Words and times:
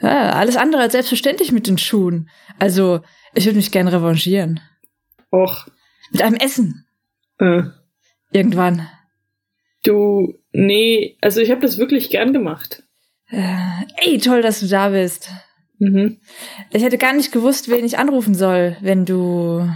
Ja, 0.00 0.32
alles 0.32 0.56
andere 0.56 0.82
als 0.82 0.92
selbstverständlich 0.92 1.52
mit 1.52 1.66
den 1.66 1.78
Schuhen. 1.78 2.30
Also, 2.58 3.00
ich 3.34 3.44
würde 3.44 3.56
mich 3.56 3.72
gerne 3.72 3.92
revanchieren. 3.92 4.60
Och. 5.32 5.66
Mit 6.12 6.22
einem 6.22 6.36
Essen. 6.36 6.86
Äh. 7.38 7.62
Irgendwann. 8.32 8.88
Du, 9.84 10.34
nee, 10.52 11.16
also 11.20 11.40
ich 11.40 11.50
habe 11.50 11.60
das 11.60 11.78
wirklich 11.78 12.10
gern 12.10 12.32
gemacht. 12.32 12.82
Äh, 13.30 13.84
ey, 14.02 14.18
toll, 14.18 14.42
dass 14.42 14.60
du 14.60 14.66
da 14.66 14.90
bist. 14.90 15.30
Mhm. 15.78 16.20
Ich 16.70 16.82
hätte 16.82 16.98
gar 16.98 17.12
nicht 17.12 17.32
gewusst, 17.32 17.70
wen 17.70 17.84
ich 17.84 17.98
anrufen 17.98 18.34
soll, 18.34 18.76
wenn 18.80 19.04
du. 19.04 19.68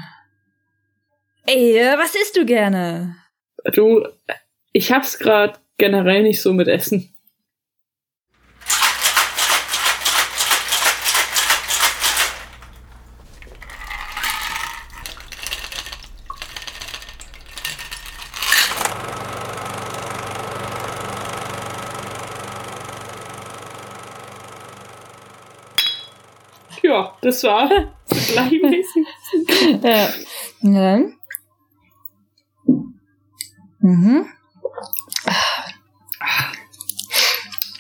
Ey, 1.47 1.77
äh, 1.77 1.99
was 1.99 2.15
isst 2.15 2.37
du 2.37 2.45
gerne? 2.45 3.17
Du, 3.73 4.07
ich 4.73 4.93
hab's 4.93 5.19
grad 5.19 5.61
generell 5.79 6.23
nicht 6.23 6.43
so 6.43 6.53
mit 6.53 6.69
Essen. 6.69 7.09
Ja, 26.83 27.17
das 27.33 27.45
war 27.45 27.69
gleichmäßig. 28.09 29.07
Ja. 29.83 30.09
ja. 30.61 31.01
Mhm. 33.81 34.27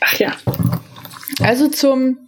Ach 0.00 0.18
ja. 0.18 0.32
Also 1.42 1.68
zum 1.68 2.18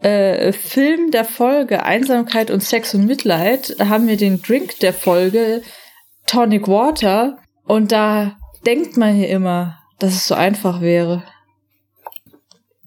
äh, 0.00 0.52
Film 0.52 1.10
der 1.10 1.24
Folge 1.24 1.84
Einsamkeit 1.84 2.50
und 2.50 2.62
Sex 2.62 2.94
und 2.94 3.06
Mitleid 3.06 3.76
haben 3.78 4.06
wir 4.06 4.16
den 4.16 4.42
Drink 4.42 4.78
der 4.80 4.92
Folge 4.92 5.62
Tonic 6.26 6.68
Water 6.68 7.38
und 7.64 7.92
da 7.92 8.36
denkt 8.66 8.96
man 8.96 9.14
hier 9.14 9.28
immer, 9.28 9.78
dass 9.98 10.14
es 10.14 10.26
so 10.26 10.34
einfach 10.34 10.80
wäre. 10.80 11.22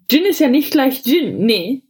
Gin 0.10 0.26
ist 0.26 0.40
ja 0.40 0.48
nicht 0.48 0.72
gleich 0.72 1.04
Gin, 1.04 1.40
nee. 1.40 1.84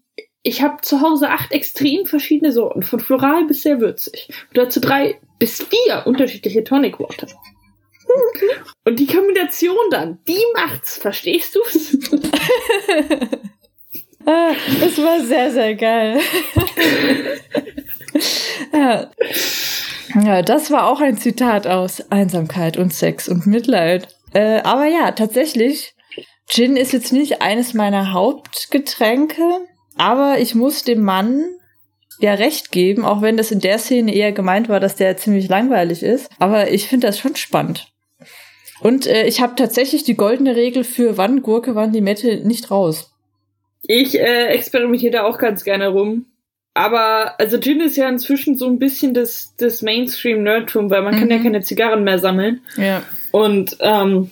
Ich 0.47 0.61
habe 0.61 0.77
zu 0.81 1.01
Hause 1.01 1.29
acht 1.29 1.51
extrem 1.51 2.05
verschiedene 2.05 2.53
Sorten, 2.53 2.81
von 2.81 3.01
floral 3.01 3.43
bis 3.47 3.63
sehr 3.63 3.81
würzig. 3.81 4.29
Und 4.47 4.57
dazu 4.57 4.79
drei 4.79 5.19
bis 5.39 5.61
vier 5.61 6.03
unterschiedliche 6.05 6.63
Tonic 6.63 7.01
Water. 7.01 7.27
Und 8.85 8.97
die 8.97 9.07
Kombination 9.07 9.75
dann, 9.91 10.19
die 10.25 10.41
macht's, 10.53 10.97
verstehst 10.97 11.53
du's? 11.53 11.97
Ah, 14.29 14.51
das 14.81 14.97
war 14.97 15.21
sehr, 15.21 15.51
sehr 15.51 15.73
geil. 15.75 16.19
ja. 18.73 19.09
ja, 20.21 20.41
das 20.41 20.69
war 20.69 20.91
auch 20.91 20.99
ein 20.99 21.17
Zitat 21.17 21.65
aus 21.65 22.11
Einsamkeit 22.11 22.75
und 22.75 22.93
Sex 22.93 23.29
und 23.29 23.47
Mitleid. 23.47 24.09
Äh, 24.33 24.59
aber 24.63 24.85
ja, 24.85 25.11
tatsächlich, 25.11 25.93
Gin 26.49 26.75
ist 26.75 26.91
jetzt 26.91 27.13
nicht 27.13 27.41
eines 27.41 27.73
meiner 27.73 28.11
Hauptgetränke, 28.11 29.61
aber 29.97 30.39
ich 30.39 30.55
muss 30.55 30.83
dem 30.83 31.01
Mann 31.01 31.43
ja 32.19 32.33
recht 32.33 32.71
geben, 32.71 33.05
auch 33.05 33.21
wenn 33.21 33.37
das 33.37 33.51
in 33.51 33.59
der 33.59 33.77
Szene 33.77 34.13
eher 34.13 34.31
gemeint 34.31 34.69
war, 34.69 34.79
dass 34.79 34.95
der 34.95 35.17
ziemlich 35.17 35.49
langweilig 35.49 36.03
ist. 36.03 36.29
Aber 36.39 36.71
ich 36.71 36.87
finde 36.87 37.07
das 37.07 37.19
schon 37.19 37.35
spannend. 37.35 37.91
Und 38.79 39.07
äh, 39.07 39.25
ich 39.27 39.41
habe 39.41 39.55
tatsächlich 39.55 40.03
die 40.03 40.15
goldene 40.15 40.55
Regel 40.55 40.83
für 40.83 41.17
wann 41.17 41.41
Gurke, 41.41 41.75
wann 41.75 41.93
Limette 41.93 42.37
nicht 42.47 42.69
raus. 42.69 43.11
Ich 43.83 44.19
äh, 44.19 44.47
experimentiere 44.47 45.11
da 45.11 45.23
auch 45.23 45.37
ganz 45.37 45.63
gerne 45.63 45.89
rum. 45.89 46.25
Aber, 46.73 47.39
also 47.39 47.59
Gin 47.59 47.81
ist 47.81 47.97
ja 47.97 48.07
inzwischen 48.07 48.55
so 48.55 48.67
ein 48.67 48.77
bisschen 48.77 49.15
das, 49.15 49.55
das 49.57 49.81
Mainstream-Nerdtum, 49.81 50.91
weil 50.91 51.01
man 51.01 51.15
mhm. 51.15 51.19
kann 51.19 51.31
ja 51.31 51.37
keine 51.39 51.61
Zigarren 51.61 52.03
mehr 52.03 52.19
sammeln. 52.19 52.61
Ja. 52.75 53.01
Und 53.31 53.77
ähm, 53.79 54.29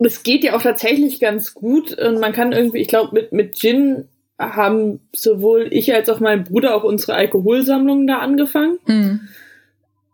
es 0.00 0.24
geht 0.24 0.42
ja 0.42 0.56
auch 0.56 0.62
tatsächlich 0.62 1.20
ganz 1.20 1.54
gut. 1.54 1.96
Und 1.96 2.18
man 2.18 2.32
kann 2.32 2.52
irgendwie, 2.52 2.78
ich 2.78 2.88
glaube, 2.88 3.14
mit, 3.14 3.32
mit 3.32 3.56
Gin 3.56 4.08
haben 4.40 5.00
sowohl 5.14 5.68
ich 5.70 5.92
als 5.94 6.08
auch 6.08 6.18
mein 6.18 6.44
Bruder 6.44 6.74
auch 6.74 6.84
unsere 6.84 7.14
Alkoholsammlungen 7.14 8.06
da 8.06 8.18
angefangen. 8.18 8.78
Mhm. 8.86 9.20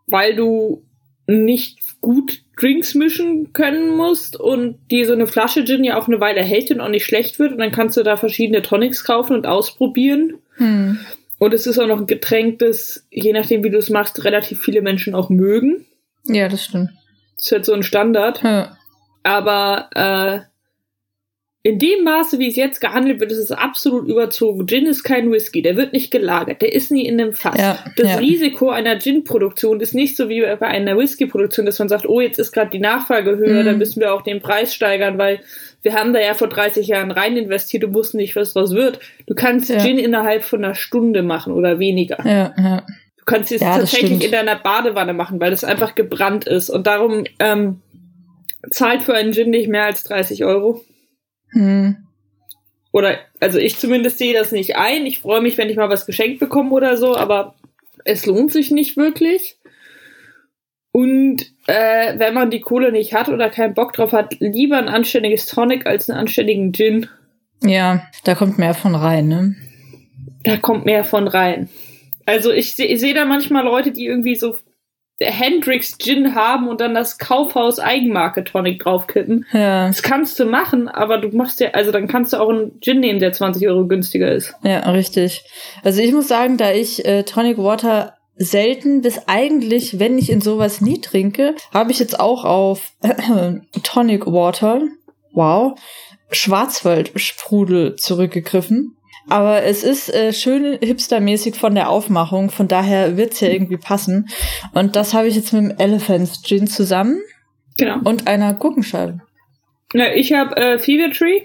Weil 0.07 0.35
du 0.35 0.83
nicht 1.27 1.79
gut 2.01 2.43
Drinks 2.59 2.95
mischen 2.95 3.53
können 3.53 3.97
musst 3.97 4.39
und 4.39 4.79
die 4.91 5.05
so 5.05 5.13
eine 5.13 5.27
Flasche 5.27 5.65
Gin 5.65 5.85
ja 5.85 5.99
auch 5.99 6.09
eine 6.09 6.21
Weile 6.21 6.43
hält 6.43 6.71
und 6.71 6.81
auch 6.81 6.89
nicht 6.89 7.05
schlecht 7.05 7.39
wird 7.39 7.53
und 7.53 7.59
dann 7.59 7.73
kannst 7.73 7.97
du 7.97 8.03
da 8.03 8.17
verschiedene 8.17 8.63
Tonics 8.63 9.05
kaufen 9.05 9.35
und 9.35 9.47
ausprobieren. 9.47 10.35
Hm. 10.57 10.99
Und 11.39 11.53
es 11.53 11.67
ist 11.67 11.79
auch 11.79 11.87
noch 11.87 11.99
ein 11.99 12.07
Getränk, 12.07 12.61
das, 12.61 13.07
je 13.11 13.33
nachdem 13.33 13.63
wie 13.63 13.71
du 13.71 13.79
es 13.79 13.91
machst, 13.91 14.25
relativ 14.25 14.61
viele 14.61 14.83
Menschen 14.83 15.15
auch 15.15 15.29
mögen. 15.29 15.85
Ja, 16.25 16.49
das 16.49 16.65
stimmt. 16.65 16.91
Das 17.37 17.47
ist 17.47 17.53
halt 17.53 17.67
so 17.67 17.75
ein 17.75 17.83
Standard. 17.83 18.43
Ja. 18.43 18.77
Aber 19.23 19.91
äh, 19.95 20.41
in 21.67 21.81
dem 21.81 22.05
Maße, 22.05 22.39
wie 22.39 22.47
es 22.49 22.55
jetzt 22.55 22.81
gehandelt 22.81 23.19
wird, 23.19 23.33
ist 23.33 23.39
es 23.39 23.51
absolut 23.51 24.07
überzogen. 24.09 24.69
Gin 24.69 24.87
ist 24.87 25.03
kein 25.03 25.33
Whisky, 25.33 25.63
der 25.63 25.77
wird 25.77 25.93
nicht 25.93 26.13
gelagert, 26.13 26.63
der 26.63 26.73
ist 26.73 26.93
nie 26.93 27.07
in 27.07 27.21
einem 27.21 27.33
Fass. 27.33 27.59
Ja, 27.59 27.79
das 27.97 28.07
ja. 28.09 28.17
Risiko 28.19 28.71
einer 28.71 28.99
Gin-Produktion 29.01 29.81
ist 29.81 29.93
nicht 29.93 30.17
so 30.17 30.29
wie 30.29 30.43
bei 30.43 30.67
einer 30.69 30.97
Whisky-Produktion, 30.97 31.67
dass 31.67 31.81
man 31.81 31.89
sagt, 31.89 32.09
oh, 32.09 32.21
jetzt 32.21 32.39
ist 32.39 32.53
gerade 32.53 32.71
die 32.71 32.79
Nachfrage 32.79 33.37
höher, 33.37 33.63
Mhm. 33.63 33.67
dann 33.67 33.79
müssen 33.79 34.01
wir 34.01 34.15
auch 34.15 34.23
den 34.23 34.41
Preis 34.41 34.75
steigern, 34.75 35.19
weil 35.19 35.41
wir 35.83 35.95
haben 35.95 36.13
da 36.13 36.21
ja 36.21 36.35
vor 36.35 36.49
30 36.49 36.87
Jahren 36.87 37.11
rein 37.11 37.37
investiert, 37.37 37.83
du 37.83 37.93
wussten 37.95 38.19
nicht, 38.19 38.37
was 38.37 38.55
was 38.55 38.73
wird. 38.73 39.01
Du 39.27 39.35
kannst 39.35 39.69
Ja. 39.69 39.81
Gin 39.81 39.99
innerhalb 39.99 40.45
von 40.45 40.65
einer 40.65 40.77
Stunde 40.77 41.25
machen 41.25 41.53
oder 41.53 41.81
weniger. 41.81 42.19
Ja, 42.25 42.55
ja. 42.57 42.83
Du 43.19 43.25
kannst 43.25 43.51
es 43.51 43.61
tatsächlich 43.61 44.25
in 44.25 44.31
deiner 44.31 44.55
Badewanne 44.55 45.15
machen, 45.15 45.41
weil 45.41 45.51
das 45.51 45.65
einfach 45.65 45.97
gebrannt 45.97 46.47
ist. 46.47 46.71
Und 46.71 46.87
darum 46.87 47.25
ähm, 47.41 47.81
zahlt 48.71 49.03
für 49.03 49.15
einen 49.15 49.33
Gin 49.33 49.51
nicht 49.51 49.69
mehr 49.69 49.85
als 49.87 50.05
30 50.05 50.45
Euro. 50.45 50.85
Hm. 51.51 51.97
Oder, 52.93 53.19
also 53.41 53.59
ich 53.59 53.79
zumindest 53.79 54.19
sehe 54.19 54.33
das 54.33 54.53
nicht 54.53 54.77
ein. 54.77 55.05
Ich 55.07 55.19
freue 55.19 55.43
mich, 55.43 55.59
wenn 55.59 55.69
ich 55.69 55.77
mal 55.77 55.91
was 55.91 56.07
geschenkt 56.07 56.41
bekomme 56.41 56.71
oder 56.71 56.97
so, 56.97 57.17
aber 57.17 57.55
es 58.05 58.25
lohnt 58.27 58.53
sich 58.53 58.71
nicht 58.71 58.97
wirklich. 58.97 59.59
Und 60.93 61.43
äh, 61.67 62.19
wenn 62.19 62.33
man 62.33 62.51
die 62.51 62.61
Kohle 62.61 62.91
nicht 62.91 63.13
hat 63.13 63.29
oder 63.29 63.51
keinen 63.51 63.75
Bock 63.75 63.93
drauf 63.93 64.13
hat, 64.13 64.37
lieber 64.41 64.79
ein 64.79 64.89
anständiges 64.89 65.45
Tonic 65.45 65.87
als 65.87 66.09
einen 66.09 66.19
anständigen 66.19 66.73
Gin. 66.73 67.07
Ja, 67.63 68.03
da 68.25 68.35
kommt 68.35 68.59
mehr 68.59 68.73
von 68.73 68.95
rein, 68.95 69.29
ne? 69.29 69.57
Da 70.43 70.57
kommt 70.57 70.87
mehr 70.87 71.05
von 71.05 71.29
rein. 71.29 71.69
Also 72.25 72.51
ich 72.51 72.77
sehe 72.77 72.97
seh 72.99 73.13
da 73.13 73.27
manchmal 73.27 73.65
Leute, 73.65 73.93
die 73.93 74.07
irgendwie 74.07 74.37
so 74.37 74.57
Hendrix 75.19 75.97
Gin 75.99 76.35
haben 76.35 76.69
und 76.69 76.81
dann 76.81 76.95
das 76.95 77.19
Kaufhaus 77.19 77.79
Eigenmarke 77.79 78.45
Tonic 78.45 78.81
draufkippen. 78.81 79.47
Ja, 79.53 79.87
Das 79.87 80.03
kannst 80.03 80.39
du 80.39 80.45
machen, 80.45 80.89
aber 80.89 81.19
du 81.19 81.29
machst 81.35 81.61
ja, 81.61 81.71
also 81.71 81.91
dann 81.91 82.07
kannst 82.07 82.33
du 82.33 82.37
auch 82.37 82.51
einen 82.51 82.79
Gin 82.81 83.01
nehmen, 83.01 83.19
der 83.19 83.33
20 83.33 83.67
Euro 83.69 83.87
günstiger 83.87 84.31
ist. 84.31 84.55
ja, 84.63 84.81
richtig. 84.91 85.45
Also 85.83 86.03
ich 86.03 86.13
muss 86.13 86.29
sagen, 86.29 86.57
da 86.59 86.73
ich 86.73 87.05
äh, 87.07 87.23
Tonic 87.23 87.59
Water 87.59 88.15
selten 88.37 89.01
bis 89.01 89.21
eigentlich, 89.27 89.99
wenn 89.99 90.19
ich 90.19 90.29
in 90.31 90.43
sowas 90.43 90.83
nie 90.83 91.01
trinke, 91.01 91.55
habe 91.73 91.91
ich 91.91 91.99
jetzt 91.99 92.21
auch 92.21 92.45
auf 92.45 92.93
Tonic 93.83 94.27
Water, 94.27 94.83
wow, 95.33 95.79
Schwarzwaldsprudel 96.31 97.97
zurückgegriffen. 97.97 98.97
Aber 99.29 99.63
es 99.65 99.83
ist 99.83 100.13
äh, 100.15 100.33
schön 100.33 100.79
hipstermäßig 100.81 101.57
von 101.57 101.75
der 101.75 101.91
Aufmachung, 101.91 102.51
von 102.51 102.69
daher 102.69 103.17
wird's 103.17 103.41
ja 103.41 103.49
irgendwie 103.49 103.77
passen. 103.77 104.29
Und 104.73 104.95
das 104.97 105.15
habe 105.15 105.27
ich 105.29 105.35
jetzt 105.35 105.53
mit 105.53 105.63
dem 105.63 105.79
Elephants 105.79 106.43
Gin 106.43 106.67
zusammen 106.67 107.21
Genau. 107.77 107.99
und 108.05 108.27
einer 108.29 108.55
Gurkenscheibe. 108.55 109.21
Ja, 109.93 110.13
ich 110.15 110.33
habe 110.33 110.57
äh, 110.57 110.79
Fever 110.79 111.11
Tree, 111.13 111.43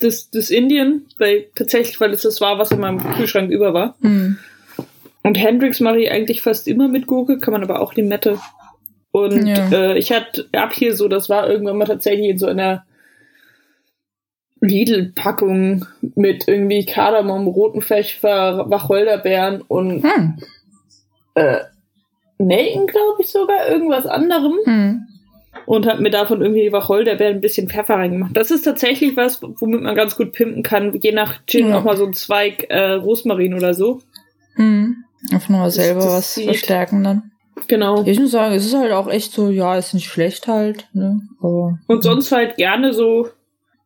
das, 0.00 0.30
das 0.30 0.50
Indien, 0.50 1.06
weil 1.18 1.46
tatsächlich, 1.54 2.00
weil 2.00 2.12
es 2.12 2.22
das 2.22 2.40
war, 2.40 2.58
was 2.58 2.70
in 2.70 2.80
meinem 2.80 2.98
Kühlschrank 3.14 3.50
über 3.50 3.74
war. 3.74 3.96
Hm. 4.00 4.38
Und 5.22 5.34
Hendrix 5.36 5.80
mache 5.80 6.00
ich 6.00 6.10
eigentlich 6.10 6.42
fast 6.42 6.66
immer 6.68 6.88
mit 6.88 7.06
Gurke, 7.06 7.38
kann 7.38 7.52
man 7.52 7.62
aber 7.62 7.80
auch 7.80 7.94
Limette. 7.94 8.38
Und 9.10 9.46
Ja. 9.46 9.68
äh, 9.70 9.98
ich 9.98 10.12
hatte 10.12 10.48
ab 10.52 10.72
hier 10.72 10.96
so, 10.96 11.08
das 11.08 11.28
war 11.28 11.48
irgendwann 11.48 11.76
mal 11.78 11.86
tatsächlich 11.86 12.28
in 12.28 12.38
so 12.38 12.46
einer 12.46 12.84
Lidl-Packung 14.68 15.86
mit 16.14 16.46
irgendwie 16.46 16.84
Kardamom, 16.86 17.46
roten 17.48 17.82
Pfeffer, 17.82 18.66
Wacholderbeeren 18.68 19.62
und 19.62 20.02
Hm. 20.04 20.38
äh, 21.34 21.58
Nelken, 22.38 22.86
glaube 22.86 23.20
ich 23.20 23.28
sogar, 23.28 23.68
irgendwas 23.68 24.06
anderem. 24.06 24.54
Hm. 24.64 25.04
und 25.66 25.86
habe 25.86 26.00
mir 26.02 26.10
davon 26.10 26.40
irgendwie 26.40 26.70
Wacholderbeeren 26.72 27.36
ein 27.36 27.40
bisschen 27.40 27.68
Pfeffer 27.68 27.94
reingemacht. 27.94 28.36
Das 28.36 28.50
ist 28.52 28.62
tatsächlich 28.62 29.16
was, 29.16 29.42
womit 29.42 29.82
man 29.82 29.94
ganz 29.96 30.16
gut 30.16 30.32
pimpen 30.32 30.62
kann. 30.62 30.94
Je 31.00 31.10
nach 31.12 31.40
Gin 31.46 31.68
Ja. 31.70 31.78
auch 31.78 31.84
mal 31.84 31.96
so 31.96 32.04
ein 32.06 32.12
Zweig 32.12 32.66
äh, 32.70 32.92
Rosmarin 32.92 33.54
oder 33.54 33.74
so. 33.74 34.00
Hm. 34.54 35.04
Einfach 35.32 35.48
nur 35.48 35.68
selber 35.70 36.00
das 36.00 36.12
was 36.12 36.34
sieht- 36.34 36.44
verstärken 36.44 37.02
dann. 37.02 37.30
Genau. 37.66 38.04
Ich 38.06 38.20
muss 38.20 38.30
sagen, 38.30 38.54
es 38.54 38.64
ist 38.64 38.76
halt 38.76 38.92
auch 38.92 39.08
echt 39.10 39.32
so, 39.32 39.50
ja, 39.50 39.76
ist 39.76 39.92
nicht 39.94 40.06
schlecht 40.08 40.46
halt, 40.46 40.86
ne? 40.92 41.20
Aber. 41.40 41.78
Und 41.88 42.04
sonst 42.04 42.30
halt 42.30 42.56
gerne 42.56 42.92
so 42.92 43.28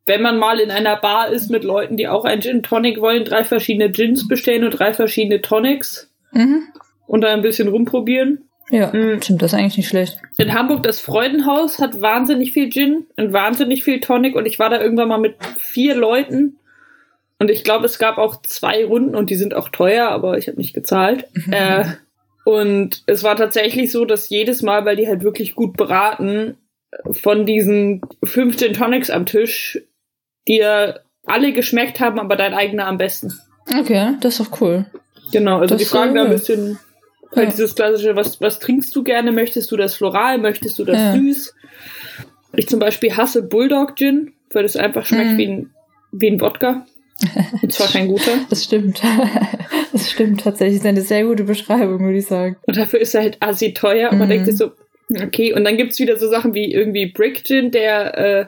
wenn 0.07 0.23
man 0.23 0.39
mal 0.39 0.59
in 0.61 0.71
einer 0.71 0.97
Bar 0.97 1.29
ist 1.31 1.51
mit 1.51 1.65
Leuten, 1.65 1.97
die 1.97 2.09
auch 2.09 2.25
ein 2.25 2.41
Gin 2.41 2.63
Tonic 2.63 3.01
wollen, 3.01 3.25
drei 3.25 3.45
verschiedene 3.45 3.91
Gins 3.91 4.27
bestellen 4.29 4.65
und 4.65 4.71
drei 4.73 4.93
verschiedene 4.93 5.41
Tonics 5.43 6.11
Mhm. 6.33 6.63
und 7.07 7.21
dann 7.23 7.33
ein 7.35 7.43
bisschen 7.43 7.69
rumprobieren. 7.69 8.49
Ja, 8.71 8.91
Mhm. 8.93 9.21
stimmt, 9.23 9.43
das 9.43 9.53
ist 9.53 9.59
eigentlich 9.59 9.77
nicht 9.77 9.89
schlecht. 9.89 10.17
In 10.39 10.55
Hamburg 10.55 10.83
das 10.83 10.99
Freudenhaus 11.01 11.79
hat 11.79 12.01
wahnsinnig 12.01 12.53
viel 12.53 12.71
Gin 12.71 13.07
und 13.17 13.33
wahnsinnig 13.33 13.85
viel 13.85 14.01
Tonic 14.01 14.35
und 14.35 14.47
ich 14.47 14.59
war 14.59 14.71
da 14.71 14.81
irgendwann 14.81 15.09
mal 15.09 15.19
mit 15.19 15.35
vier 15.59 15.95
Leuten 15.95 16.57
und 17.39 17.51
ich 17.51 17.65
glaube, 17.65 17.85
es 17.87 17.99
gab 17.99 18.19
auch 18.19 18.41
zwei 18.43 18.85
Runden 18.85 19.15
und 19.15 19.29
die 19.31 19.35
sind 19.37 19.55
auch 19.55 19.69
teuer, 19.69 20.09
aber 20.09 20.39
ich 20.39 20.49
habe 20.49 20.57
nicht 20.59 20.73
gezahlt. 20.75 21.27
äh, 21.51 21.85
und 22.45 23.03
es 23.07 23.23
war 23.23 23.37
tatsächlich 23.37 23.93
so, 23.93 24.05
dass 24.05 24.29
jedes 24.31 24.63
Mal, 24.63 24.85
weil 24.85 24.97
die 24.97 25.07
halt 25.07 25.23
wirklich 25.23 25.55
gut 25.55 25.77
beraten, 25.77 26.57
von 27.11 27.47
diesen 27.47 28.03
15 28.25 28.75
Tonics 28.75 29.11
am 29.11 29.25
Tisch, 29.27 29.81
dir 30.49 31.01
alle 31.27 31.53
geschmeckt 31.53 32.01
haben, 32.01 32.19
aber 32.19 32.37
dein 32.37 32.55
eigener 32.55 32.87
am 32.87 32.99
besten. 32.99 33.33
Okay, 33.79 34.15
das 34.21 34.39
ist 34.41 34.47
doch 34.53 34.61
cool. 34.61 34.87
Genau, 35.33 35.59
also 35.61 35.75
Das 35.75 35.83
die 35.83 35.89
fragen 35.89 36.15
da 36.15 36.25
ein 36.25 36.31
bisschen 36.31 36.79
halt 37.35 37.49
ja. 37.49 37.51
dieses 37.53 37.75
klassische, 37.75 38.17
was, 38.17 38.41
was 38.41 38.59
trinkst 38.59 38.95
du 38.95 39.03
gerne? 39.03 39.33
Möchtest 39.33 39.71
du 39.71 39.77
das 39.77 39.95
floral? 39.95 40.39
Möchtest 40.39 40.79
du 40.79 40.85
das 40.85 40.97
Ja. 40.99 41.13
süß? 41.15 41.55
Ich 42.57 42.69
zum 42.69 42.79
Beispiel 42.81 43.17
hasse 43.17 43.43
Bulldog 43.43 43.97
Gin, 43.97 44.33
weil 44.53 44.65
das 44.65 44.77
einfach 44.77 45.07
schmeckt 45.07 45.33
Mhm. 45.33 45.39
wie, 45.39 45.47
ein, 45.47 45.71
wie 46.13 46.27
ein 46.31 46.41
Wodka. 46.41 46.85
Und 47.63 47.73
zwar 47.73 47.87
kein 47.89 48.09
guter. 48.09 48.33
Das 48.51 48.65
stimmt. 48.65 49.01
Das 49.93 50.11
stimmt 50.11 50.41
tatsächlich. 50.41 50.79
Das 50.79 50.85
ist 50.85 50.89
eine 50.89 51.01
sehr 51.03 51.25
gute 51.25 51.45
Beschreibung, 51.45 52.01
würde 52.01 52.17
ich 52.19 52.27
sagen. 52.27 52.57
Und 52.67 52.77
dafür 52.79 52.99
ist 53.01 53.15
er 53.15 53.21
halt 53.23 53.37
assi 53.41 53.75
teuer. 53.75 54.11
Und 54.11 54.19
man 54.19 54.27
Mhm. 54.29 54.31
denkt 54.33 54.47
sich 54.47 54.57
so, 54.57 54.73
okay. 55.23 55.53
Und 55.53 55.65
dann 55.65 55.77
gibt's 55.77 55.99
wieder 55.99 56.19
so 56.19 56.29
Sachen 56.29 56.55
wie 56.55 56.73
irgendwie 56.73 57.07
Brick 57.07 57.45
Gin, 57.45 57.71
der 57.71 58.19
äh, 58.19 58.47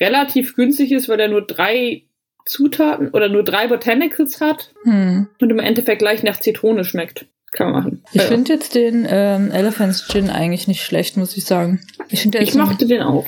relativ 0.00 0.54
günstig 0.56 0.92
ist, 0.92 1.08
weil 1.08 1.20
er 1.20 1.28
nur 1.28 1.46
drei 1.46 2.02
Zutaten 2.44 3.08
oder 3.10 3.28
nur 3.28 3.42
drei 3.44 3.68
Botanicals 3.68 4.40
hat 4.40 4.72
Hm. 4.84 5.28
und 5.40 5.50
im 5.50 5.58
Endeffekt 5.58 5.98
gleich 6.00 6.22
nach 6.22 6.40
Zitrone 6.40 6.84
schmeckt. 6.84 7.26
Kann 7.52 7.70
man 7.72 7.82
machen. 7.82 8.02
Ich 8.12 8.22
Ja. 8.22 8.28
finde 8.28 8.52
jetzt 8.52 8.74
den 8.74 9.06
ähm, 9.10 9.50
Elephants 9.50 10.06
Gin 10.08 10.30
eigentlich 10.30 10.68
nicht 10.68 10.82
schlecht, 10.82 11.16
muss 11.16 11.36
ich 11.36 11.44
sagen. 11.44 11.80
Ich 12.10 12.20
finde, 12.22 12.38
der, 12.38 12.46
ich 12.46 12.54
mochte 12.54 12.86
den 12.86 13.02
auch. 13.02 13.26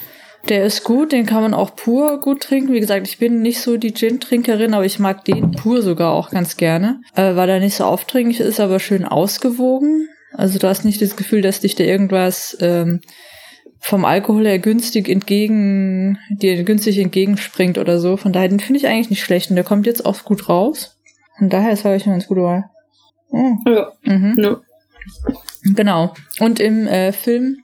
der 0.49 0.65
ist 0.65 0.85
gut, 0.85 1.13
den 1.13 1.25
kann 1.27 1.43
man 1.43 1.55
auch 1.55 1.75
pur 1.75 2.21
gut 2.21 2.43
trinken. 2.43 2.73
Wie 2.73 2.81
gesagt, 2.81 3.07
ich 3.09 3.19
bin 3.19 3.41
nicht 3.43 3.61
so 3.61 3.77
die 3.79 3.93
Gin-Trinkerin, 3.95 4.75
aber 4.75 4.85
ich 4.85 4.99
mag 4.99 5.25
den 5.25 5.53
pur 5.53 5.81
sogar 5.83 6.13
auch 6.13 6.31
ganz 6.31 6.57
gerne, 6.59 7.01
äh, 7.15 7.35
weil 7.35 7.49
er 7.49 7.61
nicht 7.61 7.75
so 7.77 7.85
aufdringlich 7.85 8.41
ist, 8.41 8.61
aber 8.61 8.79
schön 8.79 9.05
ausgewogen. 9.07 10.09
Also 10.33 10.59
du 10.59 10.69
hast 10.69 10.85
nicht 10.85 11.01
das 11.03 11.17
Gefühl, 11.17 11.41
dass 11.43 11.61
dich 11.61 11.75
da 11.75 11.85
irgendwas 11.85 12.57
ähm, 12.61 13.01
vom 13.81 14.05
Alkohol 14.05 14.47
her 14.47 14.59
günstig 14.59 15.09
entgegen, 15.09 16.19
dir 16.31 16.63
günstig 16.65 16.99
entgegenspringt 16.99 17.79
oder 17.79 17.99
so. 17.99 18.17
Von 18.17 18.33
daher, 18.33 18.49
den 18.49 18.61
finde 18.61 18.79
ich 18.79 18.87
eigentlich 18.87 19.11
nicht 19.11 19.25
schlecht 19.25 19.51
und 19.51 19.57
der 19.57 19.65
kommt 19.65 19.87
jetzt 19.87 20.05
auch 20.05 20.23
gut 20.25 20.49
raus. 20.49 20.99
Von 21.39 21.49
daher 21.49 21.73
ist 21.73 21.81
ich 21.81 21.87
eine 21.87 22.15
ganz 22.15 22.27
gute 22.27 22.43
Wahl. 22.43 22.65
Mm. 23.31 23.55
Ja. 23.67 23.93
Mhm. 24.03 24.35
Ne. 24.37 24.61
Genau. 25.75 26.13
Und 26.41 26.61
im 26.61 26.87
äh, 26.87 27.13
Film 27.13 27.63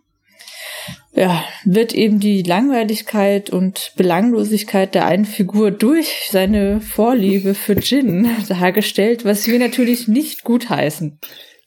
ja, 1.14 1.44
wird 1.64 1.94
eben 1.94 2.20
die 2.20 2.42
Langweiligkeit 2.42 3.50
und 3.50 3.92
Belanglosigkeit 3.96 4.94
der 4.94 5.06
einen 5.06 5.24
Figur 5.24 5.70
durch 5.70 6.28
seine 6.30 6.80
Vorliebe 6.80 7.54
für 7.54 7.76
Gin 7.76 8.28
dargestellt, 8.48 9.24
was 9.24 9.46
wir 9.46 9.58
natürlich 9.58 10.08
nicht 10.08 10.44
gutheißen. 10.44 11.18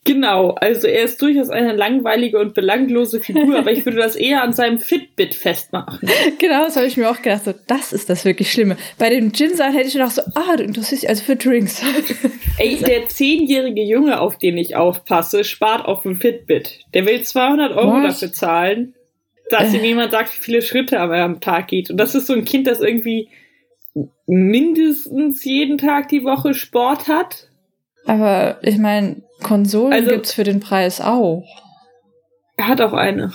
Genau, 0.10 0.52
also 0.52 0.88
er 0.88 1.04
ist 1.04 1.22
durchaus 1.22 1.52
eine 1.52 1.74
langweilige 1.74 2.40
und 2.40 2.56
belanglose 2.56 3.20
Figur, 3.22 3.60
aber 3.60 3.72
ich 3.72 3.86
würde 3.86 4.00
das 4.00 4.16
eher 4.16 4.42
an 4.42 4.54
seinem 4.54 4.80
Fitbit 4.80 5.36
festmachen. 5.36 6.00
Genau, 6.40 6.64
das 6.64 6.78
habe 6.78 6.88
ich 6.88 6.98
mir 6.98 7.12
auch 7.12 7.22
gedacht. 7.22 7.44
So, 7.46 7.54
das 7.68 7.94
ist 7.94 8.10
das 8.10 8.26
wirklich 8.26 8.52
Schlimme. 8.52 8.76
Bei 8.98 9.12
dem 9.12 9.32
Gin-Sachen 9.32 9.74
hätte 9.74 9.88
ich 9.88 9.94
noch 9.96 10.10
so, 10.10 10.24
ah, 10.34 10.56
du 10.58 10.64
interessierst 10.64 11.04
dich 11.04 11.10
also 11.10 11.24
für 11.24 11.36
Drinks. 11.36 11.84
Ey, 12.58 12.78
der 12.78 13.08
zehnjährige 13.08 13.84
Junge, 13.84 14.20
auf 14.20 14.40
den 14.40 14.58
ich 14.58 14.76
aufpasse, 14.76 15.44
spart 15.44 15.86
auf 15.86 16.02
dem 16.02 16.16
Fitbit. 16.16 16.80
Der 16.96 17.06
will 17.06 17.22
200 17.22 17.72
Euro 17.74 18.02
Was? 18.02 18.20
dafür 18.20 18.34
zahlen, 18.34 18.96
dass 19.52 19.72
Äh. 19.74 19.78
ihm 19.78 19.84
jemand 19.84 20.12
sagt, 20.12 20.36
wie 20.36 20.42
viele 20.42 20.62
Schritte 20.64 20.96
er 20.96 21.12
am 21.24 21.40
Tag 21.40 21.68
geht. 21.68 21.92
Und 21.92 21.98
das 21.98 22.16
ist 22.16 22.26
so 22.26 22.34
ein 22.34 22.46
Kind, 22.46 22.66
das 22.66 22.80
irgendwie 22.82 23.30
mindestens 24.26 25.44
jeden 25.44 25.78
Tag 25.78 26.10
die 26.10 26.24
Woche 26.24 26.56
Sport 26.56 27.08
hat. 27.08 27.48
Aber 28.06 28.58
ich 28.64 28.78
meine, 28.78 29.18
Konsolen 29.44 29.94
Also- 29.94 30.12
gibt's 30.12 30.34
für 30.34 30.44
den 30.44 30.60
Preis 30.60 31.02
auch. 31.02 31.44
Er 32.58 32.68
hat 32.68 32.82
auch 32.82 32.94
eine. 32.94 33.32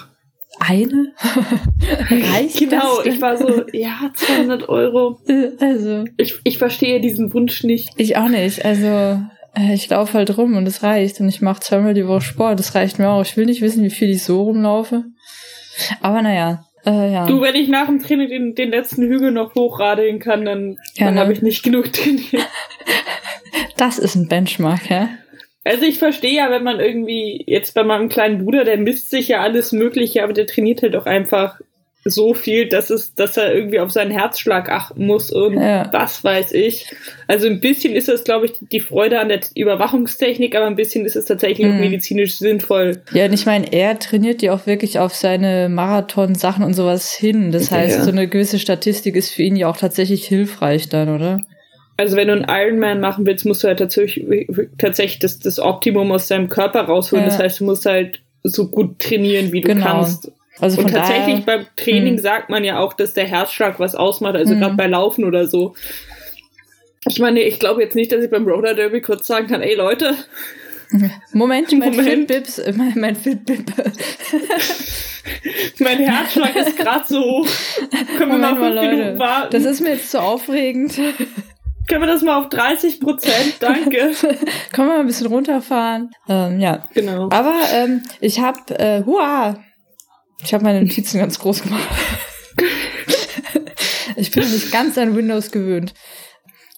Eine? 0.60 1.12
Reicht 2.10 2.58
Genau, 2.58 3.00
ich 3.04 3.20
war 3.20 3.36
so, 3.36 3.64
ja, 3.72 4.10
200 4.14 4.68
Euro. 4.68 5.18
Also, 5.60 6.04
Ich, 6.16 6.38
ich 6.44 6.58
verstehe 6.58 7.00
diesen 7.00 7.32
Wunsch 7.34 7.64
nicht. 7.64 7.90
Ich 7.96 8.16
auch 8.16 8.28
nicht. 8.28 8.64
Also, 8.64 8.86
äh, 8.86 9.72
ich 9.74 9.88
laufe 9.88 10.14
halt 10.18 10.36
rum 10.38 10.56
und 10.56 10.66
es 10.68 10.82
reicht. 10.82 11.20
Und 11.20 11.28
ich 11.28 11.40
mache 11.40 11.60
zweimal 11.60 11.94
die 11.94 12.06
Woche 12.06 12.20
Sport. 12.20 12.58
Das 12.60 12.74
reicht 12.74 12.98
mir 12.98 13.08
auch. 13.08 13.22
Ich 13.22 13.36
will 13.36 13.46
nicht 13.46 13.62
wissen, 13.62 13.82
wie 13.82 13.90
viel 13.90 14.10
ich 14.10 14.22
so 14.22 14.42
rumlaufe. 14.42 15.04
Aber 16.00 16.22
naja. 16.22 16.64
Äh, 16.86 17.12
ja. 17.12 17.26
Du, 17.26 17.40
wenn 17.40 17.54
ich 17.56 17.68
nach 17.68 17.86
dem 17.86 18.00
Training 18.00 18.28
den, 18.28 18.54
den 18.54 18.70
letzten 18.70 19.02
Hügel 19.08 19.32
noch 19.32 19.54
hochradeln 19.54 20.18
kann, 20.20 20.44
dann, 20.44 20.76
Ja, 20.94 21.06
dann 21.06 21.14
ne? 21.14 21.20
habe 21.20 21.32
ich 21.32 21.42
nicht 21.42 21.62
genug 21.62 21.92
trainiert. 21.92 22.28
Das 23.76 23.98
ist 23.98 24.14
ein 24.14 24.28
Benchmark, 24.28 24.88
ja? 24.88 25.08
Also 25.64 25.84
ich 25.84 25.98
verstehe 25.98 26.36
ja, 26.36 26.50
wenn 26.50 26.62
man 26.62 26.78
irgendwie, 26.78 27.42
jetzt 27.46 27.74
bei 27.74 27.84
meinem 27.84 28.08
kleinen 28.10 28.44
Bruder, 28.44 28.64
der 28.64 28.76
misst 28.76 29.10
sich 29.10 29.28
ja 29.28 29.40
alles 29.40 29.72
Mögliche, 29.72 30.22
aber 30.22 30.34
der 30.34 30.46
trainiert 30.46 30.82
halt 30.82 30.94
auch 30.94 31.06
einfach 31.06 31.58
so 32.06 32.34
viel, 32.34 32.68
dass 32.68 32.90
es, 32.90 33.14
dass 33.14 33.38
er 33.38 33.54
irgendwie 33.54 33.80
auf 33.80 33.90
seinen 33.90 34.10
Herzschlag 34.10 34.68
achten 34.70 35.06
muss 35.06 35.30
und 35.30 35.54
Ja. 35.54 35.88
was 35.90 36.22
weiß 36.22 36.52
ich. 36.52 36.84
Also 37.28 37.46
ein 37.46 37.60
bisschen 37.60 37.94
ist 37.96 38.08
das, 38.08 38.24
glaube 38.24 38.44
ich, 38.44 38.52
die 38.60 38.80
Freude 38.80 39.20
an 39.20 39.30
der 39.30 39.40
Überwachungstechnik, 39.54 40.54
aber 40.54 40.66
ein 40.66 40.76
bisschen 40.76 41.06
ist 41.06 41.16
es 41.16 41.24
tatsächlich 41.24 41.66
auch 41.66 41.72
Mhm. 41.72 41.80
medizinisch 41.80 42.36
sinnvoll. 42.36 43.02
Ja, 43.14 43.24
und 43.24 43.32
ich 43.32 43.46
meine, 43.46 43.72
er 43.72 43.98
trainiert 43.98 44.42
ja 44.42 44.52
auch 44.52 44.66
wirklich 44.66 44.98
auf 44.98 45.14
seine 45.14 45.70
Marathon-Sachen 45.70 46.62
und 46.62 46.74
sowas 46.74 47.14
hin. 47.14 47.52
Das 47.52 47.70
heißt, 47.70 47.96
Ja. 47.98 48.04
so 48.04 48.10
eine 48.10 48.28
gewisse 48.28 48.58
Statistik 48.58 49.16
ist 49.16 49.30
für 49.32 49.42
ihn 49.42 49.56
ja 49.56 49.68
auch 49.70 49.78
tatsächlich 49.78 50.26
hilfreich 50.26 50.90
dann, 50.90 51.08
oder? 51.08 51.40
Also 51.96 52.16
wenn 52.16 52.28
du 52.28 52.34
einen 52.34 52.46
Ironman 52.48 53.00
machen 53.00 53.24
willst, 53.26 53.44
musst 53.46 53.62
du 53.62 53.68
halt 53.68 53.78
tatsächlich, 53.78 54.26
tatsächlich 54.78 55.20
das, 55.20 55.38
das 55.38 55.58
Optimum 55.60 56.10
aus 56.12 56.26
deinem 56.28 56.48
Körper 56.48 56.82
rausholen. 56.82 57.24
Ja. 57.24 57.30
Das 57.30 57.38
heißt, 57.38 57.60
du 57.60 57.64
musst 57.64 57.86
halt 57.86 58.20
so 58.42 58.68
gut 58.68 58.98
trainieren, 58.98 59.52
wie 59.52 59.60
du 59.60 59.68
Genau. 59.68 59.86
kannst. 59.86 60.30
Also 60.60 60.80
Und 60.80 60.90
tatsächlich 60.90 61.44
daher, 61.44 61.58
beim 61.58 61.66
Training 61.76 62.16
Hm. 62.16 62.22
sagt 62.22 62.50
man 62.50 62.64
ja 62.64 62.78
auch, 62.78 62.92
dass 62.94 63.14
der 63.14 63.24
Herzschlag 63.26 63.78
was 63.80 63.94
ausmacht, 63.94 64.36
also 64.36 64.52
Hm. 64.54 64.60
gerade 64.60 64.76
bei 64.76 64.86
Laufen 64.86 65.24
oder 65.24 65.46
so. 65.46 65.74
Ich 67.08 67.18
meine, 67.20 67.40
ich 67.42 67.58
glaube 67.58 67.82
jetzt 67.82 67.94
nicht, 67.94 68.12
dass 68.12 68.22
ich 68.24 68.30
beim 68.30 68.46
Roller 68.46 68.74
Derby 68.74 69.00
kurz 69.00 69.26
sagen 69.26 69.46
kann, 69.46 69.62
ey 69.62 69.74
Leute, 69.74 70.14
Moment, 71.32 71.72
mein 71.72 71.90
Moment. 71.90 72.30
Fitbips, 72.30 72.58
äh, 72.58 72.72
mein, 72.76 72.92
mein 72.96 73.16
Fitbip. 73.16 73.72
mein 75.80 75.98
Herzschlag 75.98 76.54
ist 76.56 76.76
gerade 76.76 77.04
so 77.08 77.20
hoch. 77.20 77.48
Können 78.18 78.32
wir 78.32 78.38
Moment 78.38 78.60
mal 78.60 78.64
mal, 78.74 78.78
fünf 78.78 78.90
Minuten 78.90 79.06
Leute. 79.08 79.18
warten? 79.18 79.50
Das 79.52 79.64
ist 79.64 79.80
mir 79.80 79.90
jetzt 79.94 80.10
zu 80.10 80.20
aufregend. 80.22 80.94
Können 81.88 82.02
wir 82.02 82.06
das 82.06 82.22
mal 82.22 82.40
auf 82.40 82.48
30 82.48 83.00
Prozent? 83.00 83.56
Danke. 83.60 84.12
Können 84.72 84.88
wir 84.88 84.94
mal 84.94 85.00
ein 85.00 85.06
bisschen 85.06 85.26
runterfahren? 85.26 86.10
Ähm, 86.28 86.60
ja. 86.60 86.88
genau. 86.94 87.28
Aber 87.30 87.54
ähm, 87.72 88.02
ich 88.20 88.40
habe, 88.40 88.78
äh, 88.78 89.04
hua, 89.04 89.58
ich 90.42 90.54
habe 90.54 90.64
meine 90.64 90.82
Notizen 90.82 91.18
ganz 91.18 91.38
groß 91.38 91.62
gemacht. 91.62 91.88
ich 94.16 94.30
bin 94.30 94.50
nicht 94.50 94.72
ganz 94.72 94.96
an 94.98 95.16
Windows 95.16 95.50
gewöhnt. 95.50 95.94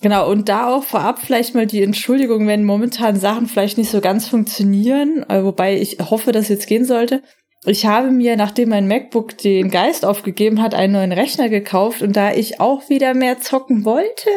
Genau, 0.03 0.31
und 0.31 0.49
da 0.49 0.69
auch 0.69 0.85
vorab 0.85 1.21
vielleicht 1.21 1.55
mal 1.55 1.67
die 1.67 1.83
Entschuldigung, 1.83 2.47
wenn 2.47 2.65
momentan 2.65 3.19
Sachen 3.19 3.47
vielleicht 3.47 3.79
nicht 3.79 3.91
so 3.91 4.01
ganz 4.01 4.29
funktionieren, 4.29 5.25
äh, 5.29 5.43
wobei 5.43 5.77
ich 5.77 5.99
hoffe, 5.99 6.33
dass 6.33 6.49
jetzt 6.49 6.67
gehen 6.67 6.85
sollte. 6.85 7.23
Ich 7.65 7.87
habe 7.87 8.11
mir, 8.11 8.37
nachdem 8.37 8.69
mein 8.69 8.87
MacBook 8.87 9.39
den 9.39 9.71
Geist 9.71 10.05
aufgegeben 10.05 10.63
hat, 10.63 10.75
einen 10.75 10.93
neuen 10.93 11.13
Rechner 11.13 11.49
gekauft 11.49 12.03
und 12.03 12.15
da 12.15 12.33
ich 12.33 12.61
auch 12.61 12.89
wieder 12.89 13.15
mehr 13.15 13.41
zocken 13.41 13.85
wollte, 13.85 14.31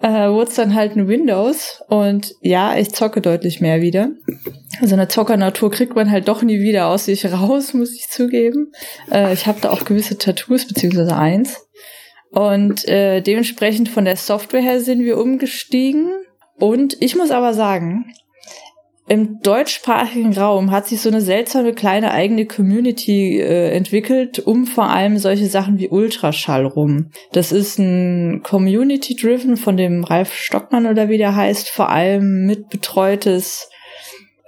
äh, 0.00 0.28
wurde 0.28 0.50
es 0.50 0.56
dann 0.56 0.74
halt 0.74 0.96
ein 0.96 1.08
Windows 1.08 1.82
und 1.88 2.34
ja, 2.40 2.76
ich 2.76 2.92
zocke 2.92 3.20
deutlich 3.20 3.60
mehr 3.60 3.80
wieder. 3.80 4.10
So 4.82 4.94
eine 4.94 5.08
Zockernatur 5.08 5.70
kriegt 5.70 5.94
man 5.94 6.10
halt 6.10 6.28
doch 6.28 6.42
nie 6.42 6.60
wieder 6.60 6.88
aus 6.88 7.06
sich 7.06 7.24
raus, 7.32 7.74
muss 7.74 7.94
ich 7.94 8.08
zugeben. 8.08 8.72
Äh, 9.10 9.32
ich 9.32 9.46
habe 9.46 9.60
da 9.60 9.70
auch 9.70 9.84
gewisse 9.84 10.18
Tattoos, 10.18 10.66
beziehungsweise 10.66 11.16
eins. 11.16 11.66
Und 12.30 12.88
äh, 12.88 13.20
dementsprechend 13.20 13.88
von 13.88 14.04
der 14.04 14.16
Software 14.16 14.60
her 14.60 14.80
sind 14.80 15.04
wir 15.04 15.18
umgestiegen. 15.18 16.10
Und 16.58 16.96
ich 17.00 17.14
muss 17.14 17.30
aber 17.30 17.54
sagen, 17.54 18.12
im 19.06 19.40
deutschsprachigen 19.42 20.36
Raum 20.36 20.70
hat 20.70 20.86
sich 20.86 21.00
so 21.00 21.10
eine 21.10 21.20
seltsame 21.20 21.74
kleine 21.74 22.12
eigene 22.12 22.46
Community 22.46 23.38
äh, 23.38 23.70
entwickelt, 23.70 24.38
um 24.38 24.66
vor 24.66 24.88
allem 24.88 25.18
solche 25.18 25.46
Sachen 25.46 25.78
wie 25.78 25.88
Ultraschall 25.88 26.64
rum. 26.64 27.10
Das 27.32 27.52
ist 27.52 27.78
ein 27.78 28.42
Community-driven 28.42 29.58
von 29.58 29.76
dem 29.76 30.04
Ralf 30.04 30.32
Stockmann 30.32 30.86
oder 30.86 31.10
wie 31.10 31.18
der 31.18 31.36
heißt, 31.36 31.68
vor 31.68 31.90
allem 31.90 32.46
mit 32.46 32.70
betreutes 32.70 33.68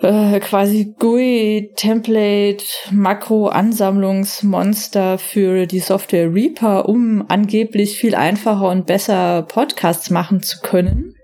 äh, 0.01 0.41
quasi 0.41 0.95
GUI 0.99 1.73
Template 1.77 2.65
Makro 2.93 3.49
Ansammlungsmonster 3.49 5.19
für 5.19 5.67
die 5.67 5.81
Software 5.81 6.33
Reaper, 6.33 6.89
um 6.89 7.25
angeblich 7.29 7.99
viel 7.99 8.15
einfacher 8.15 8.71
und 8.71 8.87
besser 8.87 9.43
Podcasts 9.43 10.09
machen 10.09 10.43
zu 10.43 10.61
können. 10.61 11.16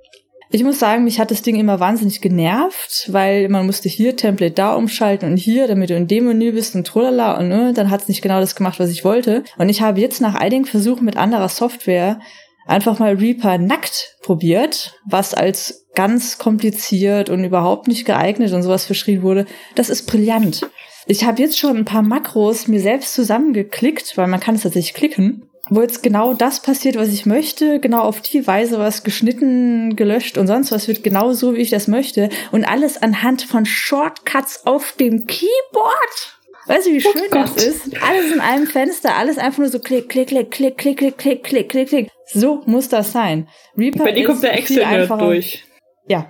Ich 0.54 0.62
muss 0.62 0.78
sagen, 0.78 1.04
mich 1.04 1.18
hat 1.18 1.30
das 1.30 1.40
Ding 1.40 1.56
immer 1.56 1.80
wahnsinnig 1.80 2.20
genervt, 2.20 3.08
weil 3.10 3.48
man 3.48 3.64
musste 3.64 3.88
hier 3.88 4.16
Template 4.16 4.52
da 4.52 4.74
umschalten 4.74 5.30
und 5.30 5.38
hier, 5.38 5.66
damit 5.66 5.88
du 5.88 5.96
in 5.96 6.08
dem 6.08 6.26
Menü 6.26 6.52
bist 6.52 6.74
und 6.74 6.86
trolala 6.86 7.38
und 7.38 7.48
ne, 7.48 7.72
dann 7.72 7.90
hat 7.90 8.02
es 8.02 8.08
nicht 8.08 8.20
genau 8.20 8.38
das 8.38 8.54
gemacht, 8.54 8.78
was 8.78 8.90
ich 8.90 9.02
wollte. 9.02 9.44
Und 9.56 9.70
ich 9.70 9.80
habe 9.80 10.02
jetzt 10.02 10.20
nach 10.20 10.34
einigen 10.34 10.66
Versuchen 10.66 11.06
mit 11.06 11.16
anderer 11.16 11.48
Software 11.48 12.20
einfach 12.66 12.98
mal 12.98 13.14
Reaper 13.14 13.56
nackt 13.56 14.18
probiert, 14.20 15.00
was 15.06 15.32
als 15.32 15.86
ganz 15.94 16.36
kompliziert 16.36 17.30
und 17.30 17.44
überhaupt 17.44 17.88
nicht 17.88 18.04
geeignet 18.04 18.52
und 18.52 18.62
sowas 18.62 18.84
verschrien 18.84 19.22
wurde. 19.22 19.46
Das 19.74 19.88
ist 19.88 20.06
brillant. 20.06 20.68
Ich 21.06 21.24
habe 21.24 21.40
jetzt 21.40 21.58
schon 21.58 21.78
ein 21.78 21.86
paar 21.86 22.02
Makros 22.02 22.68
mir 22.68 22.80
selbst 22.80 23.14
zusammengeklickt, 23.14 24.18
weil 24.18 24.26
man 24.26 24.38
kann 24.38 24.56
es 24.56 24.62
tatsächlich 24.62 24.92
klicken, 24.92 25.48
wo 25.74 25.80
jetzt 25.80 26.02
genau 26.02 26.34
das 26.34 26.60
passiert, 26.60 26.96
was 26.96 27.08
ich 27.08 27.24
möchte, 27.24 27.80
genau 27.80 28.02
auf 28.02 28.20
die 28.20 28.46
Weise 28.46 28.78
was 28.78 29.04
geschnitten, 29.04 29.96
gelöscht 29.96 30.36
und 30.36 30.46
sonst 30.46 30.70
was 30.70 30.86
wird 30.86 31.02
genau 31.02 31.32
so, 31.32 31.54
wie 31.54 31.60
ich 31.60 31.70
das 31.70 31.88
möchte 31.88 32.28
und 32.50 32.64
alles 32.64 33.00
anhand 33.00 33.42
von 33.42 33.64
Shortcuts 33.64 34.66
auf 34.66 34.92
dem 34.92 35.26
Keyboard. 35.26 36.38
Weißt 36.66 36.86
du, 36.86 36.92
wie 36.92 37.00
schön 37.00 37.12
oh 37.16 37.34
das 37.34 37.56
ist? 37.56 38.02
Alles 38.06 38.32
in 38.32 38.40
einem 38.40 38.66
Fenster, 38.66 39.16
alles 39.16 39.38
einfach 39.38 39.58
nur 39.58 39.68
so 39.68 39.80
klick, 39.80 40.08
klick, 40.08 40.28
klick, 40.28 40.50
klick, 40.50 40.76
klick, 40.76 40.96
klick, 40.96 41.18
klick, 41.18 41.42
klick, 41.42 41.68
klick, 41.68 41.88
klick. 41.88 42.08
So 42.26 42.62
muss 42.66 42.88
das 42.88 43.12
sein. 43.12 43.48
Reaper 43.76 44.04
Bei 44.04 44.12
dir 44.12 44.26
kommt 44.26 44.42
der 44.42 44.54
Excel 44.54 45.08
durch. 45.08 45.64
Ja, 46.06 46.28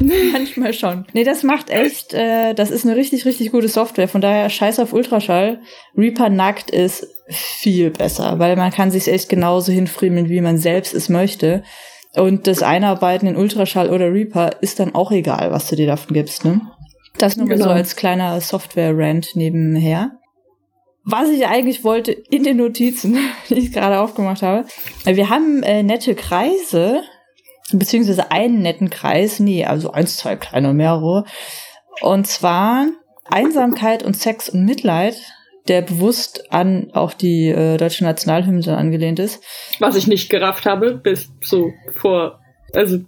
manchmal 0.32 0.74
schon. 0.74 1.06
Nee, 1.14 1.24
das 1.24 1.42
macht 1.42 1.70
echt, 1.70 2.12
äh, 2.12 2.54
das 2.54 2.70
ist 2.70 2.84
eine 2.84 2.96
richtig, 2.96 3.24
richtig 3.24 3.52
gute 3.52 3.68
Software. 3.68 4.08
Von 4.08 4.20
daher 4.20 4.50
scheiß 4.50 4.78
auf 4.80 4.92
Ultraschall. 4.92 5.60
Reaper 5.96 6.28
nackt 6.28 6.70
ist 6.70 7.15
viel 7.28 7.90
besser, 7.90 8.38
weil 8.38 8.56
man 8.56 8.70
kann 8.70 8.90
sich 8.90 9.08
echt 9.08 9.28
genauso 9.28 9.72
hinfriemeln, 9.72 10.28
wie 10.28 10.40
man 10.40 10.58
selbst 10.58 10.94
es 10.94 11.08
möchte. 11.08 11.62
Und 12.14 12.46
das 12.46 12.62
Einarbeiten 12.62 13.28
in 13.28 13.36
Ultraschall 13.36 13.90
oder 13.90 14.12
Reaper 14.12 14.62
ist 14.62 14.80
dann 14.80 14.94
auch 14.94 15.10
egal, 15.10 15.50
was 15.50 15.68
du 15.68 15.76
dir 15.76 15.86
davon 15.86 16.14
gibst, 16.14 16.44
ne? 16.44 16.60
Das 17.18 17.36
nur 17.36 17.46
genau. 17.46 17.64
so 17.64 17.70
als 17.70 17.96
kleiner 17.96 18.40
Software-Rant 18.40 19.36
nebenher. 19.36 20.12
Was 21.04 21.30
ich 21.30 21.46
eigentlich 21.46 21.84
wollte 21.84 22.12
in 22.12 22.42
den 22.42 22.58
Notizen, 22.58 23.18
die 23.48 23.54
ich 23.54 23.72
gerade 23.72 24.00
aufgemacht 24.00 24.42
habe. 24.42 24.66
Wir 25.04 25.30
haben 25.30 25.62
äh, 25.62 25.82
nette 25.82 26.14
Kreise, 26.14 27.02
beziehungsweise 27.72 28.30
einen 28.30 28.60
netten 28.60 28.90
Kreis, 28.90 29.40
nee, 29.40 29.64
also 29.64 29.92
eins, 29.92 30.16
zwei 30.16 30.36
kleine, 30.36 30.74
mehrere. 30.74 31.24
Und 32.00 32.26
zwar 32.26 32.86
Einsamkeit 33.24 34.02
und 34.02 34.16
Sex 34.16 34.48
und 34.48 34.64
Mitleid, 34.64 35.20
der 35.68 35.82
bewusst 35.82 36.52
an 36.52 36.90
auch 36.92 37.12
die 37.12 37.48
äh, 37.48 37.76
deutsche 37.76 38.04
Nationalhymne 38.04 38.76
angelehnt 38.76 39.18
ist. 39.18 39.42
Was 39.80 39.96
ich 39.96 40.06
nicht 40.06 40.30
gerafft 40.30 40.66
habe, 40.66 40.94
bis 40.94 41.30
so 41.42 41.72
vor, 41.94 42.40
also 42.72 42.98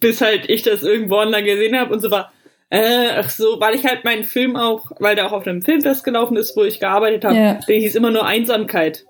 bis 0.00 0.20
halt 0.20 0.48
ich 0.48 0.62
das 0.62 0.82
irgendwo 0.82 1.16
online 1.16 1.44
gesehen 1.44 1.78
habe 1.78 1.92
und 1.92 2.00
so 2.00 2.10
war, 2.10 2.32
äh, 2.70 3.10
ach 3.16 3.30
so, 3.30 3.60
weil 3.60 3.74
ich 3.74 3.84
halt 3.84 4.04
meinen 4.04 4.24
Film 4.24 4.56
auch, 4.56 4.90
weil 4.98 5.14
der 5.14 5.26
auch 5.26 5.32
auf 5.32 5.46
einem 5.46 5.62
Filmfest 5.62 6.04
gelaufen 6.04 6.36
ist, 6.36 6.56
wo 6.56 6.64
ich 6.64 6.80
gearbeitet 6.80 7.24
habe, 7.24 7.36
ja. 7.36 7.60
der 7.68 7.76
hieß 7.76 7.94
immer 7.94 8.10
nur 8.10 8.26
Einsamkeit. 8.26 9.04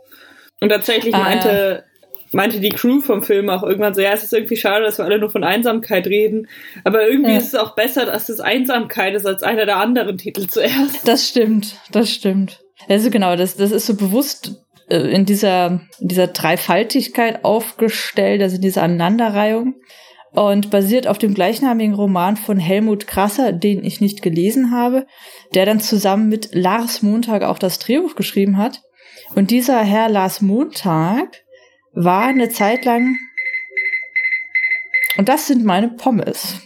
Und 0.60 0.68
tatsächlich 0.68 1.14
ah, 1.14 1.20
meinte, 1.20 1.84
ja. 1.84 2.18
meinte 2.32 2.60
die 2.60 2.70
Crew 2.70 3.00
vom 3.00 3.22
Film 3.22 3.48
auch 3.50 3.62
irgendwann 3.62 3.94
so, 3.94 4.00
ja, 4.00 4.12
es 4.12 4.22
ist 4.22 4.32
irgendwie 4.32 4.56
schade, 4.56 4.84
dass 4.84 4.98
wir 4.98 5.04
alle 5.04 5.18
nur 5.18 5.30
von 5.30 5.44
Einsamkeit 5.44 6.06
reden. 6.06 6.48
Aber 6.84 7.06
irgendwie 7.06 7.32
ja. 7.32 7.38
ist 7.38 7.48
es 7.48 7.54
auch 7.54 7.74
besser, 7.74 8.06
dass 8.06 8.28
es 8.28 8.40
Einsamkeit 8.40 9.14
ist 9.14 9.26
als 9.26 9.42
einer 9.42 9.66
der 9.66 9.78
anderen 9.78 10.18
Titel 10.18 10.46
zuerst. 10.48 11.06
Das 11.06 11.28
stimmt, 11.28 11.76
das 11.90 12.10
stimmt. 12.10 12.63
Also 12.88 13.10
genau, 13.10 13.36
das, 13.36 13.56
das 13.56 13.70
ist 13.70 13.86
so 13.86 13.96
bewusst 13.96 14.64
äh, 14.88 14.96
in 14.96 15.24
dieser, 15.24 15.80
in 16.00 16.08
dieser 16.08 16.28
Dreifaltigkeit 16.28 17.44
aufgestellt, 17.44 18.42
also 18.42 18.56
in 18.56 18.62
dieser 18.62 18.82
Aneinanderreihung 18.82 19.74
und 20.32 20.70
basiert 20.70 21.06
auf 21.06 21.18
dem 21.18 21.32
gleichnamigen 21.32 21.94
Roman 21.94 22.36
von 22.36 22.58
Helmut 22.58 23.06
Krasser, 23.06 23.52
den 23.52 23.84
ich 23.84 24.00
nicht 24.00 24.20
gelesen 24.20 24.72
habe, 24.72 25.06
der 25.54 25.64
dann 25.64 25.80
zusammen 25.80 26.28
mit 26.28 26.54
Lars 26.54 27.02
Montag 27.02 27.42
auch 27.42 27.58
das 27.58 27.78
Drehbuch 27.78 28.16
geschrieben 28.16 28.56
hat. 28.56 28.82
Und 29.36 29.50
dieser 29.50 29.80
Herr 29.82 30.08
Lars 30.08 30.40
Montag 30.40 31.42
war 31.92 32.24
eine 32.24 32.48
Zeit 32.48 32.84
lang 32.84 33.16
und 35.16 35.28
das 35.28 35.46
sind 35.46 35.64
meine 35.64 35.88
Pommes. 35.88 36.60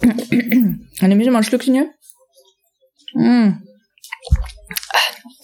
Dann 0.00 0.18
nehme 1.08 1.22
ich 1.22 1.30
mal 1.30 1.38
ein 1.38 1.44
Schlückchen 1.44 1.74
hier. 1.74 1.90
Mm. 3.14 3.62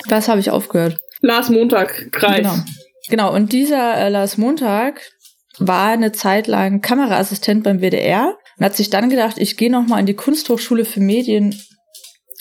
Das 0.08 0.28
habe 0.28 0.40
ich 0.40 0.50
aufgehört. 0.50 0.98
Lars 1.20 1.50
Montag, 1.50 2.12
Kreis. 2.12 2.38
Genau. 2.38 2.54
Genau, 3.08 3.34
und 3.34 3.52
dieser 3.52 3.96
äh, 3.96 4.08
Lars 4.08 4.38
Montag 4.38 5.00
war 5.58 5.90
eine 5.90 6.12
Zeit 6.12 6.46
lang 6.46 6.80
Kameraassistent 6.80 7.64
beim 7.64 7.80
WDR 7.80 8.36
und 8.56 8.64
hat 8.64 8.76
sich 8.76 8.90
dann 8.90 9.10
gedacht, 9.10 9.36
ich 9.38 9.56
gehe 9.56 9.70
nochmal 9.70 10.00
in 10.00 10.06
die 10.06 10.14
Kunsthochschule 10.14 10.84
für 10.84 11.00
Medien 11.00 11.60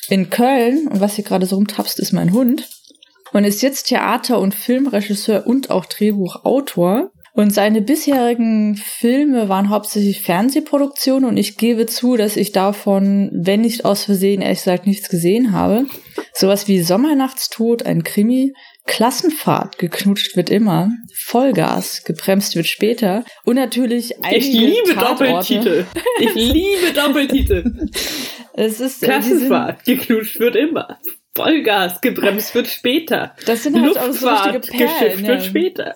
in 0.09 0.29
Köln 0.29 0.87
und 0.87 1.01
was 1.01 1.15
hier 1.15 1.25
gerade 1.25 1.45
so 1.45 1.55
rumtapst, 1.55 1.99
ist 1.99 2.13
mein 2.13 2.31
Hund 2.31 2.67
und 3.33 3.43
ist 3.43 3.61
jetzt 3.61 3.87
Theater- 3.87 4.39
und 4.39 4.55
Filmregisseur 4.55 5.45
und 5.45 5.69
auch 5.69 5.85
Drehbuchautor. 5.85 7.11
Und 7.39 7.53
seine 7.53 7.81
bisherigen 7.81 8.75
Filme 8.75 9.47
waren 9.47 9.69
hauptsächlich 9.69 10.19
Fernsehproduktionen 10.23 11.29
und 11.29 11.37
ich 11.37 11.55
gebe 11.55 11.85
zu, 11.85 12.17
dass 12.17 12.35
ich 12.35 12.51
davon, 12.51 13.31
wenn 13.31 13.61
nicht 13.61 13.85
aus 13.85 14.03
Versehen, 14.03 14.41
ehrlich 14.41 14.57
gesagt 14.57 14.85
nichts 14.85 15.07
gesehen 15.07 15.53
habe. 15.53 15.85
Sowas 16.33 16.67
wie 16.67 16.81
Sommernachtstod, 16.81 17.85
ein 17.85 18.03
Krimi, 18.03 18.51
Klassenfahrt, 18.87 19.77
geknutscht 19.77 20.35
wird 20.35 20.49
immer, 20.49 20.89
Vollgas, 21.15 22.03
gebremst 22.03 22.57
wird 22.57 22.67
später 22.67 23.23
und 23.45 23.55
natürlich 23.55 24.21
einige 24.21 24.45
Ich 24.45 24.51
liebe 24.51 24.95
Tatorte. 24.95 25.23
Doppeltitel. 25.23 25.85
Ich 26.19 26.35
liebe 26.35 26.91
Doppeltitel. 26.93 27.87
es 28.51 28.81
ist 28.81 29.01
äh, 29.01 29.05
Klassenfahrt, 29.05 29.85
geknutscht 29.85 30.41
wird 30.41 30.57
immer. 30.57 30.99
Vollgas, 31.33 32.01
gebremst 32.01 32.53
wird 32.53 32.67
später. 32.67 33.33
Das 33.45 33.63
sind 33.63 33.81
halt 33.81 33.97
auch 33.97 34.11
so 34.11 34.27
richtige 34.27 34.59
Perlen. 34.59 35.23
Ja. 35.23 35.27
wird 35.29 35.45
später. 35.45 35.95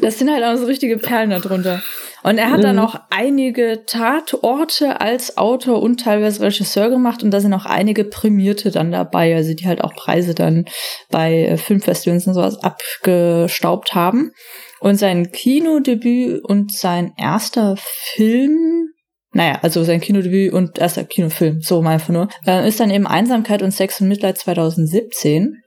Das 0.00 0.18
sind 0.18 0.30
halt 0.30 0.44
auch 0.44 0.56
so 0.56 0.66
richtige 0.66 0.98
Perlen 0.98 1.30
darunter. 1.30 1.82
Und 2.22 2.38
er 2.38 2.50
hat 2.50 2.58
mhm. 2.58 2.64
dann 2.64 2.78
auch 2.78 2.96
einige 3.10 3.84
Tatorte 3.86 5.00
als 5.00 5.38
Autor 5.38 5.82
und 5.82 6.00
teilweise 6.00 6.42
Regisseur 6.42 6.90
gemacht 6.90 7.22
und 7.22 7.30
da 7.30 7.40
sind 7.40 7.54
auch 7.54 7.64
einige 7.64 8.04
Prämierte 8.04 8.70
dann 8.70 8.92
dabei, 8.92 9.34
also 9.34 9.54
die 9.54 9.66
halt 9.66 9.82
auch 9.82 9.94
Preise 9.94 10.34
dann 10.34 10.66
bei 11.10 11.44
äh, 11.44 11.56
Filmfestivals 11.56 12.26
und 12.26 12.34
sowas 12.34 12.62
abgestaubt 12.62 13.94
haben. 13.94 14.32
Und 14.80 14.96
sein 14.96 15.30
Kinodebüt 15.30 16.42
und 16.44 16.72
sein 16.72 17.12
erster 17.18 17.76
Film, 17.78 18.88
naja, 19.32 19.58
also 19.62 19.84
sein 19.84 20.00
Kinodebüt 20.00 20.52
und 20.52 20.78
erster 20.78 21.04
Kinofilm, 21.04 21.60
so 21.60 21.82
mal 21.82 21.92
einfach 21.92 22.08
nur, 22.08 22.28
äh, 22.46 22.66
ist 22.66 22.80
dann 22.80 22.90
eben 22.90 23.06
Einsamkeit 23.06 23.62
und 23.62 23.72
Sex 23.72 24.00
und 24.00 24.08
Mitleid 24.08 24.38
2017. 24.38 25.59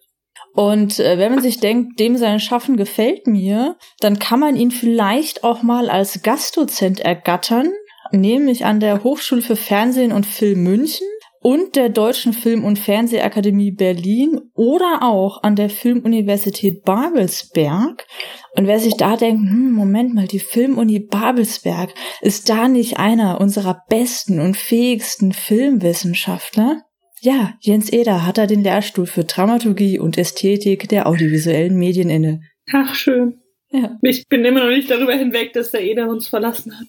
Und 0.54 1.00
äh, 1.00 1.18
wenn 1.18 1.34
man 1.34 1.42
sich 1.42 1.60
denkt, 1.60 2.00
dem 2.00 2.18
sein 2.18 2.40
Schaffen 2.40 2.78
gefällt 2.78 3.28
mir, 3.28 3.78
dann 4.00 4.20
kann 4.20 4.40
man 4.40 4.56
ihn 4.56 4.72
vielleicht 4.72 5.44
auch 5.44 5.64
mal 5.64 5.90
als 5.90 6.22
Gastdozent 6.22 7.00
ergattern, 7.00 7.72
nämlich 8.12 8.66
an 8.66 8.80
der 8.80 9.04
Hochschule 9.04 9.42
für 9.42 9.56
Fernsehen 9.56 10.12
und 10.12 10.26
Film 10.26 10.64
München 10.64 11.08
und 11.44 11.76
der 11.76 11.90
Deutschen 11.90 12.32
Film- 12.32 12.64
und 12.64 12.80
Fernsehakademie 12.80 13.72
Berlin 13.72 14.40
oder 14.56 15.00
auch 15.02 15.44
an 15.44 15.56
der 15.56 15.70
Filmuniversität 15.70 16.84
Babelsberg. 16.84 18.08
Und 18.56 18.66
wer 18.66 18.80
sich 18.80 18.96
da 18.96 19.18
denkt, 19.18 19.42
hm, 19.42 19.74
Moment 19.74 20.14
mal, 20.14 20.28
die 20.28 20.40
Filmuni 20.40 21.00
Babelsberg, 21.00 21.94
ist 22.22 22.50
da 22.50 22.68
nicht 22.68 22.98
einer 22.98 23.42
unserer 23.42 23.82
besten 23.90 24.40
und 24.40 24.56
fähigsten 24.56 25.34
Filmwissenschaftler? 25.34 26.84
Ja, 27.24 27.54
Jens 27.62 27.90
Eder 27.90 28.26
hat 28.26 28.38
da 28.38 28.48
den 28.48 28.64
Lehrstuhl 28.64 29.06
für 29.06 29.24
Dramaturgie 29.24 29.98
und 29.98 30.18
Ästhetik 30.18 30.90
der 30.90 31.08
audiovisuellen 31.08 31.78
Medien 31.78 32.10
inne. 32.10 32.42
Ach, 32.74 32.94
schön. 32.96 33.40
Ja. 33.72 33.98
Ich 34.02 34.28
bin 34.28 34.44
immer 34.44 34.60
noch 34.60 34.70
nicht 34.70 34.92
darüber 34.92 35.14
hinweg, 35.14 35.54
dass 35.54 35.72
der 35.72 35.84
Eder 35.84 36.10
uns 36.10 36.28
verlassen 36.28 36.78
hat. 36.78 36.88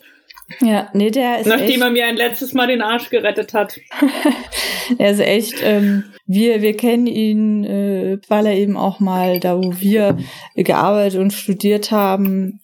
Ja, 0.60 0.90
nee, 0.92 1.12
der 1.12 1.38
ist. 1.38 1.46
Nachdem 1.46 1.68
echt, 1.68 1.80
er 1.82 1.90
mir 1.90 2.06
ein 2.06 2.16
letztes 2.16 2.52
Mal 2.52 2.66
den 2.66 2.82
Arsch 2.82 3.10
gerettet 3.10 3.54
hat. 3.54 3.78
er 4.98 5.12
ist 5.12 5.20
echt, 5.20 5.54
ähm, 5.62 6.02
wir, 6.26 6.62
wir 6.62 6.76
kennen 6.76 7.06
ihn, 7.06 7.62
äh, 7.62 8.18
weil 8.26 8.46
er 8.46 8.54
eben 8.54 8.76
auch 8.76 8.98
mal 8.98 9.38
da, 9.38 9.56
wo 9.56 9.72
wir 9.78 10.18
gearbeitet 10.56 11.20
und 11.20 11.32
studiert 11.32 11.92
haben, 11.92 12.60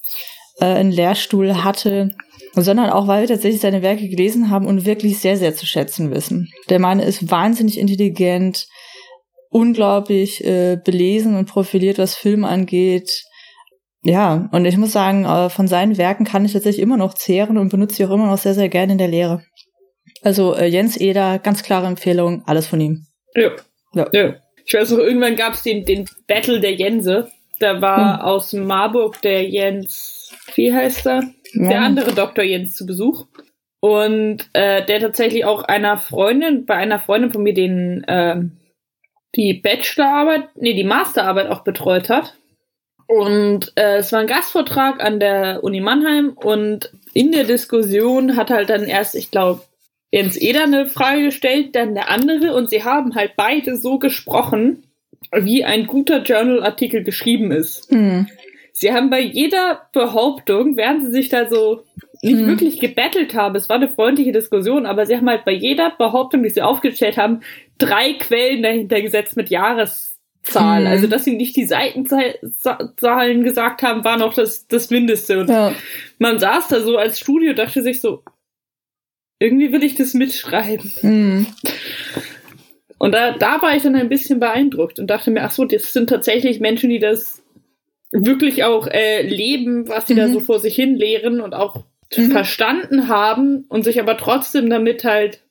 äh, 0.61 0.65
einen 0.65 0.91
Lehrstuhl 0.91 1.62
hatte 1.62 2.17
sondern 2.54 2.90
auch, 2.90 3.07
weil 3.07 3.23
wir 3.23 3.28
tatsächlich 3.28 3.61
seine 3.61 3.83
Werke 3.83 4.09
gelesen 4.09 4.50
haben 4.50 4.66
und 4.66 4.85
wirklich 4.85 5.19
sehr, 5.19 5.37
sehr 5.37 5.54
zu 5.54 5.66
schätzen 5.66 6.11
wissen. 6.11 6.49
Der 6.69 6.78
Mann 6.78 7.00
ist 7.00 7.30
wahnsinnig 7.30 7.78
intelligent, 7.78 8.66
unglaublich 9.50 10.45
äh, 10.45 10.76
belesen 10.83 11.37
und 11.37 11.47
profiliert, 11.47 11.99
was 11.99 12.14
Film 12.14 12.45
angeht. 12.45 13.25
Ja, 14.02 14.49
und 14.52 14.64
ich 14.64 14.76
muss 14.76 14.92
sagen, 14.92 15.25
äh, 15.25 15.50
von 15.50 15.69
seinen 15.69 15.99
Werken 15.99 16.25
kann 16.25 16.45
ich 16.45 16.52
tatsächlich 16.52 16.83
immer 16.83 16.97
noch 16.97 17.14
zehren 17.14 17.59
und 17.59 17.69
benutze 17.69 17.97
sie 17.97 18.07
auch 18.07 18.11
immer 18.11 18.26
noch 18.26 18.38
sehr, 18.38 18.54
sehr 18.54 18.69
gerne 18.69 18.92
in 18.92 18.99
der 18.99 19.09
Lehre. 19.09 19.42
Also 20.23 20.54
äh, 20.54 20.66
Jens 20.66 20.97
Eder, 20.97 21.38
ganz 21.38 21.62
klare 21.62 21.87
Empfehlung, 21.87 22.42
alles 22.47 22.66
von 22.66 22.80
ihm. 22.80 23.07
Ja. 23.35 23.50
Ja. 23.95 24.09
ja. 24.12 24.35
Ich 24.64 24.75
weiß 24.75 24.90
noch, 24.90 24.99
irgendwann 24.99 25.37
gab 25.37 25.54
es 25.54 25.62
den, 25.62 25.85
den 25.85 26.07
Battle 26.26 26.61
der 26.61 26.75
Jense. 26.75 27.28
Da 27.59 27.80
war 27.83 28.19
Hm. 28.19 28.25
aus 28.25 28.52
Marburg 28.52 29.21
der 29.23 29.47
Jens, 29.49 30.33
wie 30.54 30.73
heißt 30.73 31.07
er? 31.07 31.23
Der 31.54 31.71
Ja. 31.73 31.80
andere 31.80 32.12
Dr. 32.12 32.45
Jens 32.45 32.75
zu 32.75 32.87
Besuch. 32.87 33.26
Und 33.80 34.49
äh, 34.52 34.85
der 34.85 35.00
tatsächlich 35.00 35.45
auch 35.45 35.62
einer 35.62 35.97
Freundin, 35.97 36.66
bei 36.66 36.75
einer 36.75 37.00
Freundin 37.00 37.33
von 37.33 37.42
mir 37.42 37.54
den 37.54 38.04
ähm, 38.09 38.52
die 39.37 39.54
Bachelorarbeit, 39.54 40.49
nee, 40.57 40.75
die 40.75 40.85
Masterarbeit 40.85 41.49
auch 41.49 41.62
betreut 41.62 42.09
hat. 42.09 42.35
Und 43.07 43.73
äh, 43.76 43.99
es 43.99 44.12
war 44.12 44.21
ein 44.21 44.26
Gastvortrag 44.26 45.02
an 45.02 45.19
der 45.19 45.64
Uni 45.64 45.80
Mannheim 45.80 46.33
und 46.37 46.92
in 47.12 47.33
der 47.33 47.45
Diskussion 47.45 48.37
hat 48.37 48.50
halt 48.50 48.71
dann 48.71 48.85
erst, 48.85 49.16
ich 49.16 49.30
glaube, 49.30 49.62
Jens 50.12 50.37
Eder 50.37 50.64
eine 50.64 50.87
Frage 50.87 51.25
gestellt, 51.25 51.75
dann 51.75 51.95
der 51.95 52.09
andere 52.09 52.54
und 52.54 52.71
sie 52.71 52.85
haben 52.85 53.14
halt 53.14 53.33
beide 53.37 53.76
so 53.76 53.99
gesprochen, 53.99 54.85
wie 55.33 55.64
ein 55.64 55.87
guter 55.87 56.23
Journal-Artikel 56.23 57.02
geschrieben 57.02 57.50
ist. 57.52 57.90
Hm. 57.90 58.28
Sie 58.81 58.93
haben 58.95 59.11
bei 59.11 59.21
jeder 59.21 59.89
Behauptung, 59.93 60.75
während 60.79 61.05
sie 61.05 61.11
sich 61.13 61.29
da 61.29 61.47
so 61.47 61.85
nicht 62.23 62.39
Hm. 62.39 62.47
wirklich 62.47 62.81
gebettelt 62.81 63.35
haben, 63.35 63.55
es 63.55 63.69
war 63.69 63.77
eine 63.77 63.91
freundliche 63.91 64.33
Diskussion, 64.33 64.87
aber 64.87 65.05
sie 65.05 65.17
haben 65.17 65.29
halt 65.29 65.45
bei 65.45 65.53
jeder 65.53 65.91
Behauptung, 65.91 66.43
die 66.43 66.49
sie 66.49 66.63
aufgestellt 66.63 67.19
haben, 67.19 67.41
drei 67.77 68.15
Quellen 68.15 68.63
dahinter 68.63 69.03
gesetzt 69.03 69.37
mit 69.37 69.51
Jahreszahl. 69.51 70.81
Hm. 70.81 70.87
Also, 70.87 71.09
dass 71.09 71.25
sie 71.25 71.37
nicht 71.37 71.57
die 71.57 71.67
Seitenzahlen 71.67 73.45
gesagt 73.45 73.83
haben, 73.83 74.03
war 74.03 74.17
noch 74.17 74.33
das, 74.33 74.67
das 74.67 74.89
Mindeste. 74.89 75.41
Und 75.41 75.51
Ja. 75.51 75.75
man 76.19 76.39
saß 76.39 76.69
da 76.69 76.81
so 76.81 76.97
als 76.97 77.21
Studio, 77.21 77.53
dachte 77.53 77.83
sich 77.83 78.01
so, 78.01 78.23
irgendwie 79.39 79.73
will 79.73 79.85
ich 79.85 79.95
das 79.95 80.15
mitschreiben. 80.15 80.91
Hm. 81.01 81.47
Und 82.97 83.13
da, 83.13 83.33
da 83.37 83.61
war 83.61 83.77
ich 83.77 83.83
dann 83.83 83.95
ein 83.95 84.09
bisschen 84.09 84.41
beeindruckt 84.41 84.99
und 84.99 85.07
dachte 85.09 85.31
mir, 85.31 85.43
ach 85.43 85.51
so, 85.51 85.67
das 85.67 85.93
sind 85.93 86.09
tatsächlich 86.09 86.61
Menschen, 86.61 86.89
die 86.89 86.99
das 86.99 87.39
wirklich 88.12 88.64
auch 88.64 88.87
äh, 88.88 89.23
leben, 89.23 89.88
was 89.88 90.07
sie 90.07 90.14
da 90.14 90.26
Mhm. 90.26 90.33
so 90.33 90.40
vor 90.40 90.59
sich 90.61 90.75
hin 90.75 90.97
lehren 90.97 91.40
und 91.40 91.55
auch 91.55 91.85
Mhm. 92.17 92.33
verstanden 92.33 93.09
haben 93.09 93.64
und 93.69 93.85
sich 93.85 94.00
aber 94.00 94.17
trotzdem 94.17 94.69
damit 94.69 95.05
halt 95.05 95.43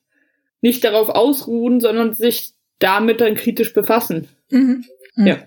nicht 0.60 0.84
darauf 0.84 1.08
ausruhen, 1.08 1.80
sondern 1.80 2.12
sich 2.12 2.50
damit 2.78 3.20
dann 3.22 3.34
kritisch 3.34 3.72
befassen. 3.72 4.28
Mhm. 4.50 4.84
Mhm. 5.16 5.26
Ja. 5.26 5.38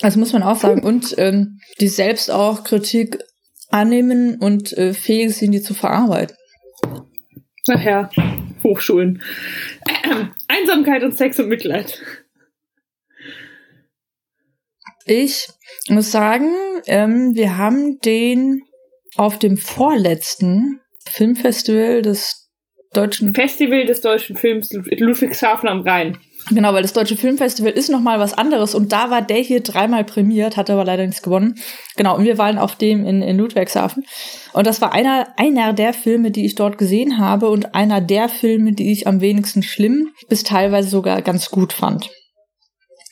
Also 0.00 0.18
muss 0.18 0.32
man 0.32 0.42
auch 0.42 0.56
sagen. 0.56 0.82
Und 0.82 1.14
ähm, 1.18 1.60
die 1.80 1.88
selbst 1.88 2.30
auch 2.30 2.64
Kritik 2.64 3.18
annehmen 3.70 4.38
und 4.38 4.72
äh, 4.78 4.94
fähig 4.94 5.34
sind, 5.36 5.52
die 5.52 5.60
zu 5.62 5.74
verarbeiten. 5.74 6.36
Ach 7.68 7.82
ja, 7.84 8.10
Hochschulen. 8.64 9.22
Einsamkeit 10.48 11.02
und 11.04 11.16
Sex 11.16 11.38
und 11.38 11.48
Mitleid. 11.48 12.00
Ich 15.06 15.48
muss 15.88 16.12
sagen, 16.12 16.52
ähm, 16.86 17.34
wir 17.34 17.56
haben 17.58 17.98
den 18.00 18.62
auf 19.16 19.38
dem 19.38 19.56
vorletzten 19.56 20.80
Filmfestival 21.06 22.02
des 22.02 22.50
deutschen 22.92 23.34
Festival 23.34 23.86
des 23.86 24.00
deutschen 24.00 24.36
Films 24.36 24.72
Lud- 24.72 25.00
Ludwigshafen 25.00 25.68
am 25.68 25.80
Rhein. 25.80 26.18
Genau, 26.50 26.74
weil 26.74 26.82
das 26.82 26.92
Deutsche 26.92 27.16
Filmfestival 27.16 27.70
ist 27.72 27.88
noch 27.88 28.00
mal 28.00 28.18
was 28.18 28.34
anderes 28.34 28.74
und 28.74 28.92
da 28.92 29.10
war 29.10 29.22
der 29.22 29.38
hier 29.38 29.60
dreimal 29.60 30.04
prämiert, 30.04 30.56
hat 30.56 30.70
aber 30.70 30.84
leider 30.84 31.06
nichts 31.06 31.22
gewonnen. 31.22 31.54
Genau, 31.96 32.16
und 32.16 32.24
wir 32.24 32.36
waren 32.36 32.58
auf 32.58 32.74
dem 32.76 33.06
in, 33.06 33.22
in 33.22 33.38
Ludwigshafen 33.38 34.04
und 34.52 34.66
das 34.66 34.80
war 34.80 34.92
einer 34.92 35.28
einer 35.36 35.72
der 35.72 35.94
Filme, 35.94 36.30
die 36.32 36.44
ich 36.44 36.54
dort 36.56 36.78
gesehen 36.78 37.18
habe 37.18 37.48
und 37.48 37.74
einer 37.74 38.00
der 38.00 38.28
Filme, 38.28 38.72
die 38.72 38.92
ich 38.92 39.06
am 39.06 39.20
wenigsten 39.20 39.62
schlimm 39.62 40.10
bis 40.28 40.42
teilweise 40.42 40.88
sogar 40.88 41.22
ganz 41.22 41.48
gut 41.50 41.72
fand. 41.72 42.10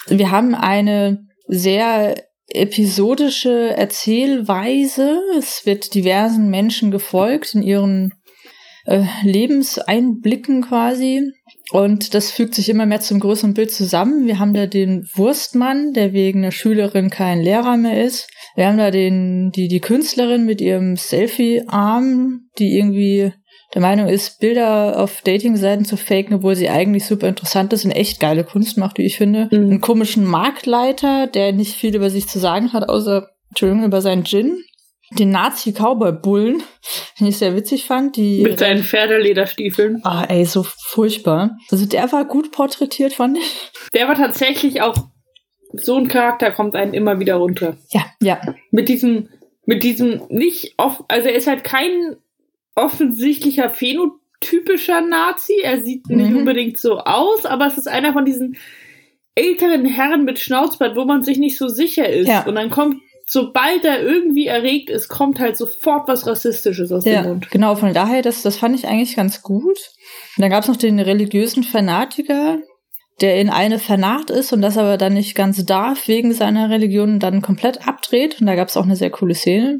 Wir 0.08 0.30
haben 0.30 0.54
eine 0.54 1.24
sehr 1.50 2.14
episodische 2.48 3.76
Erzählweise. 3.76 5.20
Es 5.38 5.66
wird 5.66 5.94
diversen 5.94 6.50
Menschen 6.50 6.90
gefolgt 6.90 7.54
in 7.54 7.62
ihren 7.62 8.12
äh, 8.86 9.04
Lebenseinblicken 9.22 10.62
quasi. 10.62 11.32
Und 11.70 12.14
das 12.14 12.32
fügt 12.32 12.54
sich 12.54 12.68
immer 12.68 12.86
mehr 12.86 13.00
zum 13.00 13.20
größeren 13.20 13.54
Bild 13.54 13.70
zusammen. 13.70 14.26
Wir 14.26 14.40
haben 14.40 14.54
da 14.54 14.66
den 14.66 15.08
Wurstmann, 15.14 15.92
der 15.92 16.12
wegen 16.12 16.40
einer 16.40 16.50
Schülerin 16.50 17.10
kein 17.10 17.40
Lehrer 17.40 17.76
mehr 17.76 18.04
ist. 18.04 18.28
Wir 18.56 18.66
haben 18.66 18.78
da 18.78 18.90
den, 18.90 19.52
die, 19.52 19.68
die 19.68 19.80
Künstlerin 19.80 20.44
mit 20.44 20.60
ihrem 20.60 20.96
Selfie-Arm, 20.96 22.48
die 22.58 22.76
irgendwie 22.76 23.32
der 23.74 23.80
Meinung 23.80 24.08
ist, 24.08 24.40
Bilder 24.40 24.98
auf 24.98 25.22
Dating-Seiten 25.22 25.84
zu 25.84 25.96
faken, 25.96 26.34
obwohl 26.34 26.56
sie 26.56 26.68
eigentlich 26.68 27.06
super 27.06 27.28
interessant 27.28 27.72
ist 27.72 27.84
und 27.84 27.92
echt 27.92 28.18
geile 28.18 28.42
Kunst 28.42 28.76
macht, 28.76 28.98
wie 28.98 29.06
ich 29.06 29.16
finde. 29.16 29.48
Mhm. 29.50 29.70
Einen 29.70 29.80
komischen 29.80 30.24
Marktleiter, 30.24 31.28
der 31.28 31.52
nicht 31.52 31.74
viel 31.74 31.94
über 31.94 32.10
sich 32.10 32.28
zu 32.28 32.38
sagen 32.38 32.72
hat, 32.72 32.88
außer, 32.88 33.30
Entschuldigung, 33.50 33.84
über 33.84 34.00
seinen 34.00 34.24
Gin. 34.24 34.64
Den 35.18 35.30
Nazi-Cowboy-Bullen, 35.30 36.62
den 37.20 37.26
ich 37.26 37.38
sehr 37.38 37.54
witzig 37.54 37.84
fand, 37.84 38.16
die 38.16 38.42
Mit 38.42 38.58
seinen 38.58 38.82
Pferdelederstiefeln. 38.82 40.00
Ah, 40.04 40.24
ey, 40.28 40.44
so 40.44 40.64
furchtbar. 40.64 41.56
Also 41.70 41.86
der 41.86 42.10
war 42.12 42.24
gut 42.24 42.50
porträtiert, 42.52 43.12
fand 43.12 43.38
ich. 43.38 43.70
Der 43.94 44.08
war 44.08 44.16
tatsächlich 44.16 44.82
auch 44.82 44.96
so 45.72 45.96
ein 45.96 46.08
Charakter, 46.08 46.50
kommt 46.50 46.74
einen 46.74 46.94
immer 46.94 47.20
wieder 47.20 47.36
runter. 47.36 47.76
Ja, 47.90 48.04
ja. 48.20 48.40
Mit 48.72 48.88
diesem, 48.88 49.28
mit 49.64 49.84
diesem 49.84 50.22
nicht 50.28 50.74
off, 50.76 51.04
also 51.06 51.28
er 51.28 51.34
ist 51.34 51.46
halt 51.46 51.62
kein 51.62 52.16
offensichtlicher 52.74 53.70
phänotypischer 53.70 55.00
Nazi. 55.00 55.54
Er 55.62 55.82
sieht 55.82 56.08
nicht 56.08 56.30
Mhm. 56.30 56.36
unbedingt 56.38 56.78
so 56.78 56.98
aus, 56.98 57.44
aber 57.46 57.66
es 57.66 57.78
ist 57.78 57.88
einer 57.88 58.12
von 58.12 58.24
diesen 58.24 58.56
älteren 59.34 59.84
Herren 59.84 60.24
mit 60.24 60.38
Schnauzbart, 60.38 60.96
wo 60.96 61.04
man 61.04 61.22
sich 61.22 61.38
nicht 61.38 61.56
so 61.56 61.68
sicher 61.68 62.08
ist. 62.08 62.28
Ja. 62.28 62.44
Und 62.46 62.56
dann 62.56 62.68
kommt, 62.70 62.96
sobald 63.26 63.84
er 63.84 64.02
irgendwie 64.02 64.46
erregt 64.46 64.90
ist, 64.90 65.08
kommt 65.08 65.38
halt 65.38 65.56
sofort 65.56 66.08
was 66.08 66.26
Rassistisches 66.26 66.90
aus 66.92 67.04
Ja, 67.04 67.22
dem 67.22 67.28
Mund. 67.30 67.50
genau, 67.50 67.76
von 67.76 67.94
daher, 67.94 68.22
das, 68.22 68.42
das 68.42 68.56
fand 68.56 68.74
ich 68.76 68.86
eigentlich 68.88 69.16
ganz 69.16 69.42
gut. 69.42 69.78
Und 70.36 70.42
dann 70.42 70.50
gab's 70.50 70.68
noch 70.68 70.76
den 70.76 70.98
religiösen 70.98 71.62
Fanatiker, 71.62 72.58
der 73.20 73.38
in 73.40 73.50
eine 73.50 73.78
vernarrt 73.78 74.30
ist 74.30 74.52
und 74.52 74.62
das 74.62 74.78
aber 74.78 74.96
dann 74.96 75.12
nicht 75.14 75.34
ganz 75.34 75.64
darf 75.64 76.08
wegen 76.08 76.32
seiner 76.32 76.70
Religion 76.70 77.18
dann 77.20 77.42
komplett 77.42 77.86
abdreht. 77.86 78.40
Und 78.40 78.46
da 78.46 78.54
gab's 78.56 78.76
auch 78.76 78.84
eine 78.84 78.96
sehr 78.96 79.10
coole 79.10 79.34
Szene. 79.34 79.78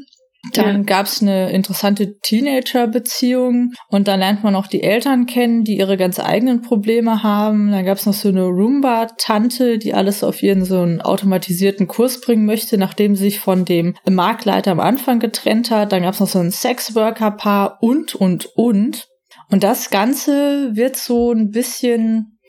Dann 0.53 0.77
Ja. 0.77 0.83
gab's 0.83 1.21
eine 1.21 1.51
interessante 1.51 2.17
Teenager-Beziehung 2.19 3.73
und 3.89 4.07
dann 4.07 4.19
lernt 4.19 4.43
man 4.43 4.55
auch 4.55 4.65
die 4.65 4.81
Eltern 4.81 5.27
kennen, 5.27 5.63
die 5.63 5.77
ihre 5.77 5.97
ganz 5.97 6.19
eigenen 6.19 6.61
Probleme 6.63 7.21
haben. 7.21 7.71
Dann 7.71 7.85
gab's 7.85 8.07
noch 8.07 8.13
so 8.15 8.29
eine 8.29 8.45
Roomba-Tante, 8.45 9.77
die 9.77 9.93
alles 9.93 10.23
auf 10.23 10.41
ihren 10.41 10.65
so 10.65 10.81
einen 10.81 10.99
automatisierten 11.01 11.87
Kurs 11.87 12.21
bringen 12.21 12.45
möchte, 12.45 12.79
nachdem 12.79 13.15
sie 13.15 13.25
sich 13.25 13.39
von 13.39 13.65
dem 13.65 13.95
Marktleiter 14.09 14.71
am 14.71 14.79
Anfang 14.79 15.19
getrennt 15.19 15.69
hat. 15.69 15.91
Dann 15.91 16.01
gab's 16.01 16.19
noch 16.19 16.27
so 16.27 16.39
ein 16.39 16.51
Sexworker-Paar 16.51 17.77
und, 17.81 18.15
und, 18.15 18.47
und. 18.55 19.07
Und 19.51 19.63
das 19.63 19.89
Ganze 19.91 20.75
wird 20.75 20.95
so 20.95 21.33
ein 21.33 21.51
bisschen, 21.51 22.39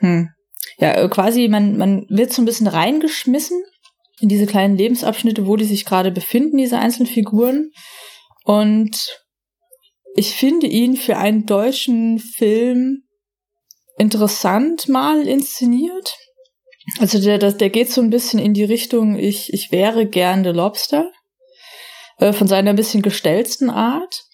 hm, 0.00 0.30
ja, 0.78 1.06
quasi, 1.08 1.48
man, 1.48 1.76
man 1.76 2.06
wird 2.08 2.32
so 2.32 2.42
ein 2.42 2.44
bisschen 2.44 2.66
reingeschmissen 2.66 3.62
in 4.20 4.28
diese 4.28 4.46
kleinen 4.46 4.76
Lebensabschnitte, 4.76 5.46
wo 5.46 5.56
die 5.56 5.64
sich 5.64 5.84
gerade 5.84 6.10
befinden, 6.10 6.56
diese 6.56 6.78
einzelnen 6.78 7.06
Figuren. 7.08 7.70
Und 8.44 9.20
ich 10.14 10.34
finde 10.34 10.66
ihn 10.66 10.96
für 10.96 11.16
einen 11.16 11.46
deutschen 11.46 12.18
Film 12.18 13.02
interessant 13.98 14.88
mal 14.88 15.26
inszeniert. 15.26 16.16
Also 16.98 17.20
der, 17.20 17.38
der, 17.38 17.52
der 17.52 17.70
geht 17.70 17.90
so 17.90 18.00
ein 18.00 18.10
bisschen 18.10 18.38
in 18.38 18.54
die 18.54 18.64
Richtung, 18.64 19.18
ich, 19.18 19.52
ich 19.52 19.72
wäre 19.72 20.06
gern 20.06 20.42
der 20.42 20.52
Lobster. 20.52 21.10
Äh, 22.18 22.32
von 22.32 22.48
seiner 22.48 22.70
ein 22.70 22.76
bisschen 22.76 23.02
gestellten 23.02 23.70
Art. 23.70 24.24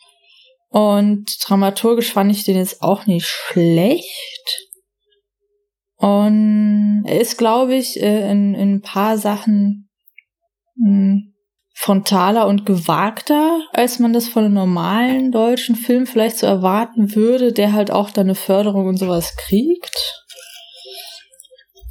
Und 0.69 1.37
dramaturgisch 1.43 2.13
fand 2.13 2.33
ich 2.33 2.45
den 2.45 2.57
jetzt 2.57 2.83
auch 2.83 3.07
nicht 3.07 3.27
schlecht. 3.27 4.62
Und 6.03 7.05
er 7.07 7.21
ist, 7.21 7.39
glaube 7.39 7.77
ich, 7.77 8.03
äh, 8.03 8.29
in, 8.29 8.55
in 8.55 8.75
ein 8.75 8.83
paar 8.83 9.17
Sachen 9.19 9.89
mh, 10.75 11.21
frontaler 11.75 12.49
und 12.49 12.67
gewagter, 12.67 13.61
als 13.73 14.01
man 14.01 14.13
das 14.13 14.27
von 14.27 14.45
einem 14.45 14.55
normalen 14.55 15.31
deutschen 15.31 15.77
Film 15.77 16.09
vielleicht 16.09 16.39
so 16.39 16.47
erwarten 16.47 17.15
würde, 17.15 17.53
der 17.53 17.73
halt 17.73 17.93
auch 17.93 18.11
dann 18.11 18.27
eine 18.27 18.35
Förderung 18.35 18.89
und 18.89 18.97
sowas 18.97 19.37
kriegt. 19.37 20.25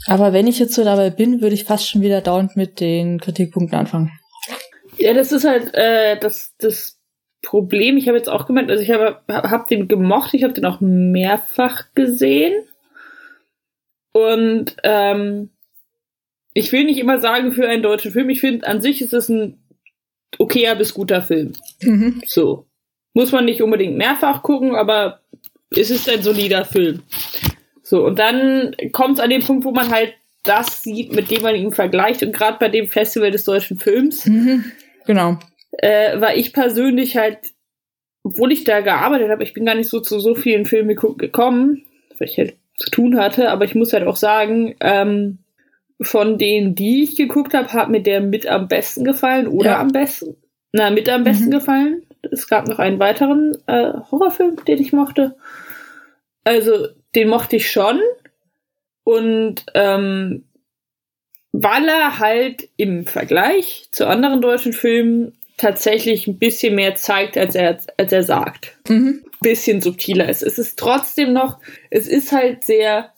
Aber 0.07 0.33
wenn 0.33 0.45
ich 0.45 0.59
jetzt 0.59 0.73
so 0.73 0.83
dabei 0.83 1.09
bin, 1.09 1.41
würde 1.41 1.55
ich 1.55 1.63
fast 1.63 1.87
schon 1.87 2.01
wieder 2.01 2.19
dauernd 2.19 2.57
mit 2.57 2.81
den 2.81 3.17
Kritikpunkten 3.17 3.79
anfangen. 3.79 4.11
Ja, 4.97 5.13
das 5.13 5.31
ist 5.31 5.45
halt 5.45 5.73
äh, 5.73 6.19
das, 6.19 6.53
das 6.57 6.99
Problem. 7.41 7.95
Ich 7.95 8.09
habe 8.09 8.17
jetzt 8.17 8.29
auch 8.29 8.45
gemeint, 8.45 8.69
also 8.69 8.83
ich 8.83 8.91
habe 8.91 9.21
hab 9.29 9.67
den 9.67 9.87
gemocht, 9.87 10.33
ich 10.33 10.43
habe 10.43 10.53
den 10.53 10.65
auch 10.65 10.81
mehrfach 10.81 11.85
gesehen. 11.95 12.67
Und 14.13 14.75
ähm, 14.83 15.49
ich 16.53 16.71
will 16.71 16.83
nicht 16.83 16.99
immer 16.99 17.19
sagen 17.19 17.53
für 17.53 17.67
einen 17.67 17.83
deutschen 17.83 18.11
Film, 18.11 18.29
ich 18.29 18.41
finde 18.41 18.67
an 18.67 18.81
sich 18.81 19.01
ist 19.01 19.13
es 19.13 19.29
ein 19.29 19.57
okayer 20.37 20.75
bis 20.75 20.93
guter 20.93 21.21
Film. 21.21 21.53
Mhm. 21.81 22.21
So. 22.25 22.65
Muss 23.13 23.31
man 23.31 23.45
nicht 23.45 23.61
unbedingt 23.61 23.97
mehrfach 23.97 24.41
gucken, 24.43 24.75
aber 24.75 25.19
es 25.69 25.89
ist 25.89 26.09
ein 26.09 26.21
solider 26.21 26.65
Film. 26.65 27.03
So, 27.83 28.05
und 28.05 28.19
dann 28.19 28.75
kommt 28.93 29.17
es 29.17 29.23
an 29.23 29.29
den 29.29 29.41
Punkt, 29.43 29.65
wo 29.65 29.71
man 29.71 29.89
halt 29.91 30.13
das 30.43 30.81
sieht, 30.81 31.13
mit 31.13 31.29
dem 31.29 31.41
man 31.41 31.55
ihn 31.55 31.71
vergleicht. 31.71 32.23
Und 32.23 32.31
gerade 32.33 32.57
bei 32.57 32.69
dem 32.69 32.87
Festival 32.87 33.31
des 33.31 33.43
deutschen 33.43 33.77
Films, 33.77 34.25
Mhm. 34.25 34.65
Genau. 35.05 35.37
äh, 35.73 36.19
war 36.21 36.35
ich 36.35 36.53
persönlich 36.53 37.17
halt, 37.17 37.37
obwohl 38.23 38.51
ich 38.51 38.63
da 38.63 38.81
gearbeitet 38.81 39.29
habe, 39.29 39.43
ich 39.43 39.53
bin 39.53 39.65
gar 39.65 39.75
nicht 39.75 39.89
so 39.89 39.99
zu 39.99 40.19
so 40.19 40.35
vielen 40.35 40.65
Filmen 40.65 40.95
gekommen, 40.95 41.83
weil 42.17 42.27
ich 42.29 42.37
halt 42.37 42.55
zu 42.77 42.89
tun 42.89 43.17
hatte, 43.19 43.49
aber 43.51 43.65
ich 43.65 43.75
muss 43.75 43.93
halt 43.93 44.05
auch 44.07 44.15
sagen, 44.15 44.75
ähm, 44.79 45.39
von 46.01 46.37
denen, 46.37 46.73
die 46.73 47.03
ich 47.03 47.15
geguckt 47.15 47.53
habe, 47.53 47.71
hat 47.73 47.89
mir 47.89 48.01
der 48.01 48.21
mit 48.21 48.47
am 48.47 48.67
besten 48.67 49.03
gefallen 49.03 49.47
oder 49.47 49.71
Ja. 49.71 49.79
am 49.79 49.89
besten. 49.89 50.35
Na, 50.73 50.89
mit 50.89 51.07
am 51.09 51.23
besten 51.23 51.47
Mhm. 51.47 51.51
gefallen. 51.51 52.03
Es 52.31 52.47
gab 52.47 52.67
noch 52.67 52.79
einen 52.79 52.99
weiteren 52.99 53.55
äh, 53.67 53.93
Horrorfilm, 54.09 54.63
den 54.65 54.79
ich 54.81 54.93
mochte. 54.93 55.35
Also, 56.43 56.87
den 57.13 57.27
mochte 57.27 57.57
ich 57.57 57.69
schon. 57.71 57.99
Und 59.03 59.65
ähm, 59.75 60.45
weil 61.51 61.87
er 61.87 62.19
halt 62.19 62.69
im 62.77 63.05
Vergleich 63.05 63.87
zu 63.91 64.07
anderen 64.07 64.41
deutschen 64.41 64.73
Filmen 64.73 65.33
tatsächlich 65.57 66.25
ein 66.27 66.39
bisschen 66.39 66.75
mehr 66.75 66.95
zeigt, 66.95 67.37
als 67.37 67.55
er, 67.55 67.77
als 67.97 68.11
er 68.11 68.23
sagt. 68.23 68.77
Mhm. 68.87 69.23
Bisschen 69.41 69.81
subtiler 69.81 70.29
ist. 70.29 70.43
Es 70.43 70.57
ist 70.57 70.77
trotzdem 70.77 71.33
noch, 71.33 71.59
es 71.89 72.07
ist 72.07 72.31
halt 72.31 72.63
sehr 72.63 73.11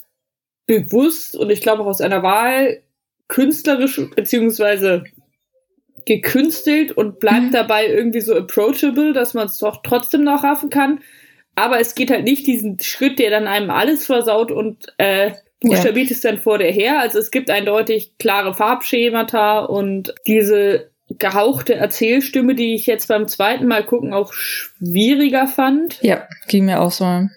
bewusst 0.66 1.36
und 1.36 1.50
ich 1.50 1.62
glaube 1.62 1.84
auch 1.84 1.88
aus 1.88 2.02
einer 2.02 2.24
Wahl 2.24 2.82
künstlerisch 3.28 4.00
beziehungsweise 4.16 5.04
gekünstelt 6.06 6.92
und 6.92 7.20
bleibt 7.20 7.48
Mhm. 7.48 7.52
dabei 7.52 7.88
irgendwie 7.88 8.22
so 8.22 8.36
approachable, 8.36 9.14
dass 9.14 9.34
man 9.34 9.48
es 9.48 9.58
doch 9.58 9.82
trotzdem 9.84 10.24
noch 10.24 10.44
raffen 10.44 10.70
kann. 10.70 11.00
Aber 11.56 11.80
es 11.80 11.94
geht 11.96 12.10
halt 12.10 12.24
nicht 12.24 12.48
diesen 12.48 12.80
Schritt, 12.80 13.20
der 13.20 13.30
dann 13.30 13.48
einem 13.48 13.70
alles 13.70 14.06
versaut 14.06 14.52
und 14.52 14.88
äh, 14.98 15.32
buchstabiert 15.62 16.12
es 16.12 16.22
dann 16.22 16.40
vor 16.40 16.58
der 16.58 16.72
her. 16.72 17.00
Also 17.00 17.20
es 17.20 17.32
gibt 17.32 17.50
eindeutig 17.50 18.18
klare 18.18 18.54
Farbschemata 18.54 19.60
und 19.60 20.14
diese 20.26 20.92
gehauchte 21.20 21.76
Erzählstimme, 21.76 22.56
die 22.56 22.76
ich 22.76 22.86
jetzt 22.86 23.08
beim 23.08 23.28
zweiten 23.28 23.68
Mal 23.68 23.86
gucken 23.86 24.14
auch 24.14 24.34
schwieriger 24.34 25.48
fand. 25.48 26.02
Ja, 26.02 26.28
ging 26.48 26.66
mir 26.66 26.82
auch 26.82 26.92
so. 26.92 27.28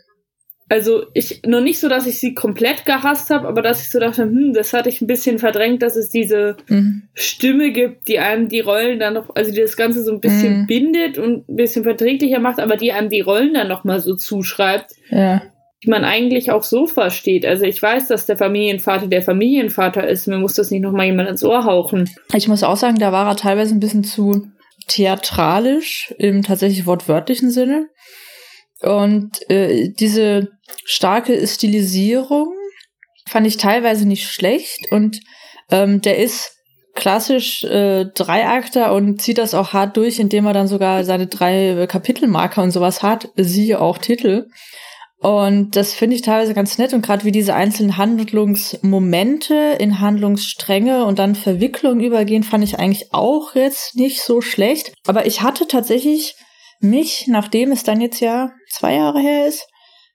Also 0.69 1.05
ich 1.15 1.43
noch 1.47 1.61
nicht 1.61 1.79
so, 1.79 1.89
dass 1.89 2.09
ich 2.09 2.19
sie 2.19 2.35
komplett 2.35 2.85
gehasst 2.85 3.31
habe, 3.31 3.47
aber 3.47 3.63
dass 3.63 3.83
ich 3.83 3.89
so 3.91 4.01
dachte, 4.01 4.23
hm, 4.23 4.53
das 4.53 4.73
hatte 4.73 4.89
ich 4.89 5.01
ein 5.01 5.07
bisschen 5.07 5.39
verdrängt, 5.39 5.81
dass 5.81 5.95
es 5.95 6.09
diese 6.09 6.57
Mhm. 6.69 7.03
Stimme 7.15 7.71
gibt, 7.71 8.09
die 8.09 8.19
einem 8.19 8.49
die 8.49 8.61
Rollen 8.61 8.99
dann 8.99 9.15
noch, 9.15 9.31
also 9.37 9.53
die 9.53 9.61
das 9.61 9.77
Ganze 9.77 10.03
so 10.03 10.11
ein 10.11 10.21
bisschen 10.21 10.63
Mhm. 10.63 10.67
bindet 10.67 11.19
und 11.19 11.49
ein 11.49 11.55
bisschen 11.57 11.85
verträglicher 11.85 12.41
macht, 12.41 12.59
aber 12.59 12.77
die 12.77 12.91
einem 12.91 13.11
die 13.11 13.21
Rollen 13.21 13.55
dann 13.55 13.69
noch 13.69 13.85
mal 13.85 14.01
so 14.01 14.17
zuschreibt, 14.17 14.91
Ja. 15.09 15.43
Die 15.85 15.91
man 15.91 16.05
eigentlich 16.05 16.51
auch 16.51 16.63
so 16.63 16.87
versteht. 16.87 17.45
Also 17.45 17.65
ich 17.65 17.83
weiß, 17.83 18.09
dass 18.09 18.27
der 18.27 18.37
Familienvater 18.37 19.09
der 19.09 19.23
Familienvater 19.23 20.09
ist, 20.09 20.27
mir 20.27 20.39
muss 20.39 20.55
das 20.55 20.71
nicht 20.71 20.81
noch 20.81 20.93
mal 20.93 21.07
jemand 21.07 21.29
ins 21.29 21.45
Ohr 21.45 21.65
hauchen. 21.65 22.09
Ich 22.35 22.49
muss 22.49 22.63
auch 22.63 22.77
sagen, 22.77 22.99
da 22.99 23.13
war 23.13 23.29
er 23.29 23.37
teilweise 23.37 23.75
ein 23.75 23.81
bisschen 23.81 24.05
zu 24.05 24.47
theatralisch 24.89 26.15
im 26.19 26.43
tatsächlich 26.43 26.87
wortwörtlichen 26.87 27.51
Sinne. 27.51 27.89
Und 28.81 29.39
äh, 29.51 29.91
diese 29.99 30.49
starke 30.85 31.47
Stilisierung 31.47 32.55
fand 33.29 33.47
ich 33.47 33.57
teilweise 33.57 34.07
nicht 34.07 34.29
schlecht. 34.29 34.91
Und 34.91 35.21
ähm, 35.71 36.01
der 36.01 36.19
ist 36.19 36.53
klassisch 36.95 37.65
äh, 37.65 38.07
Dreiakter 38.07 38.95
und 38.95 39.21
zieht 39.21 39.39
das 39.39 39.55
auch 39.55 39.73
hart 39.73 39.97
durch, 39.97 40.19
indem 40.19 40.47
er 40.47 40.55
dann 40.55 40.69
sogar 40.69 41.05
seine 41.05 41.27
drei 41.27 41.87
Kapitelmarker 41.87 42.63
und 42.63 42.71
sowas 42.71 43.03
hat, 43.03 43.29
siehe 43.37 43.81
auch 43.81 43.99
Titel. 43.99 44.47
Und 45.27 45.75
das 45.75 45.93
finde 45.93 46.15
ich 46.15 46.23
teilweise 46.23 46.55
ganz 46.55 46.79
nett 46.79 46.95
und 46.95 47.05
gerade 47.05 47.25
wie 47.25 47.33
diese 47.33 47.53
einzelnen 47.53 47.97
Handlungsmomente 47.97 49.77
in 49.81 49.99
Handlungsstränge 49.99 51.05
und 51.05 51.19
dann 51.19 51.35
Verwicklung 51.35 51.99
übergehen, 51.99 52.45
fand 52.45 52.63
ich 52.63 52.79
eigentlich 52.79 53.13
auch 53.13 53.57
jetzt 53.57 53.97
nicht 53.97 54.23
so 54.23 54.41
schlecht. 54.41 54.93
Aber 55.05 55.27
ich 55.27 55.43
hatte 55.43 55.67
tatsächlich 55.67 56.37
mich, 56.79 57.27
nachdem 57.27 57.73
es 57.73 57.83
dann 57.83 58.01
jetzt 58.01 58.21
ja 58.21 58.53
zwei 58.71 58.95
Jahre 58.95 59.19
her 59.19 59.49
ist, 59.49 59.67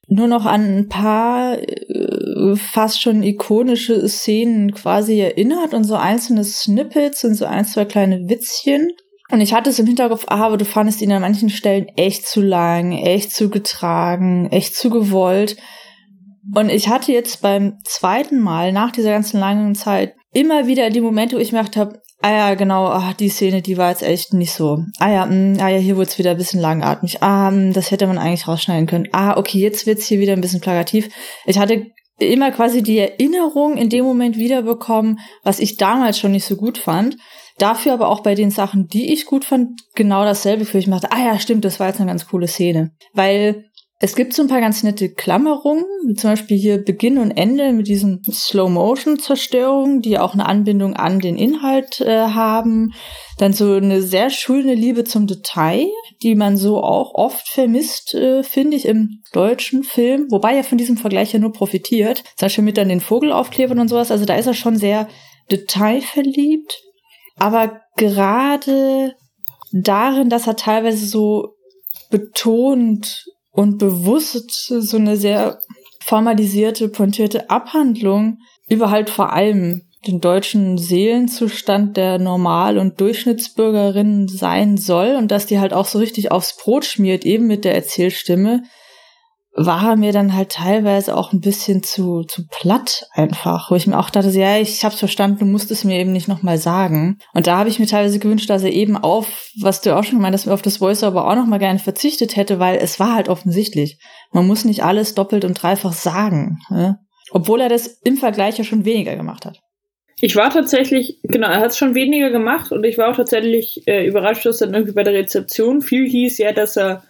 nur 0.08 0.28
noch 0.28 0.46
an 0.46 0.78
ein 0.78 0.88
paar 0.88 1.58
äh, 1.58 2.56
fast 2.56 3.02
schon 3.02 3.22
ikonische 3.22 4.08
Szenen 4.08 4.74
quasi 4.74 5.20
erinnert 5.20 5.74
und 5.74 5.84
so 5.84 5.96
einzelne 5.96 6.46
Snippets 6.46 7.26
und 7.26 7.34
so 7.34 7.44
ein, 7.44 7.66
zwei 7.66 7.84
kleine 7.84 8.30
Witzchen. 8.30 8.94
Und 9.32 9.42
ich 9.42 9.54
hatte 9.54 9.70
es 9.70 9.80
im 9.80 9.88
Hinterkopf, 9.88 10.26
ah, 10.28 10.46
aber 10.46 10.58
du 10.58 10.66
fandest 10.66 11.02
ihn 11.02 11.12
an 11.12 11.22
manchen 11.22 11.50
Stellen 11.50 11.88
echt 11.96 12.28
zu 12.28 12.42
lang, 12.42 12.92
echt 12.92 13.32
zu 13.32 13.50
getragen, 13.50 14.50
echt 14.52 14.76
zu 14.76 14.90
gewollt. 14.90 15.58
Und 16.54 16.70
ich 16.70 16.90
hatte 16.90 17.12
jetzt 17.12 17.42
beim 17.42 17.78
zweiten 17.86 18.40
Mal 18.40 18.72
nach 18.72 18.92
dieser 18.92 19.12
ganzen 19.12 19.40
langen 19.40 19.76
Zeit 19.76 20.16
immer 20.34 20.68
wieder 20.68 20.90
die 20.90 21.02
Momente, 21.02 21.36
wo 21.36 21.40
ich 21.40 21.52
mir 21.52 21.60
gedacht 21.60 21.78
habe, 21.78 22.02
ah 22.22 22.32
ja, 22.32 22.54
genau, 22.56 22.88
ah, 22.88 23.14
die 23.18 23.30
Szene, 23.30 23.62
die 23.62 23.78
war 23.78 23.90
jetzt 23.90 24.04
echt 24.04 24.34
nicht 24.34 24.52
so. 24.52 24.80
Ah 25.00 25.12
ja, 25.12 25.26
mh, 25.26 25.64
ah 25.64 25.70
ja, 25.70 25.78
hier 25.78 25.96
wurde 25.96 26.10
es 26.10 26.18
wieder 26.18 26.32
ein 26.32 26.38
bisschen 26.38 26.62
langatmig. 26.62 27.22
Ah, 27.22 27.52
mh, 27.52 27.74
das 27.74 27.92
hätte 27.92 28.08
man 28.08 28.18
eigentlich 28.18 28.48
rausschneiden 28.48 28.88
können. 28.88 29.08
Ah, 29.12 29.38
okay, 29.38 29.60
jetzt 29.60 29.86
wird's 29.86 30.06
hier 30.06 30.20
wieder 30.20 30.34
ein 30.34 30.42
bisschen 30.42 30.62
plakativ. 30.62 31.10
Ich 31.46 31.58
hatte 31.58 31.88
immer 32.20 32.52
quasi 32.52 32.84
die 32.84 33.00
Erinnerung 33.00 33.78
in 33.78 33.90
dem 33.90 34.06
Moment 34.06 34.38
wiederbekommen, 34.38 35.20
was 35.44 35.60
ich 35.60 35.78
damals 35.78 36.20
schon 36.20 36.32
nicht 36.32 36.46
so 36.46 36.56
gut 36.56 36.78
fand. 36.78 37.18
Dafür 37.62 37.94
aber 37.94 38.08
auch 38.08 38.22
bei 38.22 38.34
den 38.34 38.50
Sachen, 38.50 38.88
die 38.88 39.14
ich 39.14 39.28
gut 39.28 39.46
fand, 39.46 39.80
genau 39.94 40.24
dasselbe 40.24 40.66
für 40.66 40.80
ich 40.80 40.88
machte. 40.88 41.12
Ah 41.12 41.24
ja, 41.24 41.38
stimmt, 41.38 41.64
das 41.64 41.80
war 41.80 41.90
jetzt 41.90 42.00
eine 42.00 42.10
ganz 42.10 42.28
coole 42.28 42.48
Szene. 42.48 42.90
Weil 43.14 43.66
es 44.00 44.16
gibt 44.16 44.34
so 44.34 44.42
ein 44.42 44.48
paar 44.48 44.62
ganz 44.62 44.82
nette 44.82 45.14
Klammerungen, 45.14 45.86
wie 46.08 46.16
zum 46.16 46.32
Beispiel 46.32 46.58
hier 46.58 46.84
Beginn 46.84 47.20
und 47.20 47.30
Ende 47.30 47.72
mit 47.72 47.88
diesen 47.88 48.24
Slow-Motion-Zerstörungen, 48.24 50.02
die 50.02 50.18
auch 50.18 50.34
eine 50.34 50.48
Anbindung 50.48 50.96
an 50.96 51.20
den 51.20 51.38
Inhalt 51.38 52.02
äh, 52.02 52.30
haben. 52.30 52.94
Dann 53.38 53.54
so 53.54 53.74
eine 53.74 54.02
sehr 54.02 54.32
schöne 54.32 54.74
Liebe 54.74 55.04
zum 55.04 55.28
Detail, 55.28 55.86
die 56.24 56.34
man 56.34 56.58
so 56.58 56.82
auch 56.82 57.14
oft 57.14 57.48
vermisst, 57.48 58.16
äh, 58.16 58.42
finde 58.42 58.76
ich, 58.76 58.88
im 58.88 59.22
deutschen 59.34 59.84
Film. 59.84 60.26
Wobei 60.32 60.56
er 60.56 60.64
von 60.64 60.80
diesem 60.80 60.98
Vergleich 60.98 61.32
ja 61.32 61.38
nur 61.38 61.54
profitiert. 61.54 62.24
Zum 62.38 62.48
Beispiel 62.48 62.64
mit 62.64 62.78
dann 62.78 62.90
den 62.90 63.02
Vogelaufklebern 63.02 63.78
und 63.78 63.88
sowas. 63.88 64.10
Also 64.10 64.26
da 64.26 64.34
ist 64.34 64.48
er 64.48 64.56
schon 64.56 64.78
sehr 64.78 65.08
detailverliebt. 65.52 66.82
Aber 67.42 67.82
gerade 67.98 69.16
darin, 69.72 70.30
dass 70.30 70.46
er 70.46 70.58
teilweise 70.58 71.08
so 71.08 71.56
betont 72.12 73.26
und 73.50 73.80
bewusst 73.80 74.68
so 74.68 74.98
eine 74.98 75.18
sehr 75.18 75.60
formalisierte, 76.04 76.88
pointierte 76.88 77.50
Abhandlung 77.50 78.38
über 78.70 78.92
halt 78.92 79.10
vor 79.10 79.34
allem 79.34 79.90
den 80.06 80.22
deutschen 80.22 80.78
Seelenzustand 80.78 81.98
der 81.98 82.20
Normal- 82.20 82.78
und 82.78 83.02
Durchschnittsbürgerinnen 83.02 84.28
sein 84.28 84.78
soll 84.78 85.16
und 85.16 85.32
dass 85.32 85.48
die 85.48 85.60
halt 85.60 85.74
auch 85.74 85.88
so 85.88 85.98
richtig 85.98 86.32
aufs 86.32 86.56
Brot 86.58 86.86
schmiert, 86.86 87.26
eben 87.26 87.48
mit 87.48 87.66
der 87.66 87.74
Erzählstimme, 87.74 88.62
war 89.54 89.92
er 89.92 89.96
mir 89.98 90.14
dann 90.14 90.34
halt 90.34 90.54
teilweise 90.54 91.16
auch 91.16 91.34
ein 91.34 91.42
bisschen 91.42 91.84
zu, 91.84 92.24
zu 92.24 92.48
platt 92.48 93.08
einfach, 93.12 93.70
wo 93.70 93.76
ich 93.76 93.86
mir 93.86 94.00
auch 94.00 94.10
dachte, 94.10 94.30
ja, 94.30 94.58
ich 94.58 94.84
hab's 94.86 95.00
verstanden, 95.00 95.40
du 95.40 95.46
musst 95.46 95.72
es 95.72 95.84
mir 95.84 96.00
eben 96.00 96.14
nicht 96.14 96.30
nochmal 96.30 96.58
sagen. 96.58 97.18
Und 97.34 97.48
da 97.48 97.58
habe 97.58 97.70
ich 97.70 97.78
mir 97.78 97.86
teilweise 97.86 98.20
gewünscht, 98.20 98.50
dass 98.50 98.64
er 98.64 98.72
eben 98.72 98.96
auf, 98.96 99.50
was 99.60 99.82
du 99.82 99.96
auch 99.96 100.04
schon 100.04 100.20
gemeint 100.20 100.34
hast, 100.34 100.48
auf 100.48 100.62
das 100.62 100.78
Voice 100.78 101.04
aber 101.04 101.28
auch 101.28 101.36
nochmal 101.36 101.60
gerne 101.60 101.80
verzichtet 101.80 102.38
hätte, 102.38 102.60
weil 102.60 102.78
es 102.78 103.00
war 103.00 103.16
halt 103.16 103.28
offensichtlich. 103.28 104.00
Man 104.32 104.48
muss 104.48 104.64
nicht 104.64 104.84
alles 104.84 105.16
doppelt 105.16 105.44
und 105.44 105.62
dreifach 105.62 105.94
sagen. 105.94 106.60
Ne? 106.70 107.00
Obwohl 107.32 107.60
er 107.60 107.70
das 107.70 107.88
im 108.04 108.16
Vergleich 108.18 108.58
ja 108.58 108.64
schon 108.64 108.86
weniger 108.86 109.16
gemacht 109.18 109.46
hat. 109.46 109.60
Ich 110.24 110.36
war 110.36 110.52
tatsächlich, 110.52 111.20
genau, 111.24 111.48
er 111.48 111.62
hat 111.62 111.72
es 111.72 111.78
schon 111.78 111.96
weniger 111.96 112.30
gemacht 112.30 112.72
und 112.72 112.84
ich 112.86 112.98
war 112.98 113.10
auch 113.10 113.16
tatsächlich 113.16 113.82
äh, 113.88 114.06
überrascht, 114.06 114.46
dass 114.46 114.60
dann 114.60 114.74
irgendwie 114.74 114.94
bei 114.94 115.04
der 115.04 115.14
Rezeption 115.14 115.82
viel 115.82 116.08
hieß, 116.08 116.38
ja, 116.38 116.54
dass 116.54 116.78
er 116.78 117.04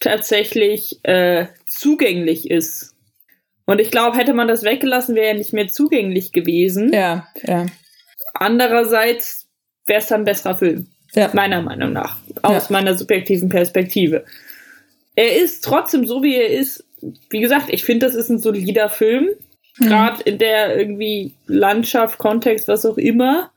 tatsächlich 0.00 1.00
äh, 1.04 1.46
zugänglich 1.66 2.50
ist. 2.50 2.94
Und 3.66 3.80
ich 3.80 3.90
glaube, 3.90 4.16
hätte 4.16 4.32
man 4.32 4.48
das 4.48 4.62
weggelassen, 4.62 5.14
wäre 5.14 5.28
er 5.28 5.34
nicht 5.34 5.52
mehr 5.52 5.68
zugänglich 5.68 6.32
gewesen. 6.32 6.92
Ja, 6.92 7.26
ja. 7.42 7.66
Andererseits 8.34 9.46
wäre 9.86 10.00
es 10.00 10.06
dann 10.06 10.22
ein 10.22 10.24
besserer 10.24 10.56
Film. 10.56 10.86
Ja. 11.12 11.30
Meiner 11.32 11.62
Meinung 11.62 11.92
nach. 11.92 12.18
Aus 12.42 12.68
Ja. 12.68 12.72
meiner 12.72 12.94
subjektiven 12.96 13.48
Perspektive. 13.48 14.24
Er 15.16 15.36
ist 15.36 15.64
trotzdem 15.64 16.06
so, 16.06 16.22
wie 16.22 16.36
er 16.36 16.48
ist. 16.48 16.84
Wie 17.30 17.40
gesagt, 17.40 17.66
ich 17.70 17.84
finde, 17.84 18.06
das 18.06 18.14
ist 18.14 18.28
ein 18.28 18.38
solider 18.38 18.88
Film. 18.88 19.28
Gerade 19.78 20.22
in 20.24 20.38
der 20.38 20.76
irgendwie 20.76 21.34
Landschaft, 21.46 22.18
Kontext, 22.18 22.68
was 22.68 22.84
auch 22.84 22.98
immer. 22.98 23.50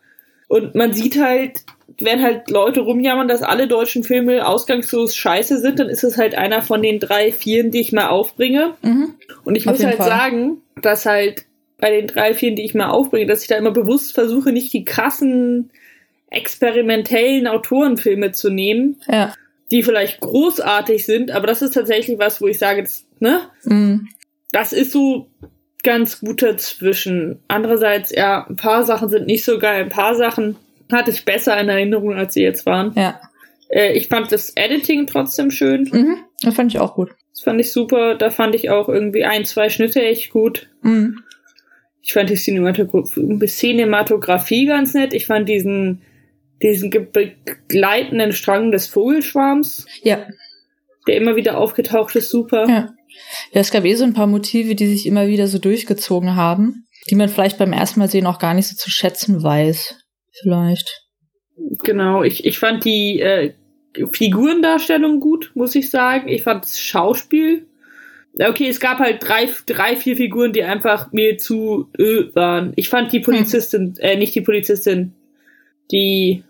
Und 0.52 0.76
man 0.76 0.92
sieht 0.94 1.18
halt, 1.18 1.62
wenn 2.00 2.22
halt 2.22 2.50
Leute 2.50 2.82
rumjammern, 2.82 3.30
dass 3.30 3.42
alle 3.42 3.68
deutschen 3.70 4.04
Filme 4.04 4.46
ausgangslos 4.46 5.16
scheiße 5.16 5.60
sind, 5.60 5.80
dann 5.80 5.88
ist 5.88 6.04
es 6.04 6.18
halt 6.18 6.36
einer 6.36 6.62
von 6.62 6.82
den 6.82 7.00
drei, 7.00 7.32
vieren, 7.32 7.72
die 7.72 7.80
ich 7.80 7.94
mal 7.94 8.10
aufbringe. 8.10 8.74
Mhm. 8.82 9.16
Und 9.46 9.56
ich 9.56 9.66
Auf 9.66 9.78
muss 9.78 9.86
halt 9.86 9.96
Fall. 9.96 10.08
sagen, 10.10 10.62
dass 10.82 11.06
halt 11.06 11.46
bei 11.78 11.90
den 11.92 12.08
drei, 12.08 12.34
vieren, 12.34 12.58
die 12.58 12.64
ich 12.66 12.74
mal 12.76 12.90
aufbringe, 12.90 13.28
dass 13.28 13.44
ich 13.44 13.48
da 13.48 13.56
immer 13.56 13.72
bewusst 13.72 14.14
versuche, 14.14 14.52
nicht 14.52 14.74
die 14.74 14.84
krassen, 14.84 15.70
experimentellen 16.30 17.48
Autorenfilme 17.48 18.34
zu 18.34 18.50
nehmen, 18.50 18.98
Ja. 19.08 19.34
die 19.72 19.84
vielleicht 19.84 20.20
großartig 20.20 21.06
sind, 21.06 21.32
aber 21.32 21.48
das 21.48 21.62
ist 21.62 21.74
tatsächlich 21.74 22.20
was, 22.20 22.42
wo 22.42 22.48
ich 22.48 22.60
sage, 22.60 22.84
das, 22.84 23.06
ne? 23.20 23.42
Mhm. 23.64 24.10
Das 24.52 24.74
ist 24.74 24.92
so 24.92 25.28
ganz 25.84 26.20
gut 26.20 26.42
dazwischen. 26.42 27.40
Andererseits, 27.48 28.12
ja, 28.16 28.46
ein 28.48 28.56
paar 28.56 28.84
Sachen 28.84 29.10
sind 29.10 29.28
nicht 29.28 29.44
so 29.44 29.60
geil, 29.60 29.84
ein 29.84 29.90
paar 29.90 30.16
Sachen 30.16 30.56
hatte 30.92 31.12
ich 31.12 31.24
besser 31.26 31.60
in 31.60 31.70
Erinnerung, 31.70 32.14
als 32.14 32.34
sie 32.34 32.44
jetzt 32.44 32.66
waren. 32.66 32.92
Ja. 32.96 33.20
Äh, 33.70 33.94
ich 33.94 34.08
fand 34.08 34.32
das 34.32 34.52
Editing 34.56 35.08
trotzdem 35.08 35.50
schön. 35.52 35.90
Mhm. 35.92 36.18
Das 36.42 36.56
fand 36.56 36.74
ich 36.74 36.80
auch 36.80 36.96
gut. 36.96 37.12
Das 37.32 37.42
fand 37.42 37.60
ich 37.62 37.72
super. 37.72 38.16
Da 38.16 38.30
fand 38.30 38.56
ich 38.56 38.70
auch 38.70 38.90
irgendwie 38.90 39.24
ein, 39.24 39.46
zwei 39.46 39.70
Schnitte 39.70 40.02
echt 40.02 40.32
gut. 40.32 40.70
Mhm. 40.82 41.24
Ich 42.02 42.14
fand 42.14 42.30
die 42.30 42.36
Cinematografie, 42.36 43.48
Cinematografie 43.48 44.66
ganz 44.66 44.94
nett. 44.94 45.14
Ich 45.14 45.28
fand 45.28 45.48
diesen, 45.48 46.02
diesen 46.62 46.90
begleitenden 46.90 48.34
Strang 48.34 48.72
des 48.72 48.88
Vogelschwarms, 48.88 49.86
Ja. 50.04 50.26
der 51.08 51.16
immer 51.16 51.36
wieder 51.36 51.58
aufgetaucht 51.58 52.16
ist, 52.16 52.30
super. 52.30 52.68
Ja. 52.68 52.94
Ja, 53.52 53.62
es 53.62 53.72
gab 53.72 53.86
eh 53.86 53.96
so 53.96 54.04
ein 54.04 54.14
paar 54.14 54.28
Motive, 54.28 54.76
die 54.76 54.88
sich 54.88 55.06
immer 55.06 55.28
wieder 55.28 55.48
so 55.48 55.58
durchgezogen 55.58 56.36
haben, 56.36 56.86
die 57.10 57.16
man 57.16 57.30
vielleicht 57.30 57.58
beim 57.58 57.74
ersten 57.74 58.00
Mal 58.00 58.10
sehen 58.10 58.28
auch 58.28 58.40
gar 58.40 58.54
nicht 58.54 58.68
so 58.68 58.76
zu 58.76 58.90
schätzen 58.90 59.44
weiß. 59.44 59.96
Vielleicht. 60.42 61.08
Genau, 61.84 62.24
ich, 62.24 62.46
ich 62.46 62.58
fand 62.60 62.86
die 62.86 63.20
äh, 63.20 63.54
Figurendarstellung 64.12 65.20
gut, 65.20 65.52
muss 65.54 65.76
ich 65.76 65.90
sagen. 65.90 66.28
Ich 66.30 66.44
fand 66.44 66.64
das 66.64 66.80
Schauspiel. 66.80 67.68
Okay, 68.40 68.70
es 68.70 68.80
gab 68.80 69.00
halt 69.00 69.18
drei, 69.28 69.50
drei, 69.66 69.98
vier 69.98 70.16
Figuren, 70.16 70.54
die 70.54 70.64
einfach 70.64 71.12
mir 71.12 71.38
zu 71.38 71.90
ö 71.98 72.30
waren. 72.34 72.72
Ich 72.78 72.88
fand 72.88 73.12
die 73.12 73.20
Polizistin, 73.20 73.96
äh, 74.00 74.16
nicht 74.16 74.34
die 74.34 74.42
Polizistin, 74.42 75.14
die 75.92 76.44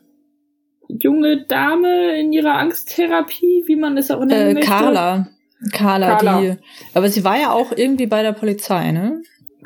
junge 0.87 1.45
Dame 1.47 2.19
in 2.19 2.31
ihrer 2.33 2.53
Angsttherapie, 2.55 3.63
wie 3.65 3.75
man 3.75 3.97
es 3.97 4.11
auch 4.11 4.23
nennen 4.23 4.49
Äh, 4.49 4.53
möchte. 4.53 4.69
Carla. 4.69 5.27
Carla, 5.71 6.15
Carla. 6.15 6.41
die. 6.41 6.53
Aber 6.93 7.09
sie 7.09 7.23
war 7.23 7.39
ja 7.39 7.51
auch 7.51 7.71
irgendwie 7.75 8.07
bei 8.07 8.23
der 8.23 8.33
Polizei, 8.33 8.91
ne? 8.91 9.21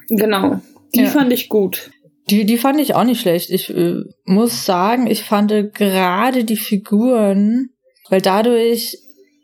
Genau. 0.09 0.59
Die 0.93 1.01
Ja. 1.03 1.09
fand 1.09 1.31
ich 1.33 1.49
gut. 1.49 1.91
Die, 2.29 2.45
die 2.45 2.57
fand 2.57 2.79
ich 2.79 2.95
auch 2.95 3.03
nicht 3.03 3.21
schlecht. 3.21 3.49
Ich 3.51 3.69
äh, 3.69 4.01
muss 4.25 4.65
sagen, 4.65 5.07
ich 5.07 5.23
fand 5.23 5.51
gerade 5.73 6.43
die 6.43 6.57
Figuren, 6.57 7.69
weil 8.09 8.21
dadurch, 8.21 8.97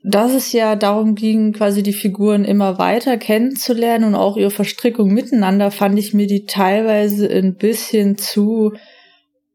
dass 0.04 0.34
es 0.34 0.52
ja 0.52 0.76
darum 0.76 1.14
ging, 1.14 1.54
quasi 1.54 1.84
die 1.84 1.94
Figuren 1.94 2.44
immer 2.44 2.80
weiter 2.80 3.18
kennenzulernen 3.18 4.06
und 4.06 4.16
auch 4.16 4.36
ihre 4.36 4.50
Verstrickung 4.50 5.14
miteinander, 5.14 5.70
fand 5.70 6.00
ich 6.00 6.14
mir 6.14 6.26
die 6.26 6.46
teilweise 6.46 7.30
ein 7.30 7.56
bisschen 7.56 8.18
zu 8.18 8.74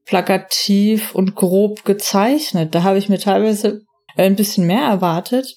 plakativ 0.04 1.14
und 1.14 1.34
grob 1.34 1.84
gezeichnet. 1.84 2.74
Da 2.74 2.84
habe 2.84 2.98
ich 2.98 3.08
mir 3.08 3.18
teilweise 3.18 3.82
ein 4.16 4.36
bisschen 4.36 4.66
mehr 4.66 4.82
erwartet, 4.82 5.54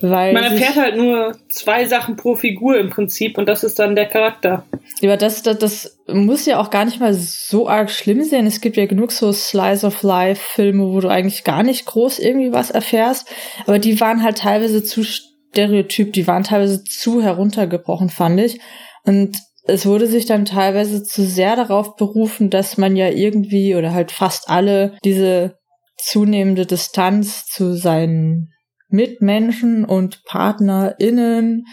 weil 0.00 0.32
Man 0.32 0.44
erfährt 0.44 0.76
halt 0.76 0.96
nur 0.96 1.36
zwei 1.48 1.84
Sachen 1.84 2.16
pro 2.16 2.34
Figur 2.34 2.78
im 2.78 2.90
Prinzip 2.90 3.38
und 3.38 3.46
das 3.48 3.64
ist 3.64 3.78
dann 3.78 3.94
der 3.94 4.06
Charakter. 4.06 4.64
Ja, 5.00 5.10
aber 5.10 5.16
das, 5.16 5.42
das, 5.42 5.58
das 5.58 5.98
muss 6.06 6.46
ja 6.46 6.58
auch 6.58 6.70
gar 6.70 6.84
nicht 6.84 7.00
mal 7.00 7.14
so 7.14 7.68
arg 7.68 7.90
schlimm 7.90 8.22
sein. 8.24 8.46
Es 8.46 8.60
gibt 8.60 8.76
ja 8.76 8.86
genug 8.86 9.12
so 9.12 9.32
Slice 9.32 9.86
of 9.86 10.02
Life 10.02 10.42
Filme, 10.54 10.86
wo 10.92 11.00
du 11.00 11.08
eigentlich 11.08 11.44
gar 11.44 11.62
nicht 11.62 11.86
groß 11.86 12.18
irgendwie 12.18 12.52
was 12.52 12.70
erfährst. 12.70 13.28
Aber 13.66 13.78
die 13.78 14.00
waren 14.00 14.22
halt 14.22 14.38
teilweise 14.38 14.82
zu 14.82 15.04
stereotyp, 15.04 16.12
die 16.12 16.26
waren 16.26 16.44
teilweise 16.44 16.82
zu 16.84 17.22
heruntergebrochen, 17.22 18.08
fand 18.08 18.40
ich. 18.40 18.60
Und 19.04 19.36
es 19.64 19.86
wurde 19.86 20.06
sich 20.06 20.26
dann 20.26 20.44
teilweise 20.44 21.04
zu 21.04 21.24
sehr 21.24 21.56
darauf 21.56 21.96
berufen, 21.96 22.50
dass 22.50 22.78
man 22.78 22.96
ja 22.96 23.08
irgendwie 23.08 23.76
oder 23.76 23.92
halt 23.92 24.10
fast 24.10 24.48
alle 24.48 24.96
diese 25.04 25.58
zunehmende 25.98 26.66
Distanz 26.66 27.46
zu 27.46 27.74
seinen 27.74 28.51
Mitmenschen 28.92 29.84
und 29.84 30.24
PartnerInnen 30.24 31.66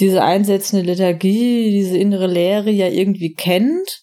diese 0.00 0.22
einsetzende 0.22 0.84
Lethargie, 0.84 1.70
diese 1.70 1.96
innere 1.96 2.26
Leere 2.26 2.70
ja 2.70 2.88
irgendwie 2.88 3.34
kennt. 3.34 4.02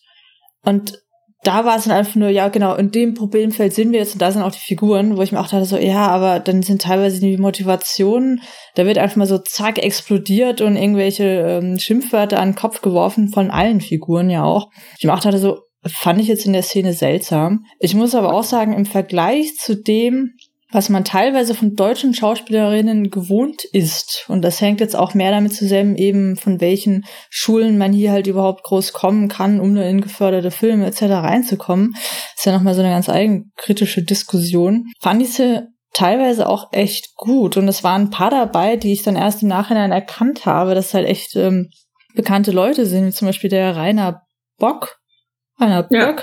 Und 0.63 1.01
da 1.43 1.65
war 1.65 1.77
es 1.77 1.85
dann 1.85 1.93
einfach 1.93 2.15
nur, 2.15 2.29
ja, 2.29 2.49
genau, 2.49 2.75
in 2.75 2.91
dem 2.91 3.15
Problemfeld 3.15 3.73
sind 3.73 3.91
wir 3.91 3.99
jetzt 3.99 4.13
und 4.13 4.21
da 4.21 4.31
sind 4.31 4.43
auch 4.43 4.51
die 4.51 4.59
Figuren, 4.59 5.17
wo 5.17 5.21
ich 5.23 5.31
mir 5.31 5.39
auch 5.39 5.47
dachte, 5.47 5.65
so, 5.65 5.77
ja, 5.77 6.07
aber 6.07 6.39
dann 6.39 6.61
sind 6.61 6.83
teilweise 6.83 7.19
die 7.19 7.37
Motivationen, 7.37 8.41
da 8.75 8.85
wird 8.85 8.99
einfach 8.99 9.15
mal 9.15 9.25
so 9.25 9.39
zack 9.39 9.79
explodiert 9.79 10.61
und 10.61 10.75
irgendwelche 10.75 11.23
ähm, 11.23 11.79
Schimpfwörter 11.79 12.39
an 12.39 12.49
den 12.49 12.55
Kopf 12.55 12.81
geworfen 12.81 13.29
von 13.29 13.49
allen 13.49 13.81
Figuren 13.81 14.29
ja 14.29 14.43
auch. 14.43 14.69
Ich 14.99 15.05
mir 15.05 15.13
auch 15.13 15.19
dachte, 15.19 15.39
so, 15.39 15.61
fand 15.85 16.21
ich 16.21 16.27
jetzt 16.27 16.45
in 16.45 16.53
der 16.53 16.61
Szene 16.61 16.93
seltsam. 16.93 17.65
Ich 17.79 17.95
muss 17.95 18.13
aber 18.13 18.33
auch 18.33 18.43
sagen, 18.43 18.73
im 18.73 18.85
Vergleich 18.85 19.55
zu 19.57 19.75
dem, 19.75 20.33
was 20.71 20.89
man 20.89 21.03
teilweise 21.03 21.53
von 21.53 21.75
deutschen 21.75 22.13
Schauspielerinnen 22.13 23.09
gewohnt 23.09 23.63
ist. 23.63 24.25
Und 24.27 24.41
das 24.41 24.61
hängt 24.61 24.79
jetzt 24.79 24.95
auch 24.95 25.13
mehr 25.13 25.31
damit 25.31 25.53
zusammen, 25.53 25.95
eben 25.95 26.37
von 26.37 26.61
welchen 26.61 27.05
Schulen 27.29 27.77
man 27.77 27.93
hier 27.93 28.11
halt 28.11 28.27
überhaupt 28.27 28.63
groß 28.63 28.93
kommen 28.93 29.27
kann, 29.27 29.59
um 29.59 29.75
in 29.77 30.01
geförderte 30.01 30.51
Filme 30.51 30.85
etc. 30.85 31.03
reinzukommen. 31.03 31.93
ist 32.35 32.45
ja 32.45 32.53
nochmal 32.53 32.73
so 32.73 32.81
eine 32.81 32.91
ganz 32.91 33.09
eigenkritische 33.09 34.03
Diskussion. 34.03 34.85
Fand 35.01 35.21
ich 35.21 35.33
sie 35.33 35.67
teilweise 35.93 36.47
auch 36.47 36.71
echt 36.71 37.15
gut. 37.15 37.57
Und 37.57 37.67
es 37.67 37.83
waren 37.83 38.03
ein 38.03 38.09
paar 38.09 38.29
dabei, 38.29 38.77
die 38.77 38.93
ich 38.93 39.03
dann 39.03 39.15
erst 39.15 39.43
im 39.43 39.49
Nachhinein 39.49 39.91
erkannt 39.91 40.45
habe, 40.45 40.73
dass 40.73 40.93
halt 40.93 41.07
echt 41.07 41.35
ähm, 41.35 41.69
bekannte 42.15 42.51
Leute 42.51 42.85
sind, 42.85 43.07
wie 43.07 43.11
zum 43.11 43.27
Beispiel 43.27 43.49
der 43.49 43.75
Rainer 43.75 44.21
Bock. 44.57 44.97
Rainer 45.59 45.87
Ja. 45.91 46.15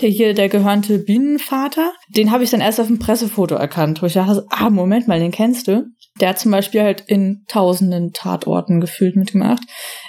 Der 0.00 0.10
hier, 0.10 0.34
der 0.34 0.50
gehörnte 0.50 0.98
Bienenvater, 0.98 1.92
den 2.08 2.30
habe 2.30 2.44
ich 2.44 2.50
dann 2.50 2.60
erst 2.60 2.80
auf 2.80 2.88
dem 2.88 2.98
Pressefoto 2.98 3.54
erkannt, 3.54 4.02
wo 4.02 4.06
ich 4.06 4.12
dachte, 4.12 4.46
ah, 4.50 4.68
Moment 4.68 5.08
mal, 5.08 5.18
den 5.18 5.30
kennst 5.30 5.68
du. 5.68 5.86
Der 6.20 6.30
hat 6.30 6.38
zum 6.38 6.50
Beispiel 6.50 6.82
halt 6.82 7.02
in 7.06 7.44
tausenden 7.48 8.12
Tatorten 8.12 8.80
gefühlt 8.80 9.16
mitgemacht. 9.16 9.62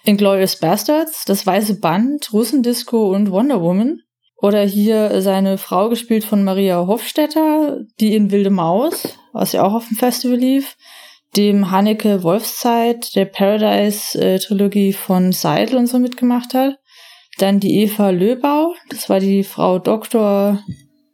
In 0.04 0.17
Glorious 0.17 0.58
Bastards, 0.58 1.23
das 1.26 1.45
weiße 1.45 1.80
Band, 1.80 2.32
Russendisco 2.34 3.13
und 3.13 3.32
Wonder 3.32 3.62
Woman. 3.62 4.02
Oder 4.39 4.63
hier 4.63 5.21
seine 5.21 5.58
Frau 5.58 5.89
gespielt 5.89 6.23
von 6.23 6.43
Maria 6.43 6.86
Hofstetter, 6.86 7.80
die 8.00 8.15
in 8.15 8.30
Wilde 8.30 8.52
Maus, 8.52 9.17
was 9.34 9.54
ja 9.54 9.63
auch 9.63 9.73
auf 9.73 9.88
dem 9.88 9.97
Festival 9.97 10.38
lief. 10.38 10.78
Dem 11.36 11.71
Hanneke 11.71 12.23
Wolfszeit, 12.23 13.15
der 13.15 13.26
Paradise-Trilogie 13.26 14.93
von 14.93 15.32
Seidel 15.32 15.78
und 15.78 15.88
so 15.88 16.00
mitgemacht 16.00 16.54
hat. 16.54 16.78
Dann 17.38 17.60
die 17.60 17.82
Eva 17.84 18.10
Löbau, 18.10 18.73
das 18.89 19.10
war 19.10 19.19
die 19.19 19.43
Frau 19.43 19.80
Dr. 19.80 20.60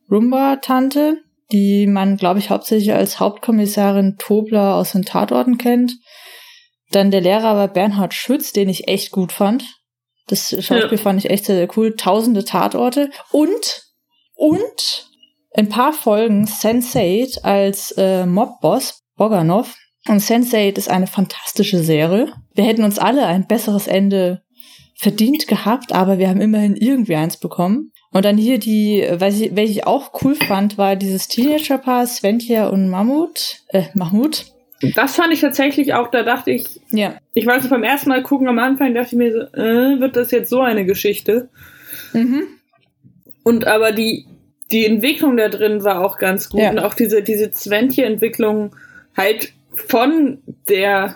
Rumba-Tante, 0.09 1.17
die 1.51 1.85
man, 1.87 2.17
glaube 2.17 2.39
ich, 2.39 2.49
hauptsächlich 2.49 2.93
als 2.93 3.19
Hauptkommissarin 3.19 4.15
Tobler 4.17 4.75
aus 4.75 4.93
den 4.93 5.03
Tatorten 5.03 5.57
kennt. 5.57 5.93
Dann 6.91 7.11
der 7.11 7.21
Lehrer 7.21 7.55
war 7.57 7.67
Bernhard 7.67 8.13
Schütz, 8.13 8.53
den 8.53 8.69
ich 8.69 8.87
echt 8.87 9.11
gut 9.11 9.31
fand. 9.31 9.65
Das 10.27 10.49
Schauspiel 10.51 10.97
Ja. 10.97 11.03
fand 11.03 11.19
ich 11.23 11.29
echt 11.29 11.45
sehr, 11.45 11.55
sehr 11.55 11.67
cool. 11.75 11.95
Tausende 11.95 12.45
Tatorte. 12.45 13.09
Und, 13.31 13.83
und 14.35 15.09
ein 15.55 15.69
paar 15.69 15.91
Folgen 15.93 16.45
Sense8 16.45 17.41
als 17.43 17.91
äh, 17.97 18.25
Mobboss 18.25 19.01
Boganov. 19.17 19.75
Und 20.07 20.21
Sense8 20.21 20.77
ist 20.77 20.89
eine 20.89 21.07
fantastische 21.07 21.83
Serie. 21.83 22.31
Wir 22.53 22.63
hätten 22.63 22.83
uns 22.83 22.99
alle 22.99 23.25
ein 23.25 23.47
besseres 23.47 23.87
Ende 23.87 24.42
verdient 25.03 25.47
gehabt, 25.47 25.91
aber 25.93 26.17
wir 26.17 26.29
haben 26.29 26.41
immerhin 26.41 26.75
irgendwie 26.75 27.15
eins 27.15 27.37
bekommen. 27.37 27.91
Und 28.11 28.25
dann 28.25 28.37
hier 28.37 28.57
die, 28.57 29.05
was 29.11 29.39
ich, 29.39 29.55
welche 29.55 29.73
ich 29.73 29.87
auch 29.87 30.11
cool 30.23 30.35
fand, 30.35 30.77
war 30.77 30.95
dieses 30.95 31.27
Teenager-Paar 31.27 32.05
Sventja 32.07 32.67
und 32.67 32.89
Mammut, 32.89 33.57
äh, 33.69 33.83
Mahmut. 33.93 34.45
Das 34.95 35.15
fand 35.15 35.33
ich 35.33 35.41
tatsächlich 35.41 35.93
auch, 35.93 36.09
da 36.09 36.23
dachte 36.23 36.51
ich, 36.51 36.79
Ja. 36.91 37.15
ich 37.33 37.45
weiß 37.45 37.63
nicht, 37.63 37.69
beim 37.69 37.83
ersten 37.83 38.09
Mal 38.09 38.23
gucken 38.23 38.47
am 38.47 38.59
Anfang 38.59 38.93
dachte 38.93 39.09
ich 39.15 39.17
mir 39.17 39.31
so, 39.31 39.39
äh, 39.59 39.99
wird 39.99 40.15
das 40.15 40.31
jetzt 40.31 40.49
so 40.49 40.61
eine 40.61 40.85
Geschichte? 40.85 41.49
Mhm. 42.13 42.43
Und 43.43 43.65
aber 43.65 43.91
die, 43.91 44.25
die 44.71 44.85
Entwicklung 44.85 45.35
da 45.37 45.49
drin 45.49 45.83
war 45.83 46.03
auch 46.03 46.17
ganz 46.17 46.49
gut. 46.49 46.61
Ja. 46.61 46.69
Und 46.71 46.79
auch 46.79 46.93
diese, 46.93 47.23
diese 47.23 47.51
Zwentje-Entwicklung 47.51 48.75
halt 49.17 49.53
von 49.87 50.39
der, 50.69 51.15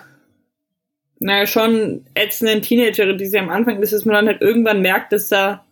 naja, 1.20 1.46
schon 1.46 2.04
ätzenden 2.14 2.62
Teenagerin, 2.62 3.18
die 3.18 3.26
sie 3.26 3.38
am 3.38 3.48
Anfang 3.50 3.82
ist, 3.82 3.92
dass 3.92 4.04
man 4.04 4.14
dann 4.14 4.26
halt 4.28 4.40
irgendwann 4.42 4.80
merkt, 4.82 5.12
dass 5.12 5.28
da 5.28 5.64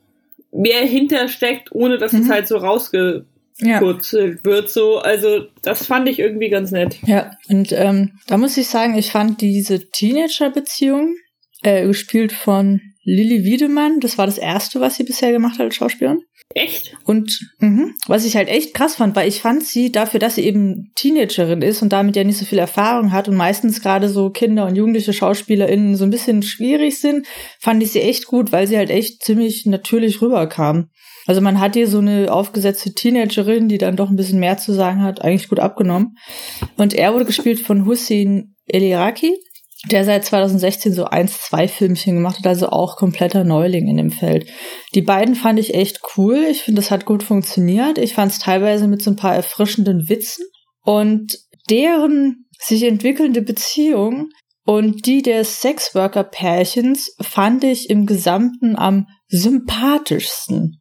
mehr 0.53 0.85
hintersteckt, 0.87 1.71
ohne 1.73 1.99
dass 1.99 2.13
es 2.13 2.27
Mhm. 2.27 2.31
halt 2.33 2.49
so 2.49 2.57
rausgepurzelt 2.57 3.25
Ja. 3.61 4.45
wird. 4.45 4.71
So, 4.71 4.99
also 4.99 5.47
das 5.63 5.87
fand 5.87 6.09
ich 6.09 6.19
irgendwie 6.19 6.49
ganz 6.49 6.71
nett. 6.71 6.97
Ja, 7.07 7.33
und 7.49 7.73
ähm, 7.73 8.13
da 8.27 8.37
muss 8.39 8.57
ich 8.57 8.69
sagen, 8.69 8.97
ich 8.99 9.11
fand 9.11 9.41
diese 9.41 9.91
Teenager-Beziehung, 9.91 11.15
äh, 11.63 11.87
gespielt 11.87 12.33
von 12.33 12.81
Lilly 13.05 13.45
Wiedemann, 13.45 14.01
das 14.01 14.19
war 14.19 14.27
das 14.27 14.39
erste, 14.39 14.81
was 14.81 14.97
sie 14.97 15.05
bisher 15.05 15.33
gemacht 15.33 15.55
hat 15.55 15.67
als 15.67 15.77
Schauspielerin. 15.77 16.23
Echt? 16.55 16.97
Und 17.05 17.39
mhm, 17.59 17.95
was 18.07 18.25
ich 18.25 18.37
halt 18.37 18.49
echt 18.49 18.73
krass 18.73 18.97
fand, 18.97 19.15
weil 19.15 19.29
ich 19.29 19.41
fand 19.41 19.65
sie 19.65 19.93
dafür, 19.93 20.21
dass 20.21 20.37
sie 20.37 20.45
eben 20.45 20.93
Teenagerin 20.95 21.61
ist 21.61 21.83
und 21.83 21.93
damit 21.93 22.17
ja 22.17 22.25
nicht 22.25 22.39
so 22.39 22.47
viel 22.47 22.59
Erfahrung 22.59 23.13
hat 23.13 23.29
und 23.29 23.37
meistens 23.37 23.83
gerade 23.83 24.09
so 24.09 24.31
Kinder 24.31 24.67
und 24.67 24.77
jugendliche 24.77 25.13
SchauspielerInnen 25.13 25.97
so 25.97 26.05
ein 26.05 26.11
bisschen 26.11 26.43
schwierig 26.43 26.99
sind, 26.99 27.27
fand 27.59 27.83
ich 27.83 27.93
sie 27.93 28.01
echt 28.01 28.27
gut, 28.27 28.53
weil 28.53 28.67
sie 28.67 28.79
halt 28.79 28.91
echt 28.91 29.23
ziemlich 29.23 29.67
natürlich 29.67 30.23
rüberkam. 30.23 30.89
Also 31.27 31.41
man 31.41 31.61
hat 31.61 31.75
hier 31.75 31.89
so 31.89 31.99
eine 31.99 32.33
aufgesetzte 32.33 32.95
Teenagerin, 32.95 33.69
die 33.69 33.79
dann 33.79 33.97
doch 33.97 34.09
ein 34.09 34.17
bisschen 34.17 34.39
mehr 34.39 34.57
zu 34.57 34.73
sagen 34.73 35.03
hat, 35.03 35.23
eigentlich 35.23 35.49
gut 35.49 35.61
abgenommen. 35.61 36.17
Und 36.77 36.95
er 36.95 37.13
wurde 37.13 37.25
gespielt 37.25 37.61
von 37.61 37.85
Hussein 37.85 38.55
Eliraki, 38.67 39.37
der 39.85 40.05
seit 40.05 40.25
2016 40.25 40.93
so 40.93 41.05
eins, 41.05 41.41
zwei 41.41 41.69
Filmchen 41.69 42.17
gemacht 42.17 42.39
hat, 42.39 42.47
also 42.47 42.71
auch 42.71 42.97
kompletter 42.97 43.45
Neuling 43.45 43.89
in 43.89 43.99
dem 43.99 44.11
Feld. 44.11 44.49
Die 44.95 45.03
beiden 45.03 45.35
fand 45.35 45.59
ich 45.59 45.75
echt 45.75 46.01
cool. 46.17 46.47
Ich 46.51 46.63
finde, 46.63 46.81
das 46.81 46.91
hat 46.91 47.05
gut 47.05 47.23
funktioniert. 47.23 47.99
Ich 47.99 48.15
fand 48.15 48.33
es 48.33 48.39
teilweise 48.39 48.89
mit 48.89 49.03
so 49.03 49.11
ein 49.11 49.17
paar 49.17 49.35
erfrischenden 49.35 50.09
Witzen. 50.09 50.47
Und 50.83 51.39
deren 51.69 52.47
sich 52.59 52.85
entwickelnde 52.85 53.43
Beziehung 53.43 54.31
und 54.65 55.07
die 55.07 55.23
des 55.23 55.61
Sexworker-Pärchens 55.61 57.15
fand 57.21 57.63
ich 57.63 57.91
im 57.91 58.07
Gesamten 58.07 58.77
am 58.77 59.07
sympathischsten. 59.29 60.81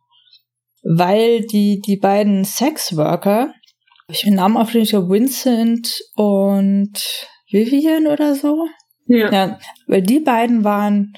Weil 0.84 1.42
die, 1.42 1.82
die 1.86 1.98
beiden 1.98 2.46
Sexworker, 2.46 3.52
ich 4.08 4.24
bin 4.24 4.36
Namen 4.36 4.58
auf 4.58 4.74
Vincent 4.74 6.00
und 6.16 7.00
Vivian 7.52 8.08
oder 8.08 8.36
so. 8.36 8.68
Ja. 9.08 9.32
ja. 9.32 9.60
Weil 9.88 10.02
die 10.02 10.20
beiden 10.20 10.64
waren 10.64 11.14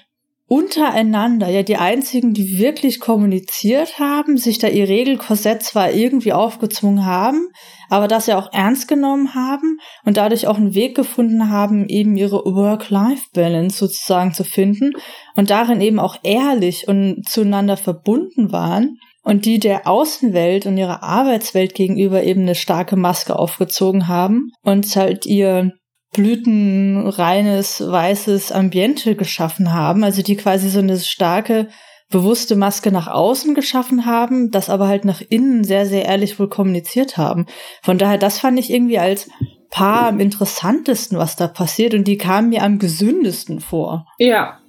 untereinander 0.49 1.49
ja 1.49 1.61
die 1.61 1.75
einzigen, 1.75 2.33
die 2.33 2.57
wirklich 2.57 3.01
kommuniziert 3.01 3.99
haben, 3.99 4.37
sich 4.37 4.57
da 4.59 4.69
ihr 4.69 4.87
Regelkorsett 4.87 5.61
zwar 5.61 5.91
irgendwie 5.91 6.31
aufgezwungen 6.31 7.05
haben, 7.05 7.49
aber 7.89 8.07
das 8.07 8.27
ja 8.27 8.37
auch 8.37 8.51
ernst 8.53 8.87
genommen 8.87 9.35
haben 9.35 9.77
und 10.05 10.15
dadurch 10.15 10.47
auch 10.47 10.55
einen 10.55 10.73
Weg 10.73 10.95
gefunden 10.95 11.49
haben, 11.49 11.89
eben 11.89 12.15
ihre 12.15 12.37
Work-Life-Balance 12.45 13.77
sozusagen 13.77 14.33
zu 14.33 14.45
finden 14.45 14.93
und 15.35 15.49
darin 15.49 15.81
eben 15.81 15.99
auch 15.99 16.17
ehrlich 16.23 16.87
und 16.87 17.27
zueinander 17.27 17.75
verbunden 17.75 18.53
waren 18.53 18.97
und 19.23 19.45
die 19.45 19.59
der 19.59 19.85
Außenwelt 19.85 20.65
und 20.65 20.77
ihrer 20.77 21.03
Arbeitswelt 21.03 21.75
gegenüber 21.75 22.23
eben 22.23 22.43
eine 22.43 22.55
starke 22.55 22.95
Maske 22.95 23.37
aufgezogen 23.37 24.07
haben 24.07 24.51
und 24.63 24.95
halt 24.95 25.25
ihr 25.25 25.73
blütenreines, 26.17 27.81
weißes 27.87 28.51
Ambiente 28.51 29.15
geschaffen 29.15 29.71
haben, 29.71 30.03
also 30.03 30.23
die 30.23 30.35
quasi 30.35 30.67
so 30.69 30.79
eine 30.79 30.97
starke, 30.99 31.67
bewusste 32.09 32.55
Maske 32.55 32.91
nach 32.91 33.07
außen 33.07 33.53
geschaffen 33.53 34.05
haben, 34.05 34.49
das 34.49 34.69
aber 34.69 34.87
halt 34.87 35.05
nach 35.05 35.21
innen 35.29 35.63
sehr, 35.63 35.85
sehr 35.85 36.05
ehrlich 36.05 36.39
wohl 36.39 36.49
kommuniziert 36.49 37.17
haben. 37.17 37.45
Von 37.83 37.97
daher, 37.97 38.17
das 38.17 38.39
fand 38.39 38.57
ich 38.57 38.71
irgendwie 38.71 38.97
als 38.97 39.29
Paar 39.69 40.07
am 40.07 40.19
interessantesten, 40.19 41.17
was 41.17 41.35
da 41.35 41.47
passiert 41.47 41.93
und 41.93 42.07
die 42.07 42.17
kamen 42.17 42.49
mir 42.49 42.63
am 42.63 42.79
gesündesten 42.79 43.59
vor. 43.59 44.07
Ja, 44.17 44.59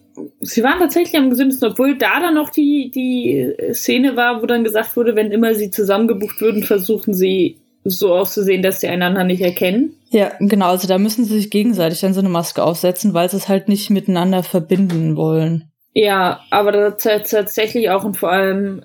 sie 0.41 0.63
waren 0.63 0.81
tatsächlich 0.81 1.17
am 1.17 1.31
gesündesten, 1.31 1.71
obwohl 1.71 1.97
da 1.97 2.21
dann 2.21 2.35
noch 2.35 2.51
die, 2.51 2.91
die 2.93 3.55
Szene 3.73 4.17
war, 4.17 4.43
wo 4.43 4.47
dann 4.47 4.65
gesagt 4.65 4.97
wurde, 4.97 5.15
wenn 5.17 5.31
immer 5.31 5.55
sie 5.55 5.71
zusammengebucht 5.71 6.41
würden, 6.41 6.65
versuchen 6.65 7.15
sie 7.15 7.61
so 7.85 8.15
auszusehen, 8.15 8.63
dass 8.63 8.81
sie 8.81 8.89
einander 8.89 9.25
nicht 9.25 9.41
erkennen. 9.41 9.95
Ja, 10.11 10.33
genau. 10.41 10.69
Also 10.69 10.89
da 10.89 10.99
müssen 10.99 11.25
sie 11.25 11.35
sich 11.35 11.51
gegenseitig 11.51 12.01
dann 12.01 12.15
so 12.15 12.21
eine 12.21 12.29
Maske 12.29 12.63
aufsetzen, 12.63 13.15
weil 13.15 13.31
sie 13.31 13.37
es 13.37 13.49
halt 13.49 13.69
nicht 13.69 13.91
miteinander 13.91 14.43
verbinden 14.43 15.17
wollen. 15.17 15.71
Ja, 15.95 16.41
aber 16.51 16.97
tatsächlich 16.97 17.91
auch 17.91 18.05
und 18.05 18.17
vor 18.17 18.31
allem 18.31 18.85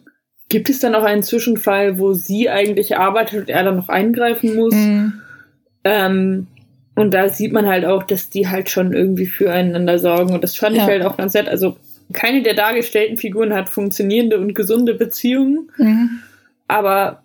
gibt 0.49 0.69
es 0.69 0.79
dann 0.79 0.95
auch 0.95 1.03
einen 1.03 1.23
Zwischenfall, 1.23 1.97
wo 1.99 2.13
sie 2.13 2.49
eigentlich 2.49 2.97
arbeitet 2.97 3.41
und 3.41 3.49
er 3.49 3.63
dann 3.63 3.77
noch 3.77 3.89
eingreifen 3.89 4.55
muss. 4.55 4.75
Mhm. 4.75 5.13
Ähm, 5.83 6.47
und 6.95 7.13
da 7.13 7.29
sieht 7.29 7.53
man 7.53 7.67
halt 7.67 7.85
auch, 7.85 8.03
dass 8.03 8.29
die 8.29 8.47
halt 8.47 8.69
schon 8.69 8.93
irgendwie 8.93 9.25
füreinander 9.25 9.97
sorgen. 9.97 10.33
Und 10.33 10.43
das 10.43 10.55
fand 10.55 10.75
ja. 10.75 10.83
ich 10.83 10.87
halt 10.87 11.03
auch 11.03 11.17
ganz 11.17 11.33
nett. 11.33 11.47
Also 11.47 11.77
keine 12.13 12.43
der 12.43 12.53
dargestellten 12.53 13.17
Figuren 13.17 13.53
hat 13.53 13.69
funktionierende 13.69 14.37
und 14.39 14.53
gesunde 14.53 14.93
Beziehungen. 14.93 15.71
Mhm. 15.77 16.19
Aber 16.67 17.22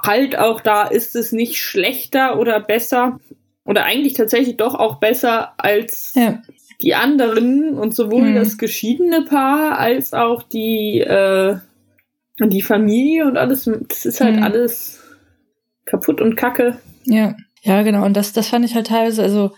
halt 0.00 0.38
auch 0.38 0.60
da 0.60 0.84
ist 0.84 1.16
es 1.16 1.32
nicht 1.32 1.58
schlechter 1.58 2.38
oder 2.38 2.60
besser 2.60 3.18
oder 3.64 3.84
eigentlich 3.84 4.14
tatsächlich 4.14 4.56
doch 4.56 4.74
auch 4.74 4.98
besser 4.98 5.52
als 5.58 6.14
ja. 6.14 6.42
die 6.80 6.94
anderen 6.94 7.78
und 7.78 7.94
sowohl 7.94 8.30
mhm. 8.30 8.34
das 8.34 8.58
geschiedene 8.58 9.22
Paar 9.22 9.78
als 9.78 10.12
auch 10.12 10.42
die 10.42 11.00
äh, 11.00 11.56
die 12.40 12.62
Familie 12.62 13.26
und 13.26 13.36
alles 13.36 13.70
das 13.88 14.06
ist 14.06 14.20
halt 14.20 14.36
mhm. 14.36 14.42
alles 14.42 15.00
kaputt 15.84 16.20
und 16.20 16.36
kacke. 16.36 16.78
Ja. 17.04 17.36
Ja, 17.64 17.82
genau 17.82 18.04
und 18.04 18.16
das 18.16 18.32
das 18.32 18.48
fand 18.48 18.64
ich 18.64 18.74
halt 18.74 18.88
teilweise 18.88 19.22
also 19.22 19.52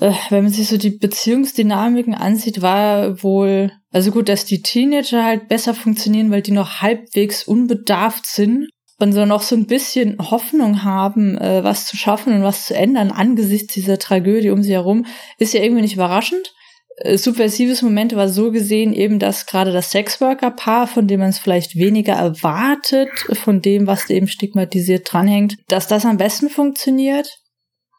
äh, 0.00 0.12
wenn 0.28 0.44
man 0.44 0.52
sich 0.52 0.68
so 0.68 0.76
die 0.76 0.90
Beziehungsdynamiken 0.90 2.14
ansieht, 2.14 2.60
war 2.60 3.22
wohl, 3.22 3.70
also 3.92 4.10
gut, 4.10 4.28
dass 4.28 4.44
die 4.44 4.60
Teenager 4.60 5.24
halt 5.24 5.48
besser 5.48 5.72
funktionieren, 5.72 6.30
weil 6.30 6.42
die 6.42 6.50
noch 6.50 6.82
halbwegs 6.82 7.44
unbedarft 7.44 8.26
sind 8.26 8.68
und 8.98 9.12
so 9.12 9.24
noch 9.26 9.42
so 9.42 9.56
ein 9.56 9.66
bisschen 9.66 10.18
Hoffnung 10.18 10.84
haben, 10.84 11.36
äh, 11.38 11.64
was 11.64 11.86
zu 11.86 11.96
schaffen 11.96 12.32
und 12.32 12.42
was 12.42 12.66
zu 12.66 12.74
ändern 12.74 13.10
angesichts 13.10 13.74
dieser 13.74 13.98
Tragödie 13.98 14.50
um 14.50 14.62
sie 14.62 14.72
herum, 14.72 15.06
ist 15.38 15.54
ja 15.54 15.62
irgendwie 15.62 15.82
nicht 15.82 15.94
überraschend. 15.94 16.54
Äh, 16.96 17.18
subversives 17.18 17.82
Moment 17.82 18.14
war 18.14 18.28
so 18.28 18.52
gesehen 18.52 18.92
eben, 18.92 19.18
dass 19.18 19.46
gerade 19.46 19.72
das 19.72 19.90
Sexworker-Paar, 19.90 20.86
von 20.86 21.08
dem 21.08 21.20
man 21.20 21.30
es 21.30 21.38
vielleicht 21.38 21.76
weniger 21.76 22.14
erwartet, 22.14 23.10
von 23.32 23.60
dem, 23.60 23.86
was 23.86 24.08
eben 24.10 24.28
stigmatisiert 24.28 25.12
dranhängt, 25.12 25.56
dass 25.68 25.88
das 25.88 26.06
am 26.06 26.16
besten 26.16 26.48
funktioniert. 26.48 27.40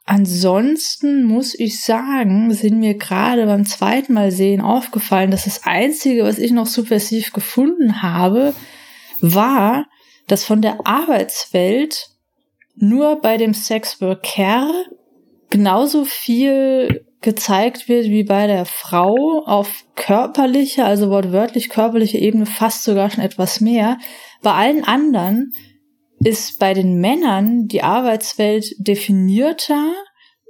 Ansonsten 0.05 1.23
muss 1.23 1.57
ich 1.57 1.81
sagen, 1.81 2.53
sind 2.53 2.79
mir 2.79 2.93
gerade 2.93 3.47
beim 3.47 3.65
zweiten 3.65 4.13
Mal 4.13 4.31
sehen 4.31 4.61
aufgefallen, 4.61 5.31
dass 5.31 5.45
das 5.45 5.63
Einzige, 5.63 6.23
was 6.23 6.37
ich 6.37 6.51
noch 6.51 6.67
subversiv 6.67 7.33
gefunden 7.33 8.03
habe, 8.03 8.53
war, 9.19 9.87
dass 10.27 10.43
von 10.43 10.61
der 10.61 10.85
Arbeitswelt 10.85 12.07
nur 12.75 13.21
bei 13.21 13.37
dem 13.37 13.53
Sexworker 13.53 14.71
genauso 15.49 16.03
viel 16.03 17.05
gezeigt 17.21 17.89
wird 17.89 18.05
wie 18.05 18.23
bei 18.23 18.45
der 18.45 18.65
Frau 18.65 19.43
auf 19.45 19.83
körperliche, 19.95 20.85
also 20.85 21.09
wortwörtlich 21.09 21.69
körperliche 21.69 22.19
Ebene 22.19 22.45
fast 22.45 22.83
sogar 22.83 23.09
schon 23.09 23.23
etwas 23.23 23.61
mehr. 23.61 23.97
Bei 24.43 24.51
allen 24.51 24.83
anderen 24.83 25.51
ist 26.19 26.59
bei 26.59 26.73
den 26.73 26.99
Männern 26.99 27.67
die 27.67 27.81
Arbeitswelt 27.81 28.67
definierter, 28.77 29.91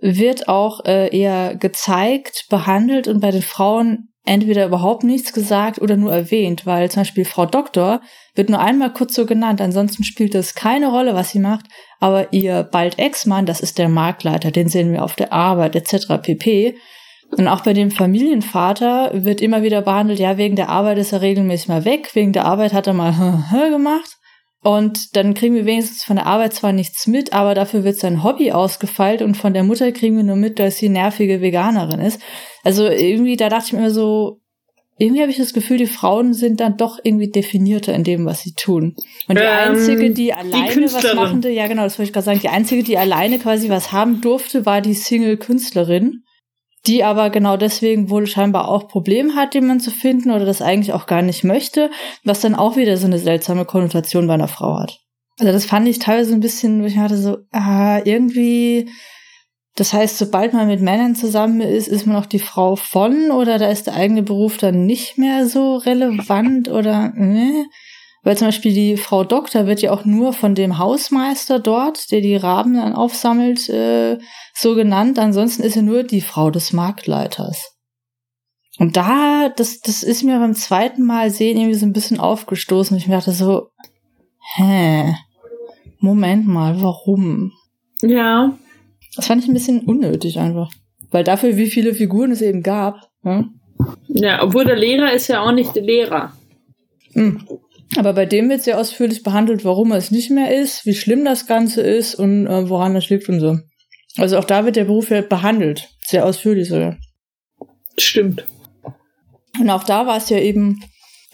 wird 0.02 0.48
auch 0.50 0.84
äh, 0.86 1.16
eher 1.18 1.56
gezeigt, 1.56 2.48
behandelt 2.50 3.08
und 3.08 3.22
bei 3.22 3.32
den 3.32 3.42
Frauen 3.42 4.10
entweder 4.26 4.66
überhaupt 4.66 5.04
nichts 5.04 5.34
gesagt 5.34 5.80
oder 5.82 5.98
nur 5.98 6.12
erwähnt, 6.12 6.66
weil 6.66 6.90
zum 6.90 7.02
Beispiel 7.02 7.26
Frau 7.26 7.46
Doktor 7.46 8.02
wird 8.34 8.50
nur 8.50 8.60
einmal 8.60 8.92
kurz 8.92 9.16
so 9.16 9.26
genannt, 9.26 9.62
ansonsten 9.62 10.04
spielt 10.04 10.36
es 10.36 10.56
keine 10.56 10.90
Rolle, 10.90 11.14
was 11.14 11.32
sie 11.32 11.40
macht, 11.40 11.66
aber 12.00 12.34
ihr 12.34 12.64
bald 12.64 13.00
Ex-Mann, 13.00 13.46
das 13.46 13.62
ist 13.62 13.78
der 13.78 13.90
Marktleiter, 13.90 14.52
den 14.52 14.68
sehen 14.68 14.92
wir 14.92 15.04
auf 15.04 15.16
der 15.16 15.32
Arbeit 15.32 15.76
etc. 15.76 16.22
pp. 16.22 16.76
Und 17.38 17.48
auch 17.48 17.62
bei 17.62 17.74
dem 17.74 17.92
Familienvater 17.92 19.12
wird 19.14 19.42
immer 19.42 19.64
wieder 19.64 19.82
behandelt, 19.82 20.20
ja, 20.20 20.38
wegen 20.38 20.56
der 20.56 20.70
Arbeit 20.70 20.98
ist 20.98 21.12
er 21.12 21.22
regelmäßig 21.22 21.68
mal 21.68 21.86
weg, 21.86 22.14
wegen 22.14 22.34
der 22.34 22.46
Arbeit 22.46 22.74
hat 22.74 22.88
er 22.88 22.94
mal 22.94 23.12
gemacht. 23.72 24.18
Und 24.66 25.16
dann 25.16 25.36
kriegen 25.36 25.54
wir 25.54 25.66
wenigstens 25.66 26.04
von 26.04 26.16
der 26.16 26.26
Arbeit 26.26 26.56
zwar 26.56 26.74
nichts 26.74 27.06
mit, 27.06 27.34
aber 27.34 27.54
dafür 27.54 27.84
wird 27.84 27.98
sein 27.98 28.24
Hobby 28.24 28.52
ausgefeilt 28.52 29.22
und 29.22 29.38
von 29.38 29.54
der 29.54 29.64
Mutter 29.64 29.92
kriegen 29.92 30.18
wir 30.18 30.24
nur 30.24 30.38
mit, 30.38 30.58
dass 30.58 30.78
sie 30.78 30.90
nervige 30.90 31.40
Veganerin 31.40 32.00
ist. 32.00 32.20
Also 32.64 32.88
irgendwie, 32.88 33.38
da 33.38 33.50
dachte 33.50 33.66
ich 33.68 33.74
mir 33.74 33.80
immer 33.80 33.92
so, 33.92 34.40
irgendwie 34.98 35.22
habe 35.22 35.30
ich 35.30 35.38
das 35.38 35.54
Gefühl, 35.54 35.78
die 35.78 35.86
Frauen 35.86 36.34
sind 36.34 36.62
dann 36.62 36.78
doch 36.78 36.98
irgendwie 37.04 37.30
definierter 37.30 37.94
in 37.94 38.04
dem, 38.04 38.26
was 38.26 38.42
sie 38.42 38.54
tun. 38.54 38.96
Und 39.28 39.38
die 39.38 39.44
ähm, 39.44 39.76
einzige, 39.76 40.10
die 40.10 40.34
alleine 40.34 40.74
die 40.74 40.92
was 40.92 41.14
machende, 41.14 41.52
ja 41.52 41.68
genau, 41.68 41.84
das 41.84 42.00
wollte 42.00 42.10
ich 42.10 42.14
gerade 42.14 42.26
sagen, 42.26 42.40
die 42.40 42.50
einzige, 42.50 42.82
die 42.82 42.98
alleine 42.98 43.38
quasi 43.38 43.70
was 43.70 43.92
haben 43.92 44.20
durfte, 44.20 44.66
war 44.66 44.82
die 44.82 44.96
Single-Künstlerin 44.96 46.24
die 46.88 47.04
aber 47.04 47.30
genau 47.30 47.58
deswegen 47.58 48.10
wohl 48.10 48.28
scheinbar 48.28 48.68
auch 48.68 48.88
Probleme 48.88 49.36
hat, 49.36 49.54
jemanden 49.56 49.84
zu 49.84 49.92
finden 49.92 50.32
oder 50.32 50.46
das 50.46 50.62
eigentlich 50.62 50.94
auch 50.94 51.08
gar 51.08 51.22
nicht 51.22 51.44
möchte, 51.44 51.90
was 52.24 52.42
dann 52.42 52.56
auch 52.56 52.76
wieder 52.76 52.98
so 52.98 53.06
eine 53.06 53.20
seltsame 53.20 53.66
Konnotation 53.66 54.28
bei 54.28 54.34
einer 54.36 54.48
Frau 54.48 54.80
hat. 54.80 55.00
Also 55.40 55.52
das 55.52 55.66
fand 55.66 55.88
ich 55.88 56.00
teilweise 56.00 56.34
ein 56.34 56.40
bisschen, 56.40 56.82
wo 56.82 56.86
ich 56.86 56.98
hatte 56.98 57.18
so, 57.18 57.38
ah, 57.52 58.00
irgendwie, 58.06 58.90
das 59.76 59.92
heißt, 59.92 60.18
sobald 60.18 60.54
man 60.54 60.68
mit 60.68 60.82
Männern 60.82 61.16
zusammen 61.16 61.62
ist, 61.62 61.88
ist 61.88 62.06
man 62.06 62.16
auch 62.16 62.26
die 62.26 62.40
Frau 62.40 62.76
von 62.76 63.32
oder 63.32 63.58
da 63.58 63.70
ist 63.70 63.88
der 63.88 63.96
eigene 63.96 64.24
Beruf 64.24 64.58
dann 64.58 64.86
nicht 64.86 65.18
mehr 65.18 65.48
so 65.48 65.76
relevant 65.76 66.70
oder, 66.70 67.12
ne? 67.16 67.66
Weil 68.26 68.36
zum 68.38 68.48
Beispiel 68.48 68.74
die 68.74 68.98
Frau 68.98 69.24
Doktor 69.24 69.68
wird 69.68 69.84
ja 69.84 69.92
auch 69.92 70.04
nur 70.04 70.34
von 70.34 70.56
dem 70.56 70.80
Hausmeister 70.80 71.60
dort, 71.60 72.12
der 72.12 72.22
die 72.22 72.36
Raben 72.36 72.74
dann 72.74 72.94
aufsammelt, 72.94 73.70
äh, 73.70 74.18
so 74.56 74.74
genannt. 74.74 75.20
Ansonsten 75.20 75.62
ist 75.62 75.74
sie 75.74 75.84
nur 75.84 76.02
die 76.02 76.22
Frau 76.22 76.50
des 76.50 76.74
Marktleiters. 76.74 77.78
Und 78.80 78.98
da, 78.98 79.50
das, 79.56 79.80
das 79.82 80.02
ist 80.02 80.24
mir 80.24 80.40
beim 80.40 80.56
zweiten 80.56 81.04
Mal 81.04 81.30
sehen 81.30 81.58
irgendwie 81.58 81.78
so 81.78 81.86
ein 81.86 81.94
bisschen 81.94 82.20
aufgestoßen. 82.20 82.98
Ich 82.98 83.08
mir 83.08 83.14
dachte 83.14 83.32
so, 83.32 83.70
hä, 84.56 85.14
Moment 86.00 86.48
mal, 86.48 86.82
warum? 86.82 87.52
Ja. 88.02 88.58
Das 89.16 89.28
fand 89.28 89.44
ich 89.44 89.48
ein 89.48 89.54
bisschen 89.54 89.82
unnötig 89.82 90.40
einfach. 90.40 90.72
Weil 91.12 91.24
dafür, 91.24 91.58
wie 91.58 91.68
viele 91.68 91.94
Figuren 91.94 92.32
es 92.32 92.42
eben 92.42 92.64
gab. 92.64 93.12
Ja, 93.24 93.46
ja 94.08 94.44
obwohl 94.44 94.66
der 94.66 94.78
Lehrer 94.78 95.14
ist 95.14 95.28
ja 95.28 95.42
auch 95.42 95.52
nicht 95.52 95.76
der 95.76 95.84
Lehrer. 95.84 96.34
Hm. 97.14 97.46
Aber 97.98 98.14
bei 98.14 98.26
dem 98.26 98.50
wird 98.50 98.64
sehr 98.64 98.80
ausführlich 98.80 99.24
behandelt, 99.24 99.64
warum 99.64 99.92
er 99.92 99.98
es 99.98 100.12
nicht 100.12 100.32
mehr 100.32 100.54
ist, 100.56 100.86
wie 100.86 100.96
schlimm 100.96 101.24
das 101.24 101.46
Ganze 101.46 101.82
ist 101.82 102.16
und 102.16 102.48
äh, 102.48 102.70
woran 102.70 102.94
das 102.94 103.10
liegt 103.10 103.30
und 103.30 103.40
so. 103.40 103.60
Also 104.18 104.38
auch 104.38 104.46
da 104.46 104.66
wird 104.66 104.76
der 104.76 104.86
Beruf 104.86 105.10
ja 105.12 105.22
behandelt. 105.22 105.90
Sehr 106.06 106.26
ausführlich 106.26 106.68
sogar. 106.70 106.98
Stimmt. 107.98 108.46
Und 109.60 109.70
auch 109.70 109.84
da 109.84 110.08
war 110.08 110.18
es 110.18 110.30
ja 110.30 110.40
eben 110.40 110.82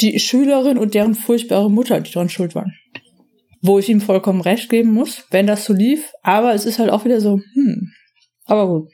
die 0.01 0.19
Schülerin 0.19 0.77
und 0.77 0.93
deren 0.93 1.15
furchtbare 1.15 1.69
Mutter, 1.69 1.99
die 2.01 2.11
daran 2.11 2.29
schuld 2.29 2.55
waren. 2.55 2.73
Wo 3.61 3.77
ich 3.79 3.89
ihm 3.89 4.01
vollkommen 4.01 4.41
recht 4.41 4.69
geben 4.69 4.91
muss, 4.91 5.25
wenn 5.29 5.47
das 5.47 5.65
so 5.65 5.73
lief. 5.73 6.11
Aber 6.23 6.53
es 6.53 6.65
ist 6.65 6.79
halt 6.79 6.89
auch 6.89 7.05
wieder 7.05 7.21
so, 7.21 7.39
hm. 7.53 7.91
Aber 8.45 8.67
gut. 8.67 8.91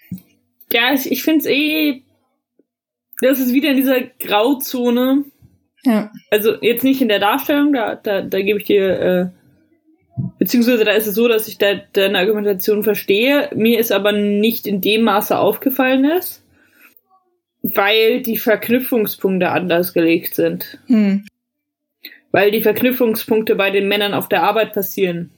Ja, 0.72 0.94
ich, 0.94 1.10
ich 1.12 1.24
finde 1.24 1.40
es 1.40 1.46
eh. 1.46 2.04
Das 3.22 3.40
ist 3.40 3.54
wieder 3.54 3.72
in 3.72 3.78
dieser 3.78 4.02
Grauzone. 4.02 5.26
Ja. 5.88 6.12
Also 6.32 6.56
jetzt 6.62 6.84
nicht 6.84 7.02
in 7.02 7.08
der 7.08 7.20
Darstellung, 7.20 7.74
da, 7.74 7.96
da, 7.96 8.22
da 8.22 8.42
gebe 8.42 8.60
ich 8.60 8.66
dir. 8.66 9.00
Äh, 9.00 9.28
beziehungsweise 10.40 10.84
da 10.84 10.92
ist 10.92 11.08
es 11.08 11.16
so, 11.16 11.28
dass 11.28 11.48
ich 11.48 11.58
da 11.58 11.76
deine 11.94 12.18
Argumentation 12.20 12.84
verstehe. 12.84 13.50
Mir 13.56 13.80
ist 13.80 13.92
aber 13.92 14.12
nicht 14.12 14.68
in 14.68 14.82
dem 14.82 15.04
Maße 15.04 15.38
aufgefallen 15.38 16.06
ist, 16.06 16.44
weil 17.62 18.22
die 18.22 18.38
Verknüpfungspunkte 18.38 19.50
anders 19.50 19.94
gelegt 19.94 20.36
sind. 20.36 20.80
Hm. 20.88 21.26
Weil 22.32 22.52
die 22.52 22.62
Verknüpfungspunkte 22.62 23.56
bei 23.56 23.72
den 23.72 23.88
Männern 23.88 24.14
auf 24.14 24.28
der 24.30 24.44
Arbeit 24.44 24.74
passieren. 24.74 25.32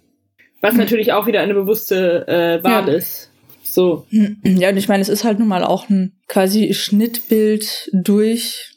Was 0.62 0.72
Hm. 0.72 0.80
natürlich 0.80 1.14
auch 1.14 1.28
wieder 1.28 1.42
eine 1.42 1.54
bewusste 1.54 2.28
äh, 2.28 2.64
Wahl 2.64 2.88
Ja. 2.88 2.94
ist. 2.94 3.32
So. 3.64 4.08
Ja, 4.10 4.70
und 4.70 4.78
ich 4.78 4.88
meine, 4.88 5.02
es 5.02 5.10
ist 5.10 5.24
halt 5.24 5.38
nun 5.40 5.48
mal 5.48 5.64
auch 5.64 5.90
ein 5.90 6.14
quasi 6.28 6.74
Schnittbild 6.74 7.90
durch 7.94 8.72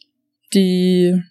die, 0.52 1.22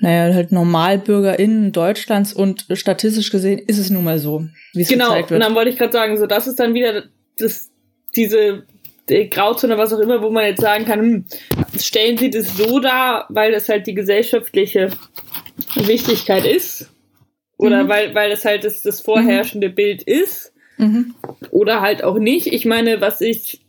naja, 0.00 0.34
halt 0.34 0.52
NormalbürgerInnen 0.52 1.72
Deutschlands 1.72 2.32
und 2.32 2.66
statistisch 2.74 3.30
gesehen 3.30 3.58
ist 3.58 3.78
es 3.78 3.90
nun 3.90 4.04
mal 4.04 4.18
so, 4.18 4.46
wie 4.74 4.82
es 4.82 4.88
Genau, 4.88 5.06
gezeigt 5.08 5.24
und 5.24 5.30
wird. 5.38 5.42
dann 5.42 5.54
wollte 5.54 5.70
ich 5.70 5.76
gerade 5.78 5.92
sagen, 5.92 6.16
so 6.18 6.26
das 6.26 6.46
ist 6.46 6.60
dann 6.60 6.74
wieder 6.74 7.04
das, 7.38 7.70
diese 8.14 8.64
die 9.08 9.28
Grauzone, 9.28 9.76
was 9.76 9.92
auch 9.92 9.98
immer, 9.98 10.22
wo 10.22 10.30
man 10.30 10.44
jetzt 10.44 10.60
sagen 10.60 10.84
kann, 10.84 11.00
hm, 11.00 11.24
stellen 11.80 12.16
sie 12.16 12.30
das 12.30 12.56
so 12.56 12.78
dar, 12.78 13.26
weil 13.28 13.50
das 13.50 13.68
halt 13.68 13.88
die 13.88 13.94
gesellschaftliche 13.94 14.90
Wichtigkeit 15.74 16.46
ist. 16.46 16.90
Oder 17.56 17.84
Mhm. 17.84 17.88
weil, 17.88 18.14
weil 18.14 18.30
das 18.30 18.44
halt 18.44 18.62
das, 18.64 18.82
das 18.82 19.00
vorherrschende 19.00 19.68
Bild 19.68 20.02
ist. 20.04 20.52
Mhm. 20.78 21.14
Oder 21.50 21.80
halt 21.80 22.04
auch 22.04 22.18
nicht. 22.18 22.46
Ich 22.46 22.64
meine, 22.66 23.00
was 23.00 23.20
ich 23.20 23.60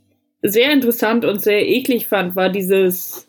sehr 0.43 0.72
interessant 0.72 1.26
und 1.26 1.41
sehr 1.41 1.67
eklig 1.67 2.05
fand, 2.07 2.36
war 2.36 2.49
dieses 2.49 3.28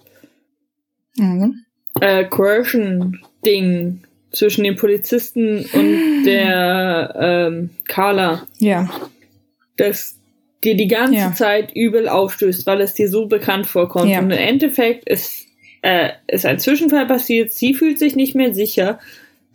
Mhm. 1.16 1.64
Äh, 2.02 2.24
Coercion-Ding 2.24 4.00
zwischen 4.32 4.64
dem 4.64 4.76
Polizisten 4.76 5.64
und 5.72 6.24
der 6.26 7.14
ähm, 7.18 7.70
Carla. 7.86 8.46
Ja, 8.58 8.88
das 9.76 10.18
dir 10.64 10.76
die 10.76 10.88
ganze 10.88 11.14
Ja. 11.14 11.34
Zeit 11.34 11.74
übel 11.74 12.08
aufstößt, 12.08 12.66
weil 12.66 12.80
es 12.80 12.94
dir 12.94 13.08
so 13.08 13.26
bekannt 13.26 13.66
vorkommt. 13.66 14.10
Ja. 14.10 14.18
Und 14.18 14.30
im 14.30 14.38
Endeffekt 14.38 15.08
ist, 15.08 15.46
äh, 15.82 16.10
ist 16.28 16.46
ein 16.46 16.58
Zwischenfall 16.58 17.06
passiert, 17.06 17.52
sie 17.52 17.74
fühlt 17.74 17.98
sich 17.98 18.14
nicht 18.14 18.34
mehr 18.34 18.54
sicher, 18.54 18.98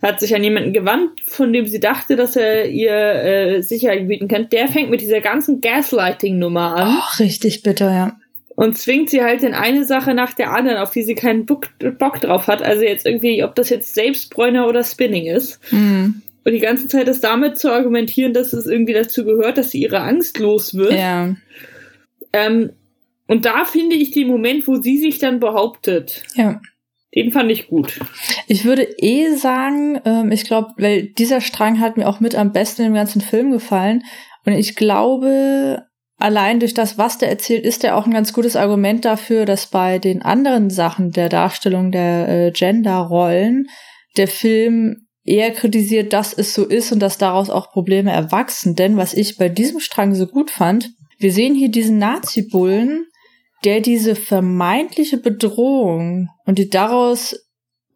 hat 0.02 0.20
sich 0.20 0.34
an 0.34 0.44
jemanden 0.44 0.72
gewandt, 0.72 1.20
von 1.24 1.52
dem 1.52 1.66
sie 1.66 1.80
dachte, 1.80 2.16
dass 2.16 2.36
er 2.36 2.66
ihr 2.66 2.92
äh, 2.92 3.62
Sicherheit 3.62 4.06
bieten 4.06 4.28
kann. 4.28 4.48
Der 4.50 4.68
fängt 4.68 4.90
mit 4.90 5.00
dieser 5.00 5.20
ganzen 5.20 5.60
Gaslighting-Nummer 5.60 6.76
an 6.76 6.98
auch 6.98 7.18
richtig 7.18 7.62
bitter, 7.62 7.90
ja. 7.90 8.17
Und 8.58 8.76
zwingt 8.76 9.08
sie 9.08 9.22
halt 9.22 9.44
in 9.44 9.54
eine 9.54 9.84
Sache 9.84 10.14
nach 10.14 10.32
der 10.32 10.52
anderen, 10.52 10.78
auf 10.78 10.90
die 10.90 11.04
sie 11.04 11.14
keinen 11.14 11.46
Bock, 11.46 11.68
Bock 11.96 12.20
drauf 12.20 12.48
hat. 12.48 12.60
Also 12.60 12.82
jetzt 12.82 13.06
irgendwie, 13.06 13.44
ob 13.44 13.54
das 13.54 13.68
jetzt 13.68 13.94
Selbstbräuner 13.94 14.66
oder 14.66 14.82
Spinning 14.82 15.26
ist. 15.26 15.60
Mhm. 15.72 16.22
Und 16.44 16.52
die 16.52 16.58
ganze 16.58 16.88
Zeit 16.88 17.06
ist 17.06 17.22
damit 17.22 17.56
zu 17.56 17.70
argumentieren, 17.70 18.32
dass 18.32 18.52
es 18.52 18.66
irgendwie 18.66 18.94
dazu 18.94 19.24
gehört, 19.24 19.58
dass 19.58 19.70
sie 19.70 19.80
ihre 19.82 20.00
Angst 20.00 20.40
los 20.40 20.74
wird. 20.74 20.94
Ja, 20.94 21.36
Ähm, 22.32 22.70
und 23.28 23.44
da 23.44 23.64
finde 23.64 23.94
ich 23.94 24.10
den 24.10 24.26
Moment, 24.26 24.66
wo 24.66 24.74
sie 24.74 24.98
sich 24.98 25.20
dann 25.20 25.38
behauptet, 25.38 26.24
ja. 26.34 26.60
den 27.14 27.30
fand 27.30 27.52
ich 27.52 27.68
gut. 27.68 28.00
Ich 28.48 28.64
würde 28.64 28.88
eh 28.98 29.36
sagen, 29.36 30.00
ähm, 30.04 30.32
ich 30.32 30.42
glaube, 30.42 30.72
weil 30.78 31.04
dieser 31.04 31.40
Strang 31.40 31.78
hat 31.78 31.96
mir 31.96 32.08
auch 32.08 32.18
mit 32.18 32.34
am 32.34 32.52
besten 32.52 32.82
im 32.82 32.94
ganzen 32.94 33.20
Film 33.20 33.52
gefallen. 33.52 34.02
Und 34.44 34.54
ich 34.54 34.74
glaube, 34.74 35.86
allein 36.18 36.60
durch 36.60 36.74
das, 36.74 36.98
was 36.98 37.18
der 37.18 37.30
erzählt, 37.30 37.64
ist 37.64 37.84
er 37.84 37.96
auch 37.96 38.06
ein 38.06 38.12
ganz 38.12 38.32
gutes 38.32 38.56
Argument 38.56 39.04
dafür, 39.04 39.46
dass 39.46 39.68
bei 39.68 39.98
den 39.98 40.22
anderen 40.22 40.70
Sachen 40.70 41.12
der 41.12 41.28
Darstellung 41.28 41.90
der 41.90 42.28
äh, 42.28 42.50
Gender-Rollen 42.50 43.68
der 44.16 44.28
Film 44.28 45.06
eher 45.24 45.50
kritisiert, 45.52 46.12
dass 46.12 46.32
es 46.32 46.54
so 46.54 46.64
ist 46.64 46.90
und 46.92 47.00
dass 47.00 47.18
daraus 47.18 47.50
auch 47.50 47.70
Probleme 47.70 48.10
erwachsen. 48.10 48.74
Denn 48.74 48.96
was 48.96 49.14
ich 49.14 49.36
bei 49.36 49.48
diesem 49.48 49.80
Strang 49.80 50.14
so 50.14 50.26
gut 50.26 50.50
fand, 50.50 50.90
wir 51.18 51.32
sehen 51.32 51.54
hier 51.54 51.70
diesen 51.70 51.98
Nazi-Bullen, 51.98 53.06
der 53.64 53.80
diese 53.80 54.14
vermeintliche 54.14 55.18
Bedrohung 55.18 56.28
und 56.46 56.58
die 56.58 56.70
daraus 56.70 57.47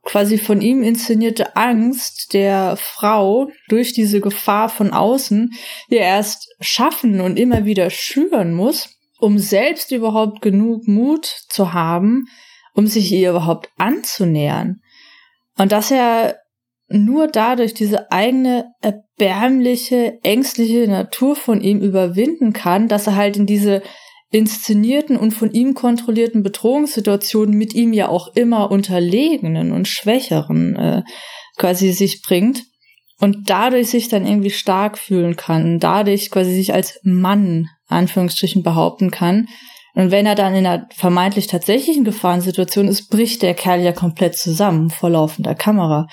quasi 0.02 0.38
von 0.38 0.60
ihm 0.60 0.82
inszenierte 0.82 1.56
Angst 1.56 2.34
der 2.34 2.76
Frau 2.76 3.50
durch 3.68 3.92
diese 3.92 4.20
Gefahr 4.20 4.68
von 4.68 4.92
außen 4.92 5.52
ja 5.88 6.00
erst 6.00 6.48
schaffen 6.60 7.20
und 7.20 7.38
immer 7.38 7.64
wieder 7.64 7.90
schüren 7.90 8.52
muss, 8.52 8.98
um 9.18 9.38
selbst 9.38 9.92
überhaupt 9.92 10.42
genug 10.42 10.88
Mut 10.88 11.26
zu 11.48 11.72
haben, 11.72 12.26
um 12.74 12.86
sich 12.86 13.12
ihr 13.12 13.30
überhaupt 13.30 13.70
anzunähern. 13.78 14.80
Und 15.56 15.72
dass 15.72 15.90
er 15.90 16.38
nur 16.88 17.28
dadurch 17.28 17.74
diese 17.74 18.10
eigene 18.10 18.72
erbärmliche, 18.80 20.18
ängstliche 20.22 20.88
Natur 20.88 21.36
von 21.36 21.60
ihm 21.60 21.80
überwinden 21.80 22.52
kann, 22.52 22.88
dass 22.88 23.06
er 23.06 23.16
halt 23.16 23.36
in 23.36 23.46
diese 23.46 23.82
inszenierten 24.32 25.16
und 25.16 25.32
von 25.32 25.52
ihm 25.52 25.74
kontrollierten 25.74 26.42
Bedrohungssituationen 26.42 27.56
mit 27.56 27.74
ihm 27.74 27.92
ja 27.92 28.08
auch 28.08 28.34
immer 28.34 28.70
unterlegenen 28.70 29.72
und 29.72 29.86
schwächeren 29.86 30.74
äh, 30.76 31.02
quasi 31.58 31.92
sich 31.92 32.22
bringt 32.22 32.64
und 33.20 33.48
dadurch 33.50 33.90
sich 33.90 34.08
dann 34.08 34.26
irgendwie 34.26 34.50
stark 34.50 34.98
fühlen 34.98 35.36
kann, 35.36 35.78
dadurch 35.78 36.30
quasi 36.30 36.52
sich 36.52 36.72
als 36.74 36.98
Mann 37.04 37.68
Anführungsstrichen 37.86 38.62
behaupten 38.62 39.10
kann. 39.10 39.48
Und 39.94 40.10
wenn 40.10 40.24
er 40.24 40.34
dann 40.34 40.54
in 40.54 40.66
einer 40.66 40.86
vermeintlich 40.94 41.48
tatsächlichen 41.48 42.04
Gefahrensituation 42.04 42.88
ist, 42.88 43.10
bricht 43.10 43.42
der 43.42 43.52
Kerl 43.52 43.80
ja 43.80 43.92
komplett 43.92 44.36
zusammen 44.36 44.88
vor 44.88 45.10
laufender 45.10 45.54
Kamera. 45.54 46.06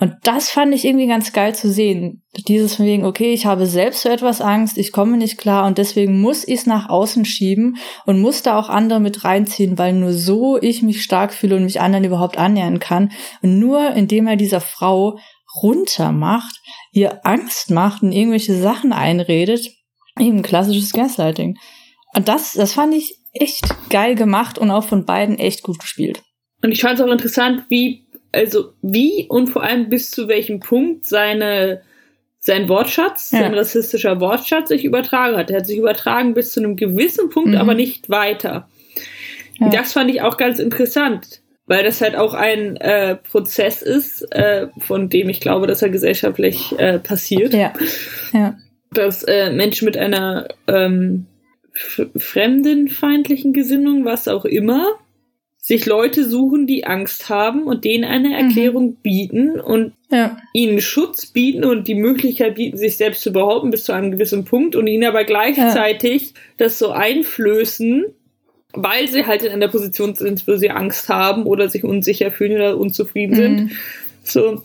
Und 0.00 0.14
das 0.22 0.48
fand 0.48 0.74
ich 0.74 0.86
irgendwie 0.86 1.06
ganz 1.06 1.34
geil 1.34 1.54
zu 1.54 1.70
sehen. 1.70 2.22
Dieses 2.48 2.76
von 2.76 2.86
wegen, 2.86 3.04
okay, 3.04 3.34
ich 3.34 3.44
habe 3.44 3.66
selbst 3.66 4.02
so 4.02 4.08
etwas 4.08 4.40
Angst, 4.40 4.78
ich 4.78 4.90
komme 4.90 5.18
nicht 5.18 5.36
klar 5.36 5.66
und 5.66 5.76
deswegen 5.76 6.20
muss 6.20 6.48
ich 6.48 6.60
es 6.60 6.66
nach 6.66 6.88
außen 6.88 7.26
schieben 7.26 7.76
und 8.06 8.20
muss 8.20 8.42
da 8.42 8.58
auch 8.58 8.70
andere 8.70 9.00
mit 9.00 9.24
reinziehen, 9.24 9.76
weil 9.76 9.92
nur 9.92 10.14
so 10.14 10.58
ich 10.60 10.82
mich 10.82 11.02
stark 11.02 11.34
fühle 11.34 11.56
und 11.56 11.64
mich 11.64 11.80
anderen 11.80 12.04
überhaupt 12.04 12.38
annähern 12.38 12.78
kann. 12.78 13.12
Und 13.42 13.58
nur 13.58 13.90
indem 13.90 14.26
er 14.28 14.36
dieser 14.36 14.62
Frau 14.62 15.18
runtermacht, 15.62 16.60
ihr 16.92 17.24
Angst 17.26 17.70
macht 17.70 18.02
und 18.02 18.12
irgendwelche 18.12 18.56
Sachen 18.58 18.94
einredet, 18.94 19.70
eben 20.18 20.42
klassisches 20.42 20.92
Gaslighting. 20.92 21.58
Und 22.14 22.28
das, 22.28 22.52
das 22.52 22.72
fand 22.72 22.94
ich 22.94 23.18
echt 23.40 23.64
geil 23.90 24.14
gemacht 24.14 24.58
und 24.58 24.70
auch 24.70 24.84
von 24.84 25.04
beiden 25.04 25.38
echt 25.38 25.62
gut 25.62 25.78
gespielt. 25.78 26.22
Und 26.62 26.72
ich 26.72 26.80
fand 26.80 26.98
es 26.98 27.04
auch 27.04 27.10
interessant, 27.12 27.64
wie, 27.68 28.06
also 28.32 28.72
wie 28.82 29.26
und 29.28 29.48
vor 29.48 29.62
allem 29.62 29.88
bis 29.88 30.10
zu 30.10 30.28
welchem 30.28 30.60
Punkt 30.60 31.04
seine, 31.06 31.82
sein 32.38 32.68
Wortschatz, 32.68 33.30
Ja. 33.32 33.40
sein 33.40 33.54
rassistischer 33.54 34.20
Wortschatz 34.20 34.68
sich 34.68 34.84
übertragen 34.84 35.36
hat. 35.36 35.50
Er 35.50 35.58
hat 35.58 35.66
sich 35.66 35.78
übertragen 35.78 36.34
bis 36.34 36.52
zu 36.52 36.60
einem 36.60 36.76
gewissen 36.76 37.28
Punkt, 37.30 37.50
Mhm. 37.50 37.56
aber 37.56 37.74
nicht 37.74 38.08
weiter. 38.10 38.68
Ja. 39.58 39.68
Das 39.70 39.92
fand 39.92 40.10
ich 40.10 40.22
auch 40.22 40.36
ganz 40.36 40.58
interessant, 40.58 41.40
weil 41.66 41.82
das 41.84 42.00
halt 42.00 42.14
auch 42.16 42.34
ein 42.34 42.76
äh, 42.76 43.16
Prozess 43.16 43.82
ist, 43.82 44.22
äh, 44.32 44.68
von 44.78 45.08
dem 45.08 45.28
ich 45.28 45.40
glaube, 45.40 45.66
dass 45.66 45.82
er 45.82 45.88
gesellschaftlich 45.88 46.74
äh, 46.78 46.98
passiert. 46.98 47.52
Ja. 47.54 47.72
Ja. 48.32 48.56
dass 48.92 49.24
äh, 49.24 49.50
Menschen 49.50 49.84
mit 49.84 49.96
einer 49.98 50.46
ähm, 50.68 51.26
fremdenfeindlichen 52.16 53.52
Gesinnung, 53.52 54.04
was 54.04 54.28
auch 54.28 54.44
immer, 54.44 54.98
sich 55.58 55.84
Leute 55.84 56.24
suchen, 56.28 56.68
die 56.68 56.86
Angst 56.86 57.28
haben 57.28 57.64
und 57.64 57.84
denen 57.84 58.04
eine 58.04 58.36
Erklärung 58.36 58.96
bieten 59.02 59.58
und 59.60 59.94
Ja. 60.10 60.38
ihnen 60.52 60.80
Schutz 60.80 61.26
bieten 61.26 61.64
und 61.64 61.88
die 61.88 61.96
Möglichkeit 61.96 62.54
bieten, 62.54 62.76
sich 62.76 62.96
selbst 62.96 63.22
zu 63.22 63.32
behaupten 63.32 63.70
bis 63.70 63.82
zu 63.82 63.92
einem 63.92 64.12
gewissen 64.12 64.44
Punkt 64.44 64.76
und 64.76 64.86
ihnen 64.86 65.04
aber 65.04 65.24
gleichzeitig 65.24 66.34
das 66.56 66.78
so 66.78 66.90
einflößen, 66.90 68.04
weil 68.74 69.08
sie 69.08 69.26
halt 69.26 69.42
in 69.42 69.50
einer 69.50 69.66
Position 69.66 70.14
sind, 70.14 70.46
wo 70.46 70.54
sie 70.54 70.70
Angst 70.70 71.08
haben 71.08 71.44
oder 71.46 71.68
sich 71.68 71.82
unsicher 71.82 72.30
fühlen 72.30 72.52
oder 72.52 72.78
unzufrieden 72.78 73.34
sind. 73.34 73.60
Mhm. 73.62 73.70
So, 74.22 74.62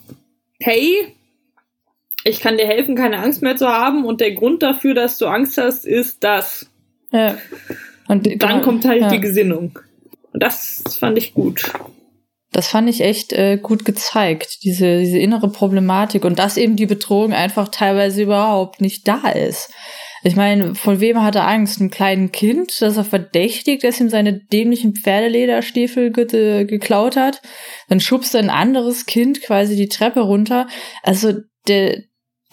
hey, 0.60 1.08
ich 2.24 2.40
kann 2.42 2.58
dir 2.58 2.68
helfen, 2.68 2.96
keine 2.96 3.18
Angst 3.18 3.42
mehr 3.42 3.56
zu 3.56 3.68
haben 3.68 4.06
und 4.06 4.22
der 4.22 4.34
Grund 4.34 4.62
dafür, 4.62 4.94
dass 4.94 5.18
du 5.18 5.26
Angst 5.26 5.58
hast, 5.58 5.86
ist 5.86 6.24
das. 6.24 6.71
Ja. 7.12 7.38
Und 8.08 8.26
Dann 8.26 8.38
genau, 8.38 8.62
kommt 8.62 8.86
halt 8.86 9.02
ja. 9.02 9.10
die 9.10 9.20
Gesinnung. 9.20 9.78
Und 10.34 10.44
das 10.44 10.84
fand 11.00 11.18
ich 11.18 11.34
gut. 11.34 11.72
Das 12.52 12.68
fand 12.68 12.90
ich 12.90 13.02
echt 13.02 13.32
äh, 13.32 13.58
gut 13.58 13.86
gezeigt, 13.86 14.64
diese, 14.64 15.00
diese 15.00 15.18
innere 15.18 15.50
Problematik 15.50 16.26
und 16.26 16.38
dass 16.38 16.58
eben 16.58 16.76
die 16.76 16.86
Bedrohung 16.86 17.32
einfach 17.32 17.70
teilweise 17.70 18.24
überhaupt 18.24 18.82
nicht 18.82 19.08
da 19.08 19.30
ist. 19.30 19.72
Ich 20.24 20.36
meine, 20.36 20.76
von 20.76 21.00
wem 21.00 21.24
hat 21.24 21.36
er 21.36 21.48
Angst? 21.48 21.80
Ein 21.80 21.90
kleines 21.90 22.32
Kind, 22.32 22.82
das 22.82 22.98
er 22.98 23.06
verdächtigt, 23.06 23.84
dass 23.84 24.00
ihm 24.00 24.10
seine 24.10 24.40
dämlichen 24.40 24.94
Pferdelederstiefel 24.94 26.12
ge 26.12 26.66
geklaut 26.66 27.16
hat. 27.16 27.42
Dann 27.88 28.00
schubst 28.00 28.36
er 28.36 28.42
ein 28.42 28.52
anderes 28.52 29.06
Kind 29.08 29.42
quasi 29.42 29.76
die 29.76 29.90
Treppe 29.90 30.20
runter. 30.20 30.68
Also 31.02 31.34
der, 31.68 32.04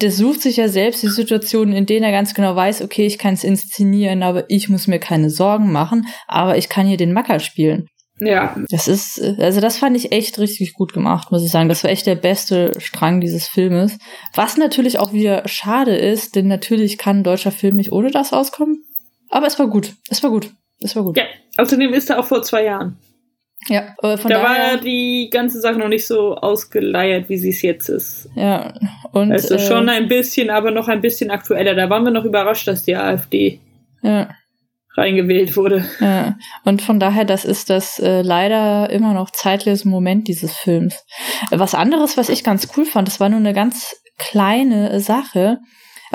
der 0.00 0.12
sucht 0.12 0.42
sich 0.42 0.56
ja 0.56 0.68
selbst 0.68 1.02
die 1.02 1.08
Situationen, 1.08 1.74
in 1.74 1.86
denen 1.86 2.04
er 2.04 2.12
ganz 2.12 2.34
genau 2.34 2.54
weiß, 2.54 2.82
okay, 2.82 3.06
ich 3.06 3.18
kann 3.18 3.34
es 3.34 3.44
inszenieren, 3.44 4.22
aber 4.22 4.44
ich 4.48 4.68
muss 4.68 4.86
mir 4.86 4.98
keine 4.98 5.30
Sorgen 5.30 5.72
machen, 5.72 6.06
aber 6.26 6.56
ich 6.56 6.68
kann 6.68 6.86
hier 6.86 6.96
den 6.96 7.12
Macker 7.12 7.40
spielen. 7.40 7.88
Ja. 8.20 8.56
Das 8.70 8.88
ist, 8.88 9.20
also 9.38 9.60
das 9.60 9.78
fand 9.78 9.96
ich 9.96 10.12
echt 10.12 10.38
richtig 10.38 10.74
gut 10.74 10.92
gemacht, 10.92 11.30
muss 11.30 11.44
ich 11.44 11.50
sagen. 11.50 11.68
Das 11.68 11.84
war 11.84 11.90
echt 11.90 12.06
der 12.06 12.16
beste 12.16 12.72
Strang 12.78 13.20
dieses 13.20 13.46
Filmes. 13.46 13.98
Was 14.34 14.56
natürlich 14.56 14.98
auch 14.98 15.12
wieder 15.12 15.46
schade 15.46 15.96
ist, 15.96 16.34
denn 16.34 16.48
natürlich 16.48 16.98
kann 16.98 17.18
ein 17.18 17.24
deutscher 17.24 17.52
Film 17.52 17.76
nicht 17.76 17.92
ohne 17.92 18.10
das 18.10 18.32
auskommen. 18.32 18.84
Aber 19.30 19.46
es 19.46 19.58
war 19.58 19.68
gut. 19.68 19.94
Es 20.08 20.22
war 20.22 20.30
gut. 20.30 20.50
Es 20.80 20.96
war 20.96 21.04
gut. 21.04 21.16
Ja, 21.16 21.24
außerdem 21.56 21.92
ist 21.92 22.10
er 22.10 22.18
auch 22.18 22.24
vor 22.24 22.42
zwei 22.42 22.64
Jahren. 22.64 22.98
Ja, 23.66 23.94
von 24.00 24.30
da 24.30 24.42
war 24.42 24.56
ja 24.56 24.76
die 24.76 25.28
ganze 25.30 25.60
Sache 25.60 25.78
noch 25.78 25.88
nicht 25.88 26.06
so 26.06 26.36
ausgeleiert, 26.36 27.28
wie 27.28 27.38
sie 27.38 27.50
es 27.50 27.62
jetzt 27.62 27.88
ist. 27.88 28.28
Ja, 28.34 28.72
und. 29.12 29.32
Also 29.32 29.56
äh, 29.56 29.58
schon 29.58 29.88
ein 29.88 30.08
bisschen, 30.08 30.48
aber 30.48 30.70
noch 30.70 30.88
ein 30.88 31.00
bisschen 31.00 31.30
aktueller. 31.30 31.74
Da 31.74 31.90
waren 31.90 32.04
wir 32.04 32.12
noch 32.12 32.24
überrascht, 32.24 32.68
dass 32.68 32.84
die 32.84 32.96
AfD 32.96 33.60
ja. 34.02 34.30
reingewählt 34.96 35.56
wurde. 35.56 35.84
Ja, 36.00 36.38
und 36.64 36.82
von 36.82 37.00
daher, 37.00 37.24
das 37.24 37.44
ist 37.44 37.68
das 37.68 37.98
äh, 37.98 38.22
leider 38.22 38.90
immer 38.90 39.12
noch 39.12 39.30
zeitlose 39.30 39.88
Moment 39.88 40.28
dieses 40.28 40.56
Films. 40.56 41.04
Was 41.50 41.74
anderes, 41.74 42.16
was 42.16 42.28
ich 42.28 42.44
ganz 42.44 42.68
cool 42.76 42.84
fand, 42.84 43.08
das 43.08 43.18
war 43.18 43.28
nur 43.28 43.40
eine 43.40 43.54
ganz 43.54 43.96
kleine 44.18 45.00
Sache. 45.00 45.58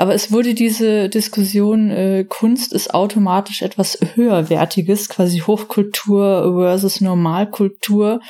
Aber 0.04 0.14
es 0.14 0.30
wurde 0.30 0.52
diese 0.52 1.08
Diskussion, 1.08 1.90
äh, 1.90 2.26
Kunst 2.28 2.74
ist 2.74 2.92
automatisch 2.92 3.62
etwas 3.62 3.98
höherwertiges, 4.14 5.08
quasi 5.08 5.38
Hochkultur 5.38 6.52
versus 6.58 7.00
Normalkultur 7.00 8.20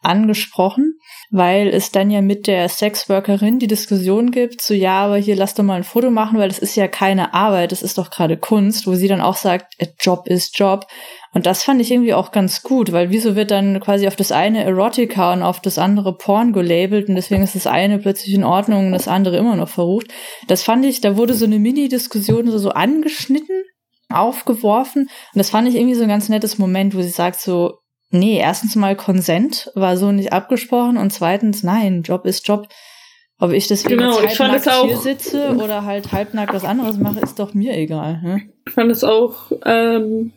angesprochen, 0.00 0.96
weil 1.32 1.70
es 1.70 1.90
dann 1.90 2.12
ja 2.12 2.20
mit 2.20 2.46
der 2.46 2.68
Sexworkerin 2.68 3.58
die 3.58 3.66
Diskussion 3.66 4.30
gibt, 4.30 4.62
so 4.62 4.74
ja, 4.74 5.06
aber 5.06 5.16
hier 5.16 5.34
lass 5.34 5.54
doch 5.54 5.64
mal 5.64 5.74
ein 5.74 5.82
Foto 5.82 6.08
machen, 6.08 6.38
weil 6.38 6.50
das 6.50 6.60
ist 6.60 6.76
ja 6.76 6.86
keine 6.86 7.34
Arbeit, 7.34 7.72
das 7.72 7.82
ist 7.82 7.98
doch 7.98 8.10
gerade 8.10 8.36
Kunst, 8.36 8.86
wo 8.86 8.94
sie 8.94 9.08
dann 9.08 9.20
auch 9.20 9.36
sagt, 9.36 9.74
Job 9.98 10.28
ist 10.28 10.56
Job. 10.56 10.86
Und 11.34 11.46
das 11.46 11.64
fand 11.64 11.80
ich 11.80 11.90
irgendwie 11.90 12.14
auch 12.14 12.30
ganz 12.30 12.62
gut, 12.62 12.92
weil 12.92 13.10
wieso 13.10 13.34
wird 13.34 13.50
dann 13.50 13.80
quasi 13.80 14.06
auf 14.06 14.14
das 14.14 14.30
eine 14.30 14.62
Erotica 14.62 15.32
und 15.32 15.42
auf 15.42 15.60
das 15.60 15.78
andere 15.78 16.16
Porn 16.16 16.52
gelabelt 16.52 17.08
und 17.08 17.16
deswegen 17.16 17.42
ist 17.42 17.56
das 17.56 17.66
eine 17.66 17.98
plötzlich 17.98 18.34
in 18.34 18.44
Ordnung 18.44 18.86
und 18.86 18.92
das 18.92 19.08
andere 19.08 19.36
immer 19.36 19.56
noch 19.56 19.68
verrucht. 19.68 20.06
Das 20.46 20.62
fand 20.62 20.86
ich, 20.86 21.00
da 21.00 21.16
wurde 21.16 21.34
so 21.34 21.44
eine 21.44 21.58
Mini-Diskussion 21.58 22.48
so, 22.48 22.58
so 22.58 22.70
angeschnitten, 22.70 23.64
aufgeworfen 24.08 25.02
und 25.02 25.38
das 25.38 25.50
fand 25.50 25.68
ich 25.68 25.74
irgendwie 25.74 25.96
so 25.96 26.04
ein 26.04 26.08
ganz 26.08 26.28
nettes 26.28 26.56
Moment, 26.58 26.94
wo 26.94 27.02
sie 27.02 27.08
sagt 27.08 27.40
so, 27.40 27.78
nee, 28.10 28.38
erstens 28.38 28.76
mal 28.76 28.94
Konsent 28.94 29.72
war 29.74 29.96
so 29.96 30.12
nicht 30.12 30.32
abgesprochen 30.32 30.96
und 30.96 31.12
zweitens, 31.12 31.64
nein, 31.64 32.02
Job 32.02 32.26
ist 32.26 32.46
Job. 32.46 32.68
Ob 33.40 33.50
ich 33.50 33.66
deswegen 33.66 33.98
genau, 33.98 34.20
jetzt 34.20 34.38
halbnackt 34.38 34.84
hier 34.84 34.96
sitze 34.96 35.56
oder 35.56 35.84
halt 35.84 36.12
halbnackt 36.12 36.54
was 36.54 36.64
anderes 36.64 36.96
mache, 36.96 37.18
ist 37.18 37.40
doch 37.40 37.52
mir 37.52 37.76
egal. 37.76 38.22
Ne? 38.22 38.42
Ich 38.68 38.72
fand 38.72 38.92
es 38.92 39.02
auch 39.02 39.50
ähm, 39.66 40.32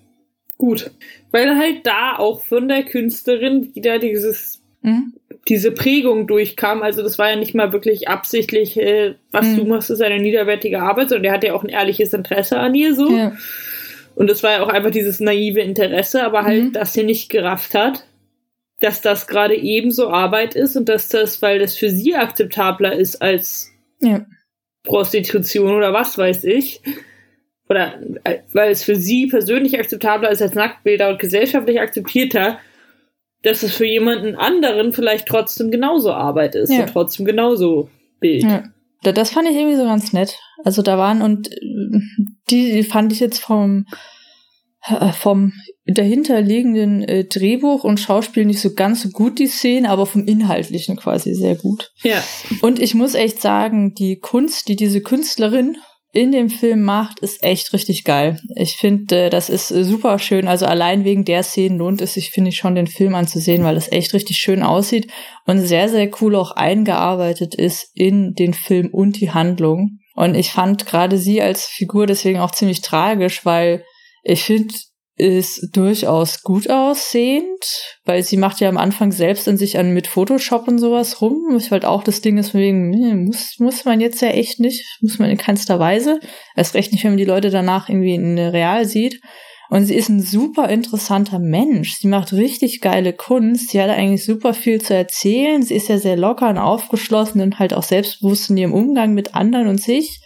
gut. 0.58 0.91
Weil 1.32 1.58
halt 1.58 1.86
da 1.86 2.16
auch 2.18 2.41
von 2.41 2.68
der 2.68 2.84
Künstlerin 2.84 3.74
wieder 3.76 3.99
dieses, 3.99 4.62
mhm. 4.82 5.14
diese 5.47 5.72
Prägung 5.72 6.28
durchkam. 6.28 6.82
Also 6.82 7.03
das 7.03 7.18
war 7.18 7.30
ja 7.30 7.36
nicht 7.36 7.55
mal 7.55 7.74
wirklich 7.74 8.08
absichtlich, 8.08 8.78
äh, 8.78 9.16
was 9.32 9.47
mhm. 9.47 9.55
du 9.58 9.66
machst, 9.66 9.89
ist 9.89 10.01
eine 10.01 10.20
niederwertige 10.20 10.82
Arbeit, 10.82 11.10
sondern 11.10 11.24
der 11.24 11.34
hat 11.34 11.43
ja 11.43 11.53
auch 11.53 11.64
ein 11.64 11.70
ehrliches 11.70 12.14
Interesse 12.14 12.60
an 12.60 12.76
ihr 12.76 12.95
so. 12.95 13.10
Ja. 13.10 13.34
Und 14.16 14.32
es 14.32 14.41
war 14.41 14.51
ja 14.51 14.64
auch 14.64 14.70
einfach 14.70 14.91
dieses 14.91 15.20
naive 15.20 15.60
Interesse, 15.60 16.24
aber 16.24 16.43
halt, 16.43 16.64
mhm. 16.64 16.74
dass 16.74 16.93
sie 16.93 17.03
nicht 17.03 17.30
gerafft 17.30 17.76
hat, 17.76 18.05
dass 18.80 19.01
das 19.01 19.28
gerade 19.28 19.55
ebenso 19.55 20.10
Arbeit 20.10 20.55
ist 20.55 20.76
und 20.76 20.89
dass 20.89 21.10
das, 21.10 21.41
weil 21.41 21.60
das 21.60 21.76
für 21.76 21.89
sie 21.89 22.16
akzeptabler 22.16 22.93
ist 22.93 23.22
als 23.22 23.72
ja. 23.99 24.26
Prostitution 24.84 25.76
oder 25.76 25.93
was 25.93 26.18
weiß 26.18 26.45
ich, 26.45 26.82
oder 27.70 27.99
äh, 28.24 28.39
weil 28.53 28.72
es 28.72 28.84
für 28.84 28.95
sie 28.95 29.28
persönlich 29.28 29.78
akzeptabler 29.78 30.32
ist 30.32 30.41
als 30.41 30.55
Nacktbilder 30.55 31.09
und 31.09 31.20
gesellschaftlich 31.20 31.80
akzeptierter, 31.80 32.59
dass 33.43 33.63
es 33.63 33.76
für 33.76 33.86
jemanden 33.86 34.36
anderen 34.36 34.93
vielleicht 34.93 35.28
trotzdem 35.28 35.72
genauso 35.72 36.11
Arbeit 36.11 36.55
ist 36.55 36.72
ja. 36.72 36.82
und 36.82 36.89
trotzdem 36.89 37.26
genauso 37.26 37.89
Bild. 38.20 38.43
Ja. 38.43 38.63
Das 39.03 39.32
fand 39.32 39.47
ich 39.47 39.55
irgendwie 39.55 39.78
so 39.78 39.84
ganz 39.84 40.11
nett. 40.11 40.38
Also 40.63 40.82
da 40.82 40.97
waren 40.97 41.22
und 41.22 41.51
äh, 41.51 41.59
die, 42.49 42.74
die 42.74 42.84
fand 42.84 43.11
ich 43.11 43.20
jetzt 43.20 43.39
vom 43.39 43.86
äh, 44.88 45.11
vom 45.11 45.53
dahinterliegenden 45.86 47.03
äh, 47.03 47.26
Drehbuch 47.26 47.84
und 47.84 47.99
Schauspiel 47.99 48.45
nicht 48.45 48.59
so 48.59 48.74
ganz 48.74 49.03
so 49.03 49.09
gut 49.09 49.39
die 49.39 49.47
Szenen, 49.47 49.86
aber 49.86 50.05
vom 50.05 50.26
Inhaltlichen 50.26 50.97
quasi 50.97 51.34
sehr 51.34 51.55
gut. 51.55 51.91
Ja. 52.03 52.22
Und 52.61 52.80
ich 52.80 52.93
muss 52.93 53.13
echt 53.13 53.41
sagen, 53.41 53.93
die 53.93 54.20
Kunst, 54.20 54.68
die 54.68 54.76
diese 54.76 55.01
Künstlerin 55.01 55.78
in 56.18 56.32
dem 56.32 56.49
Film 56.49 56.82
macht, 56.82 57.20
ist 57.20 57.43
echt 57.43 57.74
richtig 57.74 58.03
geil. 58.03 58.39
Ich 58.55 58.78
finde, 58.78 59.26
äh, 59.26 59.30
das 59.30 59.49
ist 59.49 59.70
äh, 59.70 59.84
super 59.84 60.18
schön. 60.18 60.47
Also 60.47 60.65
allein 60.65 61.03
wegen 61.03 61.26
der 61.26 61.43
Szenen 61.43 61.78
lohnt 61.78 62.01
es 62.01 62.15
sich, 62.15 62.32
finde 62.32 62.49
ich, 62.49 62.57
schon 62.57 62.74
den 62.74 62.88
Film 62.88 63.13
anzusehen, 63.13 63.63
weil 63.63 63.78
es 63.78 63.91
echt 63.91 64.15
richtig 64.15 64.38
schön 64.38 64.63
aussieht 64.63 65.11
und 65.45 65.59
sehr, 65.59 65.89
sehr 65.89 66.09
cool 66.20 66.36
auch 66.36 66.51
eingearbeitet 66.51 67.53
ist 67.53 67.91
in 67.93 68.34
den 68.34 68.55
Film 68.55 68.89
und 68.91 69.22
die 69.22 69.30
Handlung. 69.30 69.99
Und 70.15 70.34
ich 70.34 70.49
fand 70.49 70.88
gerade 70.88 71.20
sie 71.20 71.39
als 71.39 71.65
Figur 71.65 72.07
deswegen 72.07 72.39
auch 72.39 72.51
ziemlich 72.51 72.82
tragisch, 72.82 73.45
weil 73.45 73.84
ich 74.24 74.43
finde, 74.43 74.74
ist 75.18 75.76
durchaus 75.76 76.43
gut 76.43 76.70
aussehend, 76.70 77.65
weil 78.05 78.22
sie 78.22 78.38
macht 78.38 78.59
ja 78.59 78.70
am 78.70 78.78
Anfang 78.78 79.11
selbst 79.11 79.47
an 79.47 79.57
sich 79.57 79.80
an 79.80 79.91
mit 79.91 80.05
Photoshop 80.05 80.68
und 80.68 80.78
sowas 80.78 81.22
rum. 81.22 81.55
Ich 81.57 81.72
halt 81.72 81.86
auch 81.86 82.03
das 82.03 82.22
Ding 82.22 82.38
ist 82.38 82.53
wegen, 82.53 83.26
muss, 83.26 83.55
muss 83.57 83.84
man 83.84 83.99
jetzt 83.99 84.22
ja 84.22 84.30
echt 84.30 84.59
nicht, 84.59 84.86
muss 85.01 85.18
man 85.18 85.32
in 85.32 85.38
keinster 85.38 85.80
Weise. 85.80 86.20
Erst 86.55 86.76
recht 86.76 86.91
nicht, 86.91 87.03
wenn 87.03 87.11
man 87.11 87.18
die 87.18 87.26
Leute 87.26 87.49
danach 87.49 87.89
irgendwie 87.89 88.13
in 88.13 88.38
Real 88.38 88.86
sieht. 88.86 89.20
Und 89.70 89.86
sie 89.86 89.95
ist 89.95 90.07
ein 90.07 90.22
super 90.22 90.70
interessanter 90.70 91.39
Mensch. 91.39 91.95
Sie 91.95 92.07
macht 92.07 92.32
richtig 92.32 92.80
geile 92.80 93.11
Kunst. 93.11 93.72
Sie 93.72 93.82
hat 93.82 93.89
eigentlich 93.89 94.24
super 94.24 94.53
viel 94.53 94.80
zu 94.80 94.93
erzählen. 94.93 95.63
Sie 95.63 95.76
ist 95.76 95.89
ja 95.89 95.97
sehr 95.97 96.15
locker 96.15 96.49
und 96.49 96.59
aufgeschlossen 96.59 97.41
und 97.41 97.59
halt 97.59 97.74
auch 97.74 97.84
selbstbewusst 97.84 98.51
in 98.51 98.57
ihrem 98.57 98.74
Umgang 98.74 99.13
mit 99.13 99.36
anderen 99.36 99.68
und 99.68 99.82
sich. 99.82 100.22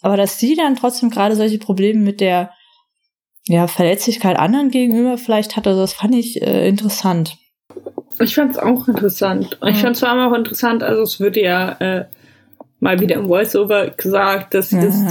Aber 0.00 0.16
dass 0.16 0.38
sie 0.38 0.56
dann 0.56 0.76
trotzdem 0.76 1.10
gerade 1.10 1.36
solche 1.36 1.58
Probleme 1.58 2.00
mit 2.00 2.20
der 2.20 2.50
ja, 3.46 3.66
Verletzlichkeit 3.66 4.38
anderen 4.38 4.70
gegenüber 4.70 5.18
vielleicht 5.18 5.56
hat. 5.56 5.66
Also 5.66 5.80
das 5.80 5.92
fand 5.92 6.14
ich 6.14 6.42
äh, 6.42 6.68
interessant. 6.68 7.36
Ich 8.20 8.34
fand 8.34 8.52
es 8.52 8.58
auch 8.58 8.88
interessant. 8.88 9.58
Ich 9.66 9.78
fand 9.78 9.96
es 9.96 10.00
vor 10.00 10.08
allem 10.08 10.32
auch 10.32 10.36
interessant, 10.36 10.82
also 10.82 11.02
es 11.02 11.18
würde 11.18 11.42
ja 11.42 11.72
äh, 11.80 12.04
mal 12.78 13.00
wieder 13.00 13.16
im 13.16 13.28
Voiceover 13.28 13.90
gesagt, 13.90 14.54
dass 14.54 14.70
sie 14.70 14.76
ja. 14.76 14.84
das 14.84 15.04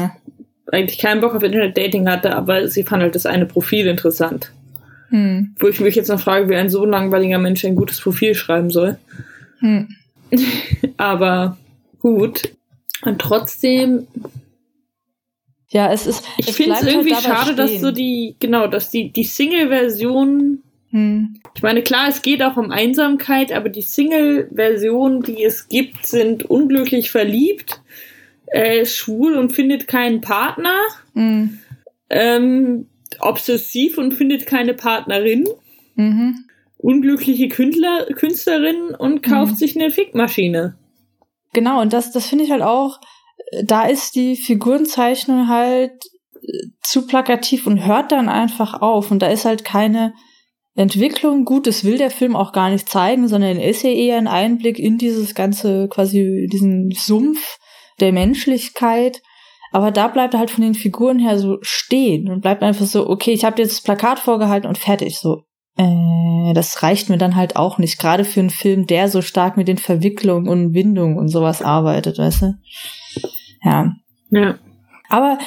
eigentlich 0.72 1.00
keinen 1.00 1.22
Bock 1.22 1.36
auf 1.36 1.44
Internet-Dating 1.44 2.10
hatte, 2.10 2.36
aber 2.36 2.68
sie 2.68 2.84
fand 2.84 3.04
halt 3.04 3.16
das 3.16 3.26
eine 3.26 3.46
Profil 3.46 3.88
interessant. 3.88 4.52
Hm. 5.10 5.54
Wo 5.60 5.68
ich 5.68 5.80
mich 5.80 5.96
jetzt 5.96 6.08
noch 6.08 6.20
frage, 6.20 6.50
wie 6.50 6.56
ein 6.56 6.70
so 6.70 6.86
langweiliger 6.86 7.38
Mensch 7.38 7.64
ein 7.66 7.76
gutes 7.76 8.00
Profil 8.00 8.36
schreiben 8.36 8.70
soll. 8.70 8.98
Hm. 9.60 9.90
aber 10.98 11.58
gut. 12.00 12.50
Und 13.04 13.20
trotzdem 13.20 14.08
ja, 15.74 15.92
es 15.92 16.06
ist. 16.06 16.24
Ich 16.38 16.54
finde 16.54 16.74
es 16.74 16.82
halt 16.82 16.92
irgendwie 16.92 17.16
halt 17.16 17.24
schade, 17.24 17.54
stehen. 17.54 17.58
dass 17.58 17.82
so 17.82 17.92
die, 17.92 18.36
genau, 18.40 18.68
dass 18.68 18.90
die, 18.90 19.12
die 19.12 19.24
Single-Version. 19.24 20.62
Hm. 20.92 21.40
Ich 21.56 21.64
meine, 21.64 21.82
klar, 21.82 22.08
es 22.10 22.22
geht 22.22 22.44
auch 22.44 22.58
um 22.58 22.70
Einsamkeit, 22.70 23.52
aber 23.52 23.70
die 23.70 23.82
Single-Versionen, 23.82 25.24
die 25.24 25.44
es 25.44 25.68
gibt, 25.70 26.06
sind 26.06 26.46
unglücklich 26.46 27.10
verliebt, 27.10 27.82
äh, 28.46 28.86
schwul 28.86 29.34
und 29.36 29.52
findet 29.52 29.88
keinen 29.88 30.22
Partner, 30.22 30.78
hm. 31.16 31.58
ähm, 32.12 32.86
obsessiv 33.20 33.98
und 33.98 34.14
findet 34.14 34.46
keine 34.46 34.76
Partnerin, 34.76 35.48
mhm. 35.96 36.46
unglückliche 36.78 37.48
Künstler, 37.48 38.06
Künstlerin 38.14 38.96
und 38.96 39.24
kauft 39.24 39.54
mhm. 39.54 39.58
sich 39.58 39.76
eine 39.76 39.90
Fickmaschine. 39.90 40.76
Genau, 41.54 41.82
und 41.82 41.94
das, 41.94 42.12
das 42.12 42.28
finde 42.28 42.44
ich 42.44 42.52
halt 42.52 42.64
auch 42.64 43.00
da 43.64 43.84
ist 43.86 44.16
die 44.16 44.36
Figurenzeichnung 44.36 45.48
halt 45.48 45.92
äh, 46.36 46.68
zu 46.82 47.06
plakativ 47.08 47.68
und 47.68 47.86
hört 47.86 48.12
dann 48.12 48.30
einfach 48.30 48.82
auf. 48.82 49.12
Und 49.12 49.20
da 49.20 49.28
ist 49.28 49.46
halt 49.46 49.64
keine 49.64 50.14
Entwicklung. 50.76 51.46
Gut, 51.46 51.68
das 51.68 51.84
will 51.84 51.98
der 51.98 52.12
Film 52.12 52.36
auch 52.36 52.52
gar 52.52 52.70
nicht 52.70 52.90
zeigen, 52.90 53.28
sondern 53.28 53.60
ist 53.60 53.84
ja 53.84 53.92
eher 53.92 54.18
ein 54.18 54.28
Einblick 54.28 54.80
in 54.80 54.98
dieses 54.98 55.36
ganze, 55.36 55.88
quasi 55.90 56.48
diesen 56.52 56.92
Sumpf 56.92 57.58
der 58.00 58.12
Menschlichkeit. 58.12 59.22
Aber 59.72 59.92
da 59.92 60.08
bleibt 60.08 60.36
er 60.36 60.40
halt 60.40 60.52
von 60.52 60.64
den 60.64 60.76
Figuren 60.76 61.20
her 61.20 61.40
so 61.40 61.58
stehen 61.62 62.30
und 62.30 62.42
bleibt 62.42 62.62
einfach 62.62 62.86
so, 62.86 63.10
okay, 63.10 63.32
ich 63.32 63.44
habe 63.44 63.62
jetzt 63.62 63.72
das 63.72 63.82
Plakat 63.82 64.20
vorgehalten 64.20 64.68
und 64.68 64.78
fertig. 64.78 65.18
So, 65.18 65.46
äh, 65.78 66.54
das 66.54 66.84
reicht 66.84 67.10
mir 67.10 67.18
dann 67.18 67.36
halt 67.36 67.56
auch 67.56 67.80
nicht. 67.80 68.00
Gerade 68.00 68.24
für 68.24 68.40
einen 68.40 68.52
Film, 68.52 68.86
der 68.86 69.10
so 69.10 69.22
stark 69.22 69.58
mit 69.58 69.68
den 69.68 69.80
Verwicklungen 69.80 70.48
und 70.48 70.74
Windungen 70.74 71.18
und 71.18 71.30
sowas 71.30 71.62
arbeitet, 71.62 72.20
weißt 72.20 72.42
du? 72.44 72.54
Ja. 73.64 73.94
Ja. 74.30 74.60
Aber 75.10 75.38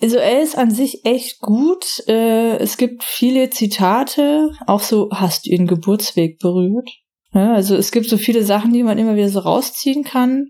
also 0.00 0.16
er 0.16 0.42
ist 0.42 0.58
an 0.58 0.72
sich 0.72 1.04
echt 1.04 1.40
gut. 1.40 2.02
Äh, 2.08 2.56
es 2.56 2.76
gibt 2.76 3.04
viele 3.04 3.50
Zitate, 3.50 4.50
auch 4.66 4.80
so, 4.80 5.10
hast 5.12 5.46
du 5.46 5.50
ihren 5.50 5.68
Geburtsweg 5.68 6.40
berührt? 6.40 6.90
Ja, 7.32 7.54
also 7.54 7.76
es 7.76 7.92
gibt 7.92 8.08
so 8.08 8.18
viele 8.18 8.42
Sachen, 8.42 8.72
die 8.72 8.82
man 8.82 8.98
immer 8.98 9.14
wieder 9.14 9.28
so 9.28 9.38
rausziehen 9.38 10.02
kann. 10.02 10.48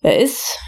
Er 0.00 0.18
ist 0.20 0.58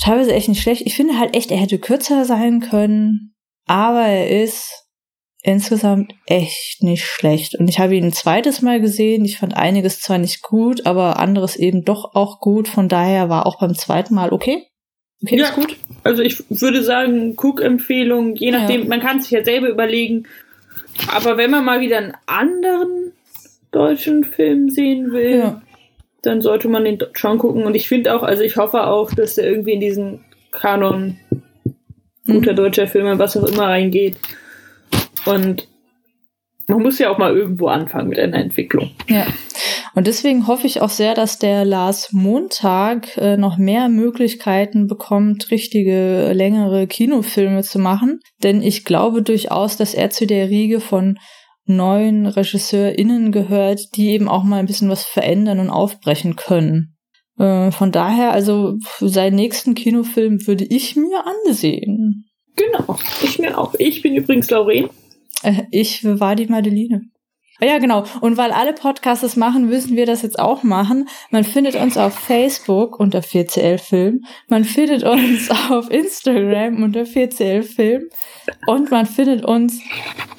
teilweise 0.00 0.32
echt 0.32 0.48
nicht 0.48 0.62
schlecht. 0.62 0.82
Ich 0.86 0.94
finde 0.94 1.18
halt 1.18 1.34
echt, 1.36 1.50
er 1.50 1.56
hätte 1.56 1.78
kürzer 1.78 2.24
sein 2.24 2.60
können, 2.60 3.34
aber 3.66 4.02
er 4.02 4.42
ist 4.44 4.83
insgesamt 5.44 6.14
echt 6.26 6.82
nicht 6.82 7.04
schlecht. 7.04 7.54
Und 7.54 7.68
ich 7.68 7.78
habe 7.78 7.94
ihn 7.94 8.04
ein 8.04 8.12
zweites 8.12 8.62
Mal 8.62 8.80
gesehen. 8.80 9.24
Ich 9.26 9.38
fand 9.38 9.56
einiges 9.56 10.00
zwar 10.00 10.16
nicht 10.16 10.42
gut, 10.42 10.86
aber 10.86 11.18
anderes 11.18 11.54
eben 11.54 11.84
doch 11.84 12.14
auch 12.14 12.40
gut. 12.40 12.66
Von 12.66 12.88
daher 12.88 13.28
war 13.28 13.46
auch 13.46 13.60
beim 13.60 13.74
zweiten 13.74 14.14
Mal 14.14 14.32
okay. 14.32 14.66
Okay, 15.22 15.36
ja, 15.36 15.44
ist 15.44 15.54
gut. 15.54 15.76
Also 16.02 16.22
ich 16.22 16.42
würde 16.48 16.82
sagen, 16.82 17.36
Cook-Empfehlung, 17.36 18.34
je 18.36 18.50
nachdem, 18.50 18.82
ja. 18.82 18.88
man 18.88 19.00
kann 19.00 19.20
sich 19.20 19.30
ja 19.30 19.44
selber 19.44 19.68
überlegen. 19.68 20.26
Aber 21.12 21.36
wenn 21.36 21.50
man 21.50 21.64
mal 21.64 21.80
wieder 21.80 21.98
einen 21.98 22.16
anderen 22.26 23.12
deutschen 23.70 24.24
Film 24.24 24.70
sehen 24.70 25.12
will, 25.12 25.38
ja. 25.38 25.62
dann 26.22 26.40
sollte 26.40 26.68
man 26.68 26.84
den 26.84 26.98
schon 27.12 27.36
gucken. 27.36 27.64
Und 27.64 27.74
ich 27.74 27.86
finde 27.86 28.16
auch, 28.16 28.22
also 28.22 28.42
ich 28.42 28.56
hoffe 28.56 28.86
auch, 28.86 29.12
dass 29.12 29.34
der 29.34 29.46
irgendwie 29.46 29.72
in 29.72 29.80
diesen 29.80 30.24
Kanon 30.52 31.18
guter 32.26 32.52
mhm. 32.52 32.56
deutscher 32.56 32.86
Filme, 32.86 33.18
was 33.18 33.36
auch 33.36 33.44
immer 33.44 33.64
reingeht. 33.64 34.16
Und 35.26 35.68
man 36.66 36.82
muss 36.82 36.98
ja 36.98 37.10
auch 37.10 37.18
mal 37.18 37.36
irgendwo 37.36 37.66
anfangen 37.66 38.08
mit 38.08 38.18
einer 38.18 38.38
Entwicklung. 38.38 38.90
Ja. 39.08 39.26
Und 39.94 40.06
deswegen 40.06 40.46
hoffe 40.46 40.66
ich 40.66 40.80
auch 40.80 40.88
sehr, 40.88 41.14
dass 41.14 41.38
der 41.38 41.64
Lars 41.64 42.12
Montag 42.12 43.16
äh, 43.16 43.36
noch 43.36 43.58
mehr 43.58 43.88
Möglichkeiten 43.88 44.88
bekommt, 44.88 45.50
richtige, 45.50 46.32
längere 46.32 46.86
Kinofilme 46.86 47.62
zu 47.62 47.78
machen. 47.78 48.20
Denn 48.42 48.60
ich 48.60 48.84
glaube 48.84 49.22
durchaus, 49.22 49.76
dass 49.76 49.94
er 49.94 50.10
zu 50.10 50.26
der 50.26 50.48
Riege 50.48 50.80
von 50.80 51.18
neuen 51.66 52.26
RegisseurInnen 52.26 53.30
gehört, 53.30 53.96
die 53.96 54.10
eben 54.10 54.28
auch 54.28 54.42
mal 54.42 54.58
ein 54.58 54.66
bisschen 54.66 54.90
was 54.90 55.04
verändern 55.04 55.60
und 55.60 55.70
aufbrechen 55.70 56.36
können. 56.36 56.96
Äh, 57.38 57.70
von 57.70 57.92
daher, 57.92 58.32
also 58.32 58.76
seinen 59.00 59.36
nächsten 59.36 59.74
Kinofilm 59.74 60.46
würde 60.46 60.64
ich 60.64 60.96
mir 60.96 61.24
ansehen. 61.24 62.24
Genau, 62.56 62.98
ich 63.22 63.38
mir 63.38 63.56
auch. 63.58 63.74
Ich 63.78 64.02
bin 64.02 64.14
übrigens 64.14 64.50
Lauren. 64.50 64.90
Äh, 65.44 65.64
ich 65.70 66.04
war 66.04 66.34
die 66.34 66.46
Madeline. 66.46 67.02
Ah 67.60 67.66
ja, 67.66 67.78
genau. 67.78 68.04
Und 68.20 68.36
weil 68.36 68.50
alle 68.50 68.72
Podcasts 68.72 69.22
das 69.22 69.36
machen, 69.36 69.66
müssen 69.66 69.96
wir 69.96 70.06
das 70.06 70.22
jetzt 70.22 70.40
auch 70.40 70.64
machen. 70.64 71.08
Man 71.30 71.44
findet 71.44 71.76
uns 71.76 71.96
auf 71.96 72.12
Facebook 72.12 72.98
unter 72.98 73.20
4CL 73.20 73.78
Film. 73.78 74.24
Man 74.48 74.64
findet 74.64 75.04
uns 75.04 75.50
auf 75.70 75.88
Instagram 75.90 76.82
unter 76.82 77.02
4CL 77.02 77.62
Film. 77.62 78.08
Und 78.66 78.90
man 78.90 79.06
findet 79.06 79.44
uns 79.44 79.80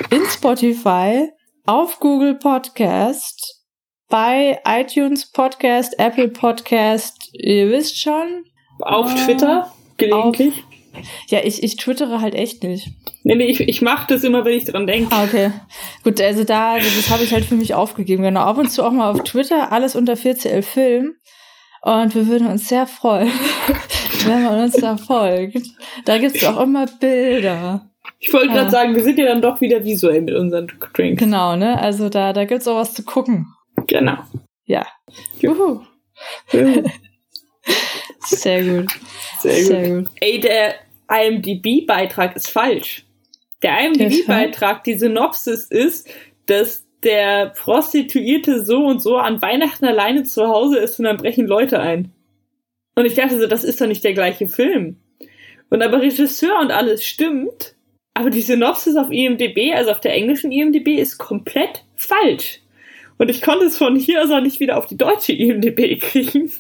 in 0.10 0.26
Spotify, 0.26 1.30
auf 1.66 2.00
Google 2.00 2.36
Podcast, 2.36 3.64
bei 4.10 4.60
iTunes 4.68 5.32
Podcast, 5.32 5.98
Apple 5.98 6.28
Podcast, 6.28 7.30
ihr 7.34 7.72
wisst 7.72 7.98
schon. 7.98 8.44
Auf 8.80 9.12
äh, 9.16 9.26
Twitter, 9.26 9.72
gelegentlich. 9.98 10.54
Auf 10.58 10.76
ja, 11.28 11.40
ich, 11.44 11.64
ich 11.64 11.78
twittere 11.78 12.22
halt 12.22 12.36
echt 12.36 12.64
nicht. 12.64 12.90
Nee, 13.28 13.34
nee, 13.34 13.48
ich, 13.48 13.60
ich 13.60 13.82
mache 13.82 14.06
das 14.14 14.24
immer, 14.24 14.46
wenn 14.46 14.56
ich 14.56 14.66
dran 14.66 14.86
denke. 14.86 15.08
Ah, 15.12 15.24
okay. 15.24 15.50
Gut, 16.04 16.22
also 16.22 16.44
da, 16.44 16.78
das 16.78 17.10
habe 17.10 17.24
ich 17.24 17.34
halt 17.34 17.44
für 17.44 17.56
mich 17.56 17.74
aufgegeben. 17.74 18.22
Genau, 18.22 18.42
ab 18.42 18.60
und 18.60 18.70
zu 18.70 18.86
auch 18.86 18.92
mal 18.92 19.10
auf 19.10 19.24
Twitter, 19.24 19.72
alles 19.72 19.96
unter 19.96 20.14
4CL 20.14 20.62
Film. 20.62 21.16
Und 21.82 22.14
wir 22.14 22.28
würden 22.28 22.46
uns 22.46 22.68
sehr 22.68 22.86
freuen, 22.86 23.32
wenn 24.28 24.44
man 24.44 24.60
uns 24.66 24.76
da 24.76 24.96
folgt. 24.98 25.66
Da 26.06 26.20
gibt's 26.20 26.44
auch 26.44 26.62
immer 26.62 26.86
Bilder. 26.86 27.90
Ich 28.20 28.32
wollte 28.32 28.50
gerade 28.50 28.66
ja. 28.66 28.70
sagen, 28.70 28.96
wir 28.96 29.04
sind 29.04 29.18
ja 29.18 29.26
dann 29.26 29.42
doch 29.42 29.60
wieder 29.60 29.84
visuell 29.84 30.22
mit 30.22 30.36
unseren 30.36 30.72
Drinks. 30.94 31.20
Genau, 31.20 31.56
ne? 31.56 31.82
Also 31.82 32.10
da, 32.10 32.32
da 32.32 32.46
gibt's 32.46 32.68
auch 32.68 32.76
was 32.76 32.94
zu 32.94 33.04
gucken. 33.04 33.48
Genau. 33.88 34.18
Ja. 34.66 34.86
Juhu. 35.40 35.82
Sehr 38.20 38.64
gut. 38.64 38.92
Sehr, 39.40 39.66
Sehr 39.66 39.90
gut. 39.90 40.06
gut. 40.06 40.16
Ey, 40.22 40.40
der 40.40 40.76
IMDb-Beitrag 41.10 42.36
ist 42.36 42.52
falsch. 42.52 43.05
Der 43.66 43.80
IMDb-Beitrag, 43.84 44.84
die 44.84 44.94
Synopsis 44.94 45.66
ist, 45.66 46.08
dass 46.46 46.86
der 47.02 47.48
Prostituierte 47.48 48.64
so 48.64 48.86
und 48.86 49.02
so 49.02 49.18
an 49.18 49.42
Weihnachten 49.42 49.86
alleine 49.86 50.24
zu 50.24 50.48
Hause 50.48 50.78
ist 50.78 51.00
und 51.00 51.06
dann 51.06 51.18
brechen 51.18 51.48
Leute 51.48 51.80
ein. 51.80 52.12
Und 52.94 53.06
ich 53.06 53.16
dachte 53.16 53.40
so, 53.40 53.48
das 53.48 53.64
ist 53.64 53.82
doch 53.82 53.88
nicht 53.88 54.04
der 54.04 54.14
gleiche 54.14 54.46
Film. 54.46 54.98
Und 55.72 55.82
aber 55.82 56.00
Regisseur 56.00 56.60
und 56.60 56.70
alles 56.70 57.04
stimmt, 57.04 57.74
aber 58.14 58.30
die 58.30 58.44
Synopsis 58.44 58.96
auf 58.98 59.10
IMDb, 59.10 59.74
also 59.74 59.90
auf 59.90 60.00
der 60.00 60.14
englischen 60.14 60.52
IMDb, 60.52 61.00
ist 61.00 61.18
komplett 61.18 61.86
falsch. 61.96 62.62
Und 63.18 63.32
ich 63.32 63.42
konnte 63.42 63.66
es 63.66 63.80
von 63.80 63.96
hier 63.96 64.22
aus 64.22 64.30
auch 64.30 64.42
nicht 64.42 64.60
wieder 64.60 64.78
auf 64.78 64.86
die 64.86 64.98
deutsche 64.98 65.34
IMDb 65.34 66.00
kriegen. 66.00 66.52